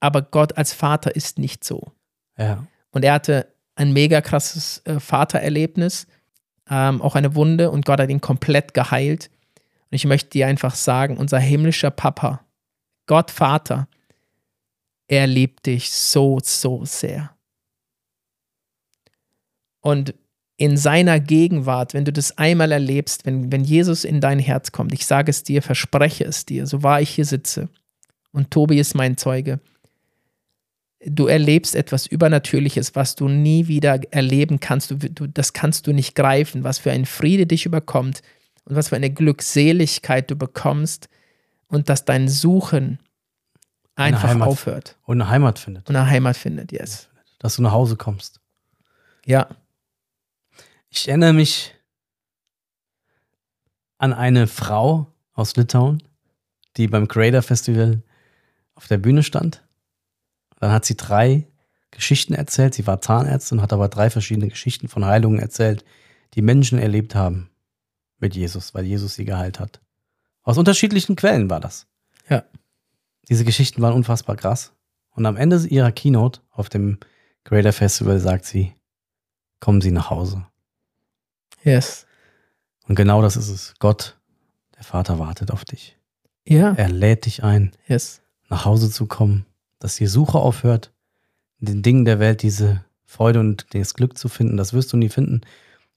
aber 0.00 0.22
Gott 0.22 0.56
als 0.56 0.72
Vater 0.72 1.14
ist 1.14 1.38
nicht 1.38 1.64
so. 1.64 1.92
Ja. 2.36 2.66
Und 2.90 3.04
er 3.04 3.14
hatte 3.14 3.52
ein 3.74 3.92
mega 3.92 4.20
krasses 4.20 4.82
äh, 4.84 5.00
Vatererlebnis, 5.00 6.06
ähm, 6.70 7.02
auch 7.02 7.16
eine 7.16 7.34
Wunde 7.34 7.70
und 7.70 7.84
Gott 7.84 8.00
hat 8.00 8.10
ihn 8.10 8.20
komplett 8.20 8.74
geheilt. 8.74 9.30
Und 9.90 9.94
ich 9.94 10.04
möchte 10.04 10.30
dir 10.30 10.46
einfach 10.46 10.74
sagen, 10.74 11.16
unser 11.16 11.38
himmlischer 11.38 11.90
Papa, 11.90 12.44
Gott 13.06 13.30
Vater, 13.30 13.88
er 15.08 15.26
liebt 15.26 15.66
dich 15.66 15.90
so, 15.90 16.38
so 16.42 16.84
sehr. 16.84 17.34
Und 19.80 20.14
in 20.58 20.76
seiner 20.76 21.20
Gegenwart, 21.20 21.94
wenn 21.94 22.04
du 22.04 22.12
das 22.12 22.36
einmal 22.36 22.72
erlebst, 22.72 23.24
wenn, 23.24 23.50
wenn 23.50 23.64
Jesus 23.64 24.04
in 24.04 24.20
dein 24.20 24.40
Herz 24.40 24.72
kommt, 24.72 24.92
ich 24.92 25.06
sage 25.06 25.30
es 25.30 25.44
dir, 25.44 25.62
verspreche 25.62 26.24
es 26.24 26.44
dir, 26.44 26.66
so 26.66 26.82
wahr 26.82 27.00
ich 27.00 27.10
hier 27.10 27.24
sitze 27.24 27.68
und 28.32 28.50
Tobi 28.50 28.78
ist 28.78 28.94
mein 28.94 29.16
Zeuge, 29.16 29.60
du 31.00 31.26
erlebst 31.26 31.76
etwas 31.76 32.06
Übernatürliches, 32.06 32.96
was 32.96 33.14
du 33.14 33.28
nie 33.28 33.68
wieder 33.68 34.00
erleben 34.10 34.58
kannst, 34.58 34.90
du, 34.90 34.96
du, 34.96 35.28
das 35.28 35.52
kannst 35.52 35.86
du 35.86 35.92
nicht 35.92 36.14
greifen, 36.14 36.64
was 36.64 36.78
für 36.78 36.90
ein 36.90 37.06
Friede 37.06 37.46
dich 37.46 37.64
überkommt 37.64 38.22
und 38.68 38.76
was 38.76 38.90
für 38.90 38.96
eine 38.96 39.10
Glückseligkeit 39.10 40.30
du 40.30 40.36
bekommst 40.36 41.08
und 41.68 41.88
dass 41.88 42.04
dein 42.04 42.28
Suchen 42.28 42.98
einfach 43.94 44.28
Heimat, 44.28 44.48
aufhört. 44.48 44.98
Und 45.04 45.22
eine 45.22 45.30
Heimat 45.30 45.58
findet. 45.58 45.88
Und 45.88 45.96
eine 45.96 46.06
Heimat 46.06 46.36
findet, 46.36 46.70
yes. 46.70 47.08
Dass 47.38 47.56
du 47.56 47.62
nach 47.62 47.72
Hause 47.72 47.96
kommst. 47.96 48.40
Ja. 49.24 49.48
Ich 50.90 51.08
erinnere 51.08 51.32
mich 51.32 51.74
an 53.96 54.12
eine 54.12 54.46
Frau 54.46 55.14
aus 55.32 55.56
Litauen, 55.56 56.02
die 56.76 56.88
beim 56.88 57.08
Creator 57.08 57.40
Festival 57.40 58.02
auf 58.74 58.86
der 58.86 58.98
Bühne 58.98 59.22
stand. 59.22 59.66
Dann 60.60 60.72
hat 60.72 60.84
sie 60.84 60.96
drei 60.96 61.46
Geschichten 61.90 62.34
erzählt. 62.34 62.74
Sie 62.74 62.86
war 62.86 63.00
Zahnärztin, 63.00 63.62
hat 63.62 63.72
aber 63.72 63.88
drei 63.88 64.10
verschiedene 64.10 64.48
Geschichten 64.48 64.88
von 64.88 65.06
Heilungen 65.06 65.38
erzählt, 65.38 65.86
die 66.34 66.42
Menschen 66.42 66.78
erlebt 66.78 67.14
haben 67.14 67.48
mit 68.18 68.34
Jesus, 68.34 68.74
weil 68.74 68.84
Jesus 68.84 69.14
sie 69.14 69.24
geheilt 69.24 69.60
hat. 69.60 69.80
Aus 70.42 70.58
unterschiedlichen 70.58 71.16
Quellen 71.16 71.50
war 71.50 71.60
das. 71.60 71.86
Ja. 72.28 72.44
Diese 73.28 73.44
Geschichten 73.44 73.82
waren 73.82 73.94
unfassbar 73.94 74.36
krass. 74.36 74.72
Und 75.10 75.26
am 75.26 75.36
Ende 75.36 75.66
ihrer 75.66 75.92
Keynote 75.92 76.40
auf 76.50 76.68
dem 76.68 76.98
Creator 77.44 77.72
Festival 77.72 78.18
sagt 78.18 78.44
sie, 78.44 78.72
kommen 79.60 79.80
Sie 79.80 79.90
nach 79.90 80.10
Hause. 80.10 80.46
Yes. 81.64 82.06
Und 82.86 82.94
genau 82.94 83.22
das 83.22 83.36
ist 83.36 83.48
es. 83.48 83.74
Gott, 83.78 84.16
der 84.76 84.84
Vater, 84.84 85.18
wartet 85.18 85.50
auf 85.50 85.64
dich. 85.64 85.96
Ja. 86.44 86.72
Er 86.74 86.88
lädt 86.88 87.26
dich 87.26 87.44
ein, 87.44 87.72
yes. 87.86 88.22
nach 88.48 88.64
Hause 88.64 88.90
zu 88.90 89.06
kommen, 89.06 89.44
dass 89.78 89.96
die 89.96 90.06
Suche 90.06 90.38
aufhört, 90.38 90.92
in 91.60 91.66
den 91.66 91.82
Dingen 91.82 92.04
der 92.04 92.20
Welt 92.20 92.42
diese 92.42 92.84
Freude 93.04 93.40
und 93.40 93.66
das 93.74 93.94
Glück 93.94 94.16
zu 94.16 94.28
finden. 94.28 94.56
Das 94.56 94.72
wirst 94.72 94.92
du 94.92 94.96
nie 94.96 95.08
finden. 95.08 95.40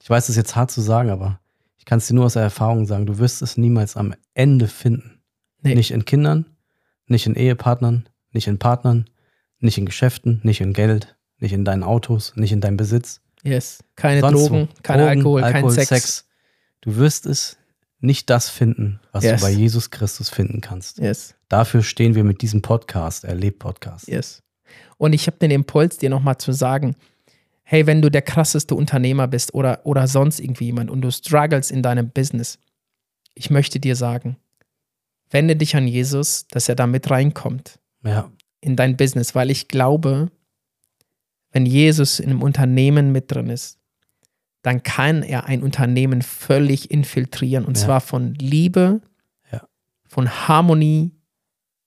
Ich 0.02 0.10
weiß, 0.10 0.24
es 0.24 0.30
ist 0.32 0.36
jetzt 0.38 0.56
hart 0.56 0.72
zu 0.72 0.82
sagen, 0.82 1.10
aber 1.10 1.40
ich 1.82 1.86
kann 1.86 1.98
es 1.98 2.06
dir 2.06 2.14
nur 2.14 2.26
aus 2.26 2.34
der 2.34 2.44
Erfahrung 2.44 2.86
sagen, 2.86 3.08
du 3.08 3.18
wirst 3.18 3.42
es 3.42 3.58
niemals 3.58 3.98
am 3.98 4.14
Ende 4.36 4.68
finden. 4.68 5.20
Nee. 5.64 5.74
Nicht 5.74 5.90
in 5.90 6.06
Kindern, 6.06 6.46
nicht 7.08 7.26
in 7.26 7.34
Ehepartnern, 7.34 8.08
nicht 8.30 8.46
in 8.46 8.60
Partnern, 8.60 9.10
nicht 9.58 9.80
in 9.80 9.88
Geschäften, 9.88 10.42
nicht 10.44 10.62
in 10.62 10.74
Geld, 10.74 11.18
nicht 11.40 11.54
in 11.54 11.66
deinen 11.66 11.82
Autos, 11.82 12.36
nicht 12.36 12.52
in 12.52 12.62
deinem 12.62 12.78
Besitz. 12.78 13.22
Yes. 13.42 13.84
Keine 13.96 14.22
Sonst 14.22 14.34
Drogen, 14.34 14.70
wo. 14.70 14.82
kein 14.84 15.00
Drogen, 15.00 15.10
Alkohol, 15.10 15.44
Alkohol, 15.44 15.62
kein 15.62 15.72
Sex. 15.72 15.88
Sex. 15.88 16.26
Du 16.82 16.98
wirst 16.98 17.26
es 17.26 17.58
nicht 18.00 18.30
das 18.30 18.48
finden, 18.48 19.00
was 19.12 19.24
yes. 19.24 19.42
du 19.42 19.48
bei 19.48 19.52
Jesus 19.52 19.90
Christus 19.90 20.30
finden 20.30 20.62
kannst. 20.62 21.00
Yes. 21.00 21.34
Dafür 21.50 21.82
stehen 21.82 22.14
wir 22.14 22.24
mit 22.24 22.44
diesem 22.44 22.62
Podcast, 22.62 23.24
Erleb-Podcast. 23.24 24.08
Yes. 24.08 24.44
Und 24.98 25.14
ich 25.14 25.26
habe 25.26 25.38
den 25.38 25.50
Impuls, 25.50 25.98
dir 25.98 26.12
nochmal 26.12 26.38
zu 26.38 26.52
sagen, 26.52 26.96
hey, 27.72 27.88
wenn 27.88 28.02
du 28.02 28.12
der 28.12 28.22
krasseste 28.22 28.76
Unternehmer 28.76 29.30
bist 29.30 29.54
oder, 29.54 29.86
oder 29.86 30.06
sonst 30.06 30.42
irgendwie 30.42 30.66
jemand 30.66 30.90
und 30.90 31.00
du 31.00 31.10
struggles 31.10 31.72
in 31.72 31.82
deinem 31.82 32.10
Business, 32.10 32.60
ich 33.34 33.50
möchte 33.50 33.80
dir 33.80 33.96
sagen, 33.96 34.36
wende 35.30 35.56
dich 35.56 35.74
an 35.78 35.88
Jesus, 35.88 36.48
dass 36.48 36.68
er 36.68 36.76
da 36.76 36.86
mit 36.86 37.10
reinkommt. 37.10 37.80
Ja. 38.04 38.30
In 38.60 38.76
dein 38.76 38.98
Business, 38.98 39.36
weil 39.36 39.50
ich 39.50 39.70
glaube, 39.70 40.30
wenn 41.52 41.66
Jesus 41.66 42.20
in 42.20 42.32
einem 42.32 42.42
Unternehmen 42.42 43.14
mit 43.14 43.32
drin 43.32 43.50
ist, 43.50 43.80
dann 44.64 44.84
kann 44.84 45.24
er 45.24 45.46
ein 45.46 45.64
Unternehmen 45.64 46.22
völlig 46.24 46.92
infiltrieren 46.92 47.64
und 47.64 47.78
ja. 47.78 47.86
zwar 47.86 48.02
von 48.02 48.34
Liebe, 48.34 49.00
ja. 49.50 49.62
von 50.10 50.30
Harmonie, 50.30 51.12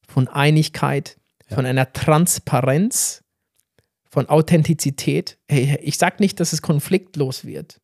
von 0.08 0.28
Einigkeit, 0.28 1.18
ja. 1.50 1.56
von 1.56 1.66
einer 1.66 1.92
Transparenz, 1.92 3.23
von 4.14 4.29
Authentizität. 4.29 5.38
Ich 5.48 5.98
sage 5.98 6.16
nicht, 6.20 6.40
dass 6.40 6.53
es 6.53 6.62
konfliktlos 6.62 7.44
wird. 7.44 7.81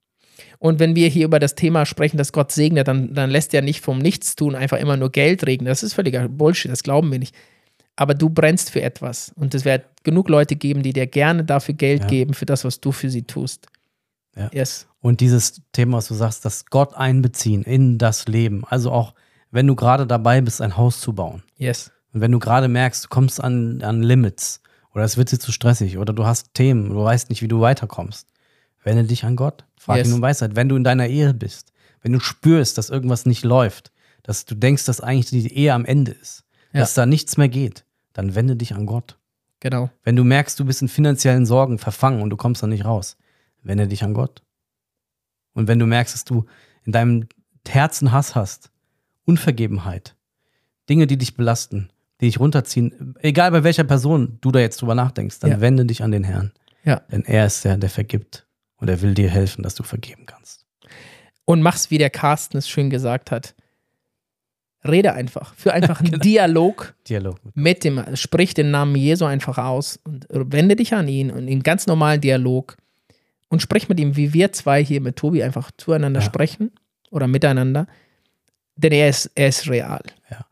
Und 0.58 0.78
wenn 0.78 0.94
wir 0.94 1.08
hier 1.08 1.26
über 1.26 1.38
das 1.38 1.54
Thema 1.54 1.84
sprechen, 1.84 2.16
dass 2.16 2.32
Gott 2.32 2.52
segnet, 2.52 2.88
dann, 2.88 3.14
dann 3.14 3.30
lässt 3.30 3.52
er 3.52 3.62
nicht 3.62 3.82
vom 3.82 3.98
Nichtstun 3.98 4.54
einfach 4.54 4.78
immer 4.78 4.96
nur 4.96 5.10
Geld 5.10 5.46
regnen. 5.46 5.66
Das 5.66 5.82
ist 5.82 5.94
völliger 5.94 6.28
Bullshit, 6.28 6.70
das 6.70 6.82
glauben 6.82 7.12
wir 7.12 7.18
nicht 7.18 7.34
aber 8.00 8.14
du 8.14 8.30
brennst 8.30 8.70
für 8.70 8.80
etwas. 8.80 9.30
Und 9.36 9.54
es 9.54 9.66
wird 9.66 9.84
genug 10.04 10.30
Leute 10.30 10.56
geben, 10.56 10.82
die 10.82 10.94
dir 10.94 11.06
gerne 11.06 11.44
dafür 11.44 11.74
Geld 11.74 12.00
ja. 12.04 12.06
geben, 12.06 12.32
für 12.32 12.46
das, 12.46 12.64
was 12.64 12.80
du 12.80 12.92
für 12.92 13.10
sie 13.10 13.24
tust. 13.24 13.66
Ja. 14.34 14.48
Yes. 14.54 14.88
Und 15.00 15.20
dieses 15.20 15.60
Thema, 15.72 15.98
was 15.98 16.08
du 16.08 16.14
sagst, 16.14 16.46
dass 16.46 16.64
Gott 16.64 16.94
einbeziehen 16.94 17.62
in 17.62 17.98
das 17.98 18.26
Leben. 18.26 18.64
Also 18.66 18.90
auch, 18.90 19.12
wenn 19.50 19.66
du 19.66 19.76
gerade 19.76 20.06
dabei 20.06 20.40
bist, 20.40 20.62
ein 20.62 20.78
Haus 20.78 21.02
zu 21.02 21.12
bauen. 21.12 21.42
Yes. 21.58 21.92
Und 22.14 22.22
wenn 22.22 22.32
du 22.32 22.38
gerade 22.38 22.68
merkst, 22.68 23.04
du 23.04 23.08
kommst 23.10 23.38
an, 23.38 23.82
an 23.82 24.02
Limits 24.02 24.62
oder 24.94 25.04
es 25.04 25.16
wird 25.16 25.30
dir 25.32 25.38
zu 25.38 25.52
stressig 25.52 25.98
oder 25.98 26.12
du 26.12 26.26
hast 26.26 26.54
Themen, 26.54 26.90
du 26.90 27.02
weißt 27.02 27.30
nicht, 27.30 27.42
wie 27.42 27.48
du 27.48 27.60
weiterkommst, 27.60 28.28
wende 28.82 29.04
dich 29.04 29.24
an 29.24 29.36
Gott. 29.36 29.64
Frag 29.78 29.98
yes. 29.98 30.08
ihn 30.08 30.14
um 30.14 30.22
Weisheit. 30.22 30.56
Wenn 30.56 30.68
du 30.68 30.76
in 30.76 30.84
deiner 30.84 31.06
Ehe 31.06 31.34
bist, 31.34 31.72
wenn 32.02 32.12
du 32.12 32.20
spürst, 32.20 32.78
dass 32.78 32.90
irgendwas 32.90 33.26
nicht 33.26 33.44
läuft, 33.44 33.92
dass 34.22 34.44
du 34.44 34.54
denkst, 34.54 34.84
dass 34.84 35.00
eigentlich 35.00 35.30
die 35.30 35.54
Ehe 35.54 35.72
am 35.72 35.84
Ende 35.84 36.12
ist, 36.12 36.44
ja. 36.72 36.80
dass 36.80 36.94
da 36.94 37.06
nichts 37.06 37.36
mehr 37.36 37.48
geht, 37.48 37.84
dann 38.12 38.34
wende 38.34 38.56
dich 38.56 38.74
an 38.74 38.86
Gott. 38.86 39.18
Genau. 39.60 39.90
Wenn 40.02 40.16
du 40.16 40.24
merkst, 40.24 40.58
du 40.58 40.64
bist 40.64 40.82
in 40.82 40.88
finanziellen 40.88 41.46
Sorgen 41.46 41.78
verfangen 41.78 42.22
und 42.22 42.30
du 42.30 42.36
kommst 42.36 42.62
da 42.62 42.66
nicht 42.66 42.84
raus, 42.84 43.16
wende 43.62 43.86
dich 43.86 44.02
an 44.02 44.14
Gott. 44.14 44.42
Und 45.52 45.68
wenn 45.68 45.78
du 45.78 45.86
merkst, 45.86 46.14
dass 46.14 46.24
du 46.24 46.46
in 46.84 46.92
deinem 46.92 47.28
Herzen 47.68 48.12
Hass 48.12 48.34
hast, 48.34 48.70
Unvergebenheit, 49.26 50.16
Dinge, 50.88 51.06
die 51.06 51.18
dich 51.18 51.36
belasten, 51.36 51.90
die 52.20 52.26
dich 52.26 52.40
runterziehen, 52.40 53.14
egal 53.20 53.50
bei 53.50 53.64
welcher 53.64 53.84
Person 53.84 54.38
du 54.40 54.52
da 54.52 54.60
jetzt 54.60 54.80
drüber 54.80 54.94
nachdenkst, 54.94 55.40
dann 55.40 55.50
ja. 55.50 55.60
wende 55.60 55.86
dich 55.86 56.02
an 56.02 56.10
den 56.10 56.24
Herrn. 56.24 56.52
Ja. 56.84 57.02
Denn 57.10 57.24
er 57.24 57.46
ist 57.46 57.64
der, 57.64 57.76
der 57.76 57.90
vergibt 57.90 58.46
und 58.76 58.88
er 58.88 59.00
will 59.02 59.14
dir 59.14 59.30
helfen, 59.30 59.62
dass 59.62 59.74
du 59.74 59.82
vergeben 59.82 60.26
kannst. 60.26 60.66
Und 61.44 61.62
mach's, 61.62 61.90
wie 61.90 61.98
der 61.98 62.10
Carsten 62.10 62.58
es 62.58 62.68
schön 62.68 62.90
gesagt 62.90 63.30
hat. 63.30 63.54
Rede 64.86 65.12
einfach. 65.12 65.54
Für 65.54 65.72
einfach 65.72 66.00
einen 66.00 66.12
genau. 66.12 66.22
Dialog, 66.22 66.94
Dialog 67.08 67.38
mit 67.54 67.84
dem, 67.84 68.02
sprich 68.14 68.54
den 68.54 68.70
Namen 68.70 68.96
Jesu 68.96 69.24
einfach 69.24 69.58
aus 69.58 69.98
und 70.04 70.26
wende 70.30 70.76
dich 70.76 70.94
an 70.94 71.08
ihn 71.08 71.30
und 71.30 71.48
in 71.48 71.62
ganz 71.62 71.86
normalen 71.86 72.20
Dialog 72.20 72.76
und 73.48 73.60
sprich 73.60 73.88
mit 73.88 73.98
ihm, 73.98 74.16
wie 74.16 74.32
wir 74.32 74.52
zwei 74.52 74.82
hier 74.82 75.00
mit 75.00 75.16
Tobi 75.16 75.42
einfach 75.42 75.70
zueinander 75.76 76.20
ja. 76.20 76.26
sprechen 76.26 76.70
oder 77.10 77.26
miteinander. 77.26 77.86
Denn 78.76 78.92
er 78.92 79.08
ist, 79.08 79.30
er 79.34 79.48
ist 79.48 79.68
real. 79.68 80.02
Ja. 80.30 80.46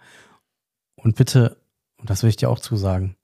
Und 0.97 1.17
bitte, 1.17 1.58
und 1.99 2.11
das 2.11 2.23
will 2.23 2.31
ich 2.31 2.37
dir 2.37 2.51
auch 2.51 2.59
zusagen, 2.61 3.17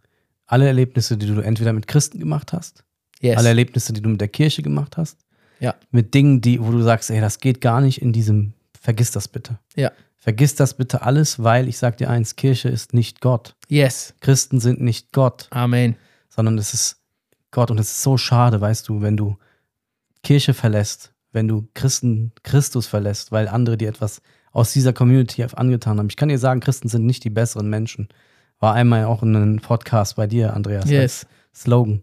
alle 0.46 0.66
Erlebnisse, 0.66 1.16
die 1.16 1.26
du 1.26 1.40
entweder 1.40 1.72
mit 1.72 1.86
Christen 1.86 2.18
gemacht 2.18 2.52
hast, 2.52 2.84
Yes. 3.20 3.38
alle 3.38 3.48
Erlebnisse, 3.48 3.92
die 3.92 4.02
du 4.02 4.10
mit 4.10 4.20
der 4.20 4.28
Kirche 4.28 4.62
gemacht 4.62 4.96
hast, 4.96 5.18
Ja. 5.60 5.74
mit 5.90 6.12
Dingen, 6.14 6.40
die, 6.40 6.60
wo 6.60 6.70
du 6.70 6.82
sagst, 6.82 7.10
ey, 7.10 7.20
das 7.20 7.38
geht 7.38 7.60
gar 7.60 7.80
nicht 7.80 8.02
in 8.02 8.12
diesem, 8.12 8.52
vergiss 8.78 9.10
das 9.12 9.28
bitte. 9.28 9.58
Ja. 9.76 9.90
Vergiss 10.16 10.54
das 10.54 10.74
bitte 10.74 11.02
alles, 11.02 11.42
weil 11.42 11.68
ich 11.68 11.78
sag 11.78 11.96
dir 11.98 12.08
eins, 12.10 12.36
Kirche 12.36 12.68
ist 12.68 12.94
nicht 12.94 13.20
Gott. 13.20 13.54
Yes. 13.68 14.14
Christen 14.20 14.58
sind 14.60 14.80
nicht 14.80 15.12
Gott, 15.12 15.48
Amen. 15.50 15.96
sondern 16.28 16.56
es 16.58 16.72
ist 16.74 16.96
Gott. 17.50 17.70
Und 17.70 17.78
es 17.78 17.90
ist 17.92 18.02
so 18.02 18.16
schade, 18.16 18.60
weißt 18.60 18.88
du, 18.88 19.00
wenn 19.02 19.16
du 19.16 19.36
Kirche 20.22 20.54
verlässt, 20.54 21.12
wenn 21.32 21.46
du 21.48 21.68
Christen, 21.74 22.32
Christus 22.42 22.86
verlässt, 22.86 23.32
weil 23.32 23.48
andere 23.48 23.76
dir 23.76 23.88
etwas 23.88 24.22
aus 24.52 24.72
dieser 24.72 24.92
Community 24.92 25.42
angetan 25.44 25.98
haben. 25.98 26.08
Ich 26.08 26.16
kann 26.16 26.28
dir 26.28 26.38
sagen, 26.38 26.60
Christen 26.60 26.88
sind 26.88 27.04
nicht 27.04 27.24
die 27.24 27.30
besseren 27.30 27.68
Menschen. 27.68 28.08
War 28.64 28.74
einmal 28.74 29.04
auch 29.04 29.22
in 29.22 29.36
einem 29.36 29.58
Podcast 29.60 30.16
bei 30.16 30.26
dir, 30.26 30.54
Andreas. 30.54 30.88
Yes. 30.88 31.26
als 31.52 31.60
Slogan. 31.62 32.02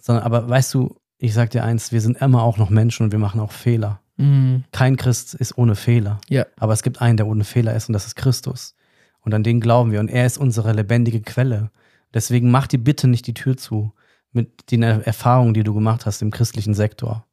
Sondern, 0.00 0.24
aber 0.24 0.48
weißt 0.48 0.72
du, 0.74 0.96
ich 1.18 1.34
sag 1.34 1.50
dir 1.50 1.64
eins, 1.64 1.90
wir 1.90 2.00
sind 2.00 2.22
immer 2.22 2.44
auch 2.44 2.58
noch 2.58 2.70
Menschen 2.70 3.04
und 3.04 3.12
wir 3.12 3.18
machen 3.18 3.40
auch 3.40 3.50
Fehler. 3.50 4.00
Mm. 4.16 4.58
Kein 4.70 4.96
Christ 4.96 5.34
ist 5.34 5.58
ohne 5.58 5.74
Fehler. 5.74 6.20
Ja. 6.28 6.46
Aber 6.58 6.72
es 6.74 6.84
gibt 6.84 7.00
einen, 7.02 7.16
der 7.16 7.26
ohne 7.26 7.42
Fehler 7.42 7.74
ist 7.74 7.88
und 7.88 7.92
das 7.94 8.06
ist 8.06 8.14
Christus. 8.14 8.76
Und 9.22 9.34
an 9.34 9.42
den 9.42 9.60
glauben 9.60 9.90
wir 9.90 9.98
und 9.98 10.08
er 10.08 10.26
ist 10.26 10.38
unsere 10.38 10.72
lebendige 10.72 11.22
Quelle. 11.22 11.72
Deswegen 12.14 12.52
mach 12.52 12.68
dir 12.68 12.78
bitte 12.78 13.08
nicht 13.08 13.26
die 13.26 13.34
Tür 13.34 13.56
zu 13.56 13.92
mit 14.30 14.70
den 14.70 14.84
Er- 14.84 15.04
Erfahrungen, 15.04 15.54
die 15.54 15.64
du 15.64 15.74
gemacht 15.74 16.06
hast 16.06 16.22
im 16.22 16.30
christlichen 16.30 16.74
Sektor. 16.74 17.26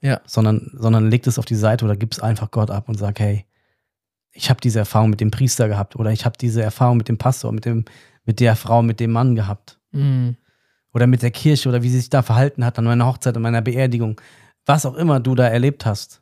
Ja. 0.00 0.22
Sondern, 0.26 0.70
sondern 0.72 1.10
leg 1.10 1.26
es 1.26 1.38
auf 1.38 1.44
die 1.44 1.54
Seite 1.54 1.84
oder 1.84 1.94
gib 1.96 2.12
es 2.12 2.20
einfach 2.20 2.50
Gott 2.50 2.70
ab 2.70 2.88
und 2.88 2.98
sag, 2.98 3.20
hey, 3.20 3.44
ich 4.36 4.50
habe 4.50 4.60
diese 4.60 4.78
Erfahrung 4.78 5.10
mit 5.10 5.20
dem 5.20 5.30
Priester 5.30 5.68
gehabt 5.68 5.96
oder 5.96 6.12
ich 6.12 6.24
habe 6.24 6.36
diese 6.38 6.62
Erfahrung 6.62 6.96
mit 6.98 7.08
dem 7.08 7.18
Pastor, 7.18 7.52
mit, 7.52 7.64
dem, 7.64 7.84
mit 8.24 8.40
der 8.40 8.54
Frau, 8.56 8.82
mit 8.82 9.00
dem 9.00 9.12
Mann 9.12 9.34
gehabt 9.34 9.78
Mm. 9.92 10.30
oder 10.92 11.06
mit 11.06 11.22
der 11.22 11.30
Kirche 11.30 11.68
oder 11.70 11.82
wie 11.82 11.88
sie 11.88 11.98
sich 12.00 12.10
da 12.10 12.20
verhalten 12.22 12.64
hat 12.64 12.78
an 12.78 12.84
meiner 12.84 13.06
Hochzeit, 13.06 13.34
an 13.36 13.42
meiner 13.42 13.62
Beerdigung, 13.62 14.20
was 14.66 14.84
auch 14.84 14.94
immer 14.96 15.20
du 15.20 15.34
da 15.34 15.46
erlebt 15.48 15.86
hast, 15.86 16.20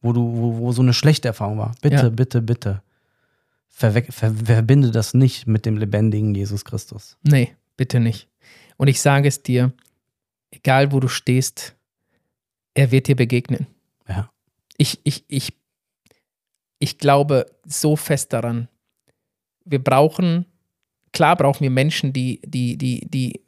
wo 0.00 0.12
du, 0.12 0.20
wo, 0.22 0.58
wo 0.58 0.72
so 0.72 0.82
eine 0.82 0.92
schlechte 0.92 1.26
Erfahrung 1.28 1.58
war. 1.58 1.74
Bitte, 1.80 1.96
Ja. 1.96 2.08
bitte, 2.10 2.40
bitte. 2.42 2.82
Verwe 3.68 4.04
ver 4.10 4.32
verbinde 4.32 4.90
das 4.92 5.12
nicht 5.14 5.46
mit 5.46 5.66
dem 5.66 5.76
lebendigen 5.76 6.34
Jesus 6.34 6.64
Christus. 6.64 7.16
Nee, 7.22 7.54
bitte 7.76 7.98
nicht. 8.00 8.28
Und 8.76 8.88
ich 8.88 9.00
sage 9.00 9.26
es 9.28 9.42
dir, 9.42 9.72
egal 10.50 10.92
wo 10.92 11.00
du 11.00 11.08
stehst, 11.08 11.74
er 12.74 12.90
wird 12.92 13.08
dir 13.08 13.16
begegnen. 13.16 13.66
Ja. 14.08 14.30
Ich, 14.76 15.00
ich, 15.04 15.24
ich, 15.28 15.52
ich 16.78 16.98
glaube 16.98 17.46
so 17.66 17.96
fest 17.96 18.32
daran. 18.32 18.68
Wir 19.64 19.82
brauchen, 19.82 20.46
klar 21.12 21.36
brauchen 21.36 21.62
wir 21.62 21.70
Menschen, 21.70 22.12
die, 22.12 22.40
die, 22.44 22.76
die, 22.76 23.06
die, 23.08 23.40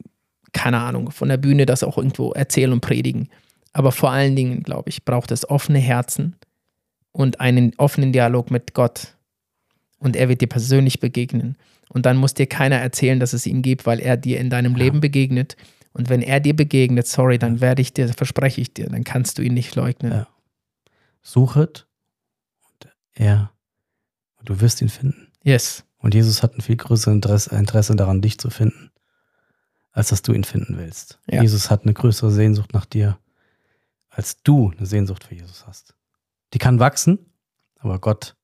keine 0.53 0.79
Ahnung, 0.79 1.11
von 1.11 1.29
der 1.29 1.37
Bühne 1.37 1.65
das 1.65 1.83
auch 1.83 1.97
irgendwo 1.97 2.31
erzählen 2.31 2.73
und 2.73 2.81
predigen. 2.81 3.29
Aber 3.73 3.91
vor 3.91 4.11
allen 4.11 4.35
Dingen, 4.35 4.63
glaube 4.63 4.89
ich, 4.89 5.05
braucht 5.05 5.31
es 5.31 5.49
offene 5.49 5.79
Herzen 5.79 6.35
und 7.11 7.39
einen 7.39 7.73
offenen 7.77 8.11
Dialog 8.11 8.51
mit 8.51 8.73
Gott. 8.73 9.15
Und 9.99 10.15
er 10.15 10.29
wird 10.29 10.41
dir 10.41 10.47
persönlich 10.47 10.99
begegnen. 10.99 11.57
Und 11.89 12.05
dann 12.05 12.17
muss 12.17 12.33
dir 12.33 12.47
keiner 12.47 12.77
erzählen, 12.77 13.19
dass 13.19 13.33
es 13.33 13.45
ihn 13.45 13.61
gibt, 13.61 13.85
weil 13.85 13.99
er 13.99 14.17
dir 14.17 14.39
in 14.39 14.49
deinem 14.49 14.73
Ja. 14.73 14.79
Leben 14.79 15.01
begegnet. 15.01 15.55
Und 15.93 16.09
wenn 16.09 16.21
er 16.21 16.39
dir 16.39 16.55
begegnet, 16.55 17.07
sorry, 17.07 17.37
dann 17.37 17.61
werde 17.61 17.81
ich 17.81 17.93
dir, 17.93 18.07
verspreche 18.09 18.61
ich 18.61 18.73
dir, 18.73 18.87
dann 18.87 19.03
kannst 19.03 19.37
du 19.37 19.41
ihn 19.41 19.53
nicht 19.53 19.75
leugnen. 19.75 20.11
Ja. 20.11 20.27
Suchet 21.21 21.88
er, 23.19 23.51
und 24.37 24.49
du 24.49 24.61
wirst 24.61 24.81
ihn 24.81 24.89
finden. 24.89 25.27
Yes. 25.43 25.83
Und 25.97 26.13
Jesus 26.13 26.41
hat 26.41 26.55
ein 26.55 26.61
viel 26.61 26.77
größeres 26.77 27.13
Interesse, 27.13 27.55
Interesse 27.55 27.95
daran, 27.95 28.21
dich 28.21 28.39
zu 28.39 28.49
finden, 28.49 28.91
als 29.91 30.09
dass 30.09 30.21
du 30.21 30.33
ihn 30.33 30.45
finden 30.45 30.77
willst. 30.77 31.19
Ja. 31.29 31.41
Jesus 31.41 31.69
hat 31.69 31.83
eine 31.83 31.93
größere 31.93 32.31
Sehnsucht 32.31 32.73
nach 32.73 32.85
dir, 32.85 33.19
als 34.09 34.41
du 34.41 34.71
eine 34.75 34.85
Sehnsucht 34.85 35.25
für 35.25 35.35
Jesus 35.35 35.67
hast. 35.67 35.95
Die 36.53 36.59
kann 36.59 36.79
wachsen, 36.79 37.19
aber 37.79 37.99
Gott, 37.99 38.35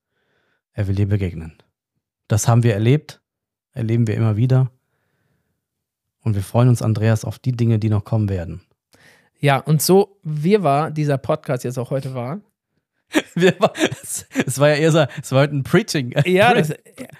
er 0.73 0.87
will 0.87 0.95
dir 0.95 1.07
begegnen. 1.07 1.57
Das 2.27 2.47
haben 2.47 2.63
wir 2.63 2.73
erlebt, 2.73 3.21
erleben 3.71 4.07
wir 4.07 4.15
immer 4.15 4.35
wieder. 4.35 4.69
Und 6.21 6.35
wir 6.35 6.43
freuen 6.43 6.69
uns, 6.69 6.81
Andreas, 6.81 7.23
auf 7.23 7.39
die 7.39 7.53
Dinge, 7.53 7.79
die 7.79 7.89
noch 7.89 8.03
kommen 8.03 8.29
werden. 8.29 8.61
Ja, 9.39 9.57
und 9.59 9.81
so 9.81 10.19
wie 10.23 10.61
war 10.61 10.91
dieser 10.91 11.17
Podcast 11.17 11.63
jetzt 11.63 11.77
auch 11.77 11.91
heute 11.91 12.13
war. 12.13 12.41
es 13.35 14.59
war 14.59 14.69
ja 14.69 14.75
eher 14.75 14.91
so, 14.91 15.05
es 15.21 15.31
war 15.31 15.41
heute 15.41 15.55
ein 15.55 15.63
Preaching. 15.63 16.13
Ja, 16.25 16.53
das, 16.53 16.73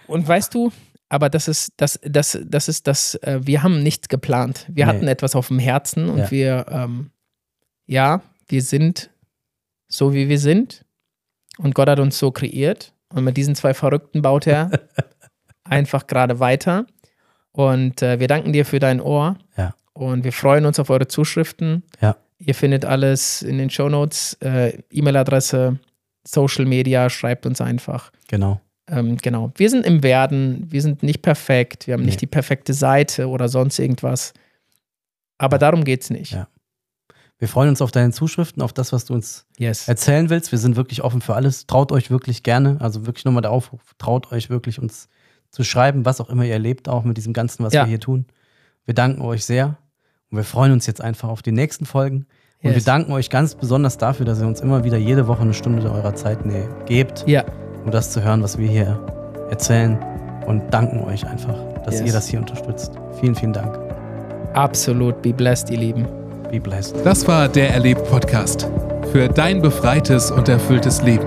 und 0.08 0.28
weißt 0.28 0.54
du, 0.54 0.72
aber 1.10 1.30
das 1.30 1.48
ist 1.48 1.74
das, 1.78 2.00
das, 2.04 2.38
das 2.46 2.68
ist 2.68 2.88
das, 2.88 3.16
äh, 3.16 3.40
wir 3.44 3.64
haben 3.64 3.84
nichts 3.84 4.10
geplant. 4.10 4.66
Wir 4.70 4.86
Nee. 4.86 4.92
hatten 4.92 5.08
etwas 5.08 5.36
auf 5.36 5.48
dem 5.50 5.60
Herzen 5.60 6.10
und 6.10 6.18
Ja. 6.18 6.32
wir, 6.32 6.66
ähm, 6.70 7.12
ja, 7.86 8.22
wir 8.48 8.62
sind 8.62 9.10
so 9.88 10.14
wie 10.14 10.28
wir 10.30 10.40
sind. 10.40 10.84
Und 11.58 11.76
Gott 11.76 11.88
hat 11.90 12.00
uns 12.00 12.18
so 12.20 12.32
kreiert. 12.32 12.94
Und 13.14 13.24
mit 13.24 13.38
diesen 13.38 13.56
zwei 13.56 13.74
Verrückten 13.74 14.22
baut 14.22 14.48
er 14.48 14.72
einfach 15.64 16.08
gerade 16.08 16.40
weiter. 16.40 16.86
Und 17.52 18.02
äh, 18.02 18.20
wir 18.20 18.28
danken 18.28 18.52
dir 18.52 18.66
für 18.66 18.80
dein 18.80 19.00
Ohr. 19.00 19.38
Ja. 19.56 19.76
Und 19.94 20.24
wir 20.26 20.34
freuen 20.34 20.66
uns 20.66 20.80
auf 20.80 20.90
eure 20.90 21.08
Zuschriften. 21.08 21.84
Ja. 22.02 22.18
Ihr 22.38 22.54
findet 22.56 22.86
alles 22.86 23.42
in 23.42 23.58
den 23.58 23.70
Shownotes, 23.70 24.34
äh, 24.42 24.82
E-Mail-Adresse, 24.92 25.80
Social 26.28 26.66
Media, 26.66 27.10
schreibt 27.10 27.46
uns 27.46 27.62
einfach. 27.62 28.12
Genau. 28.28 28.60
Ähm, 28.88 29.18
genau. 29.18 29.52
Wir 29.56 29.70
sind 29.70 29.86
im 29.86 30.04
Werden, 30.04 30.68
wir 30.70 30.82
sind 30.82 31.02
nicht 31.02 31.22
perfekt, 31.22 31.88
wir 31.88 31.94
haben 31.94 32.04
nicht 32.04 32.16
Nee. 32.16 32.22
die 32.22 32.28
perfekte 32.28 32.74
Seite 32.74 33.28
oder 33.30 33.48
sonst 33.48 33.80
irgendwas. 33.80 34.34
Aber 35.38 35.56
Ja. 35.56 35.60
darum 35.60 35.84
geht 35.84 36.04
es 36.04 36.10
nicht. 36.10 36.32
Ja. 36.34 36.48
Wir 37.38 37.48
freuen 37.48 37.70
uns 37.70 37.82
auf 37.82 37.92
deine 37.92 38.12
Zuschriften, 38.12 38.62
auf 38.62 38.74
das, 38.74 38.94
was 38.94 39.06
du 39.06 39.14
uns 39.14 39.46
Yes. 39.58 39.88
erzählen 39.88 40.30
willst. 40.30 40.52
Wir 40.52 40.60
sind 40.60 40.76
wirklich 40.76 41.04
offen 41.04 41.22
für 41.22 41.36
alles. 41.36 41.68
Traut 41.68 41.92
euch 41.92 42.10
wirklich 42.10 42.44
gerne. 42.44 42.78
Also 42.80 43.06
wirklich 43.06 43.26
nochmal 43.26 43.42
der 43.42 43.52
Aufruf. 43.52 43.82
Traut 43.98 44.32
euch 44.32 44.50
wirklich 44.50 44.80
uns 44.80 45.10
zu 45.52 45.64
schreiben, 45.64 46.06
was 46.06 46.22
auch 46.22 46.30
immer 46.30 46.44
ihr 46.46 46.54
erlebt, 46.54 46.88
auch 46.88 47.04
mit 47.04 47.18
diesem 47.18 47.34
Ganzen, 47.34 47.64
was 47.64 47.74
Ja. 47.74 47.84
wir 47.84 47.90
hier 47.90 48.00
tun. 48.00 48.26
Wir 48.86 48.94
danken 48.94 49.22
euch 49.22 49.44
sehr 49.46 49.78
und 50.32 50.38
wir 50.38 50.44
freuen 50.44 50.72
uns 50.72 50.88
jetzt 50.88 51.02
einfach 51.02 51.30
auf 51.30 51.42
die 51.42 51.52
nächsten 51.52 51.86
Folgen. 51.86 52.26
Und 52.64 52.70
wir 52.72 52.74
Yes. 52.74 52.86
danken 52.86 53.12
euch 53.12 53.30
ganz 53.30 53.54
besonders 53.56 53.98
dafür, 53.98 54.26
dass 54.26 54.40
ihr 54.42 54.48
uns 54.48 54.60
immer 54.62 54.84
wieder 54.84 54.98
jede 54.98 55.28
Woche 55.28 55.42
eine 55.42 55.54
Stunde 55.54 55.92
eurer 55.92 56.16
Zeit 56.16 56.46
ne 56.46 56.68
gebt, 56.86 57.24
Ja, 57.28 57.44
um 57.86 57.92
das 57.92 58.12
zu 58.12 58.24
hören, 58.24 58.42
was 58.42 58.58
wir 58.58 58.68
hier 58.68 59.00
erzählen. 59.52 60.00
Und 60.48 60.64
danken 60.74 61.04
euch 61.04 61.28
einfach, 61.28 61.56
dass 61.86 62.00
Yes. 62.00 62.08
ihr 62.08 62.14
das 62.14 62.28
hier 62.28 62.40
unterstützt. 62.40 62.94
Vielen, 63.20 63.36
vielen 63.36 63.54
Dank. 63.54 63.78
absolut. 64.54 65.22
Be 65.22 65.34
blessed, 65.34 65.70
ihr 65.70 65.78
Lieben. 65.80 66.08
Be 66.52 66.60
blessed. 66.62 66.96
Das 67.04 67.28
war 67.28 67.50
der 67.50 67.72
Erlebt-Podcast. 67.72 68.68
Für 69.12 69.28
dein 69.28 69.62
befreites 69.62 70.32
und 70.32 70.48
erfülltes 70.50 71.02
Leben. 71.02 71.26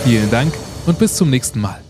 Vielen 0.06 0.32
Dank 0.32 0.54
und 0.86 0.98
bis 0.98 1.18
zum 1.18 1.30
nächsten 1.30 1.60
Mal. 1.60 1.87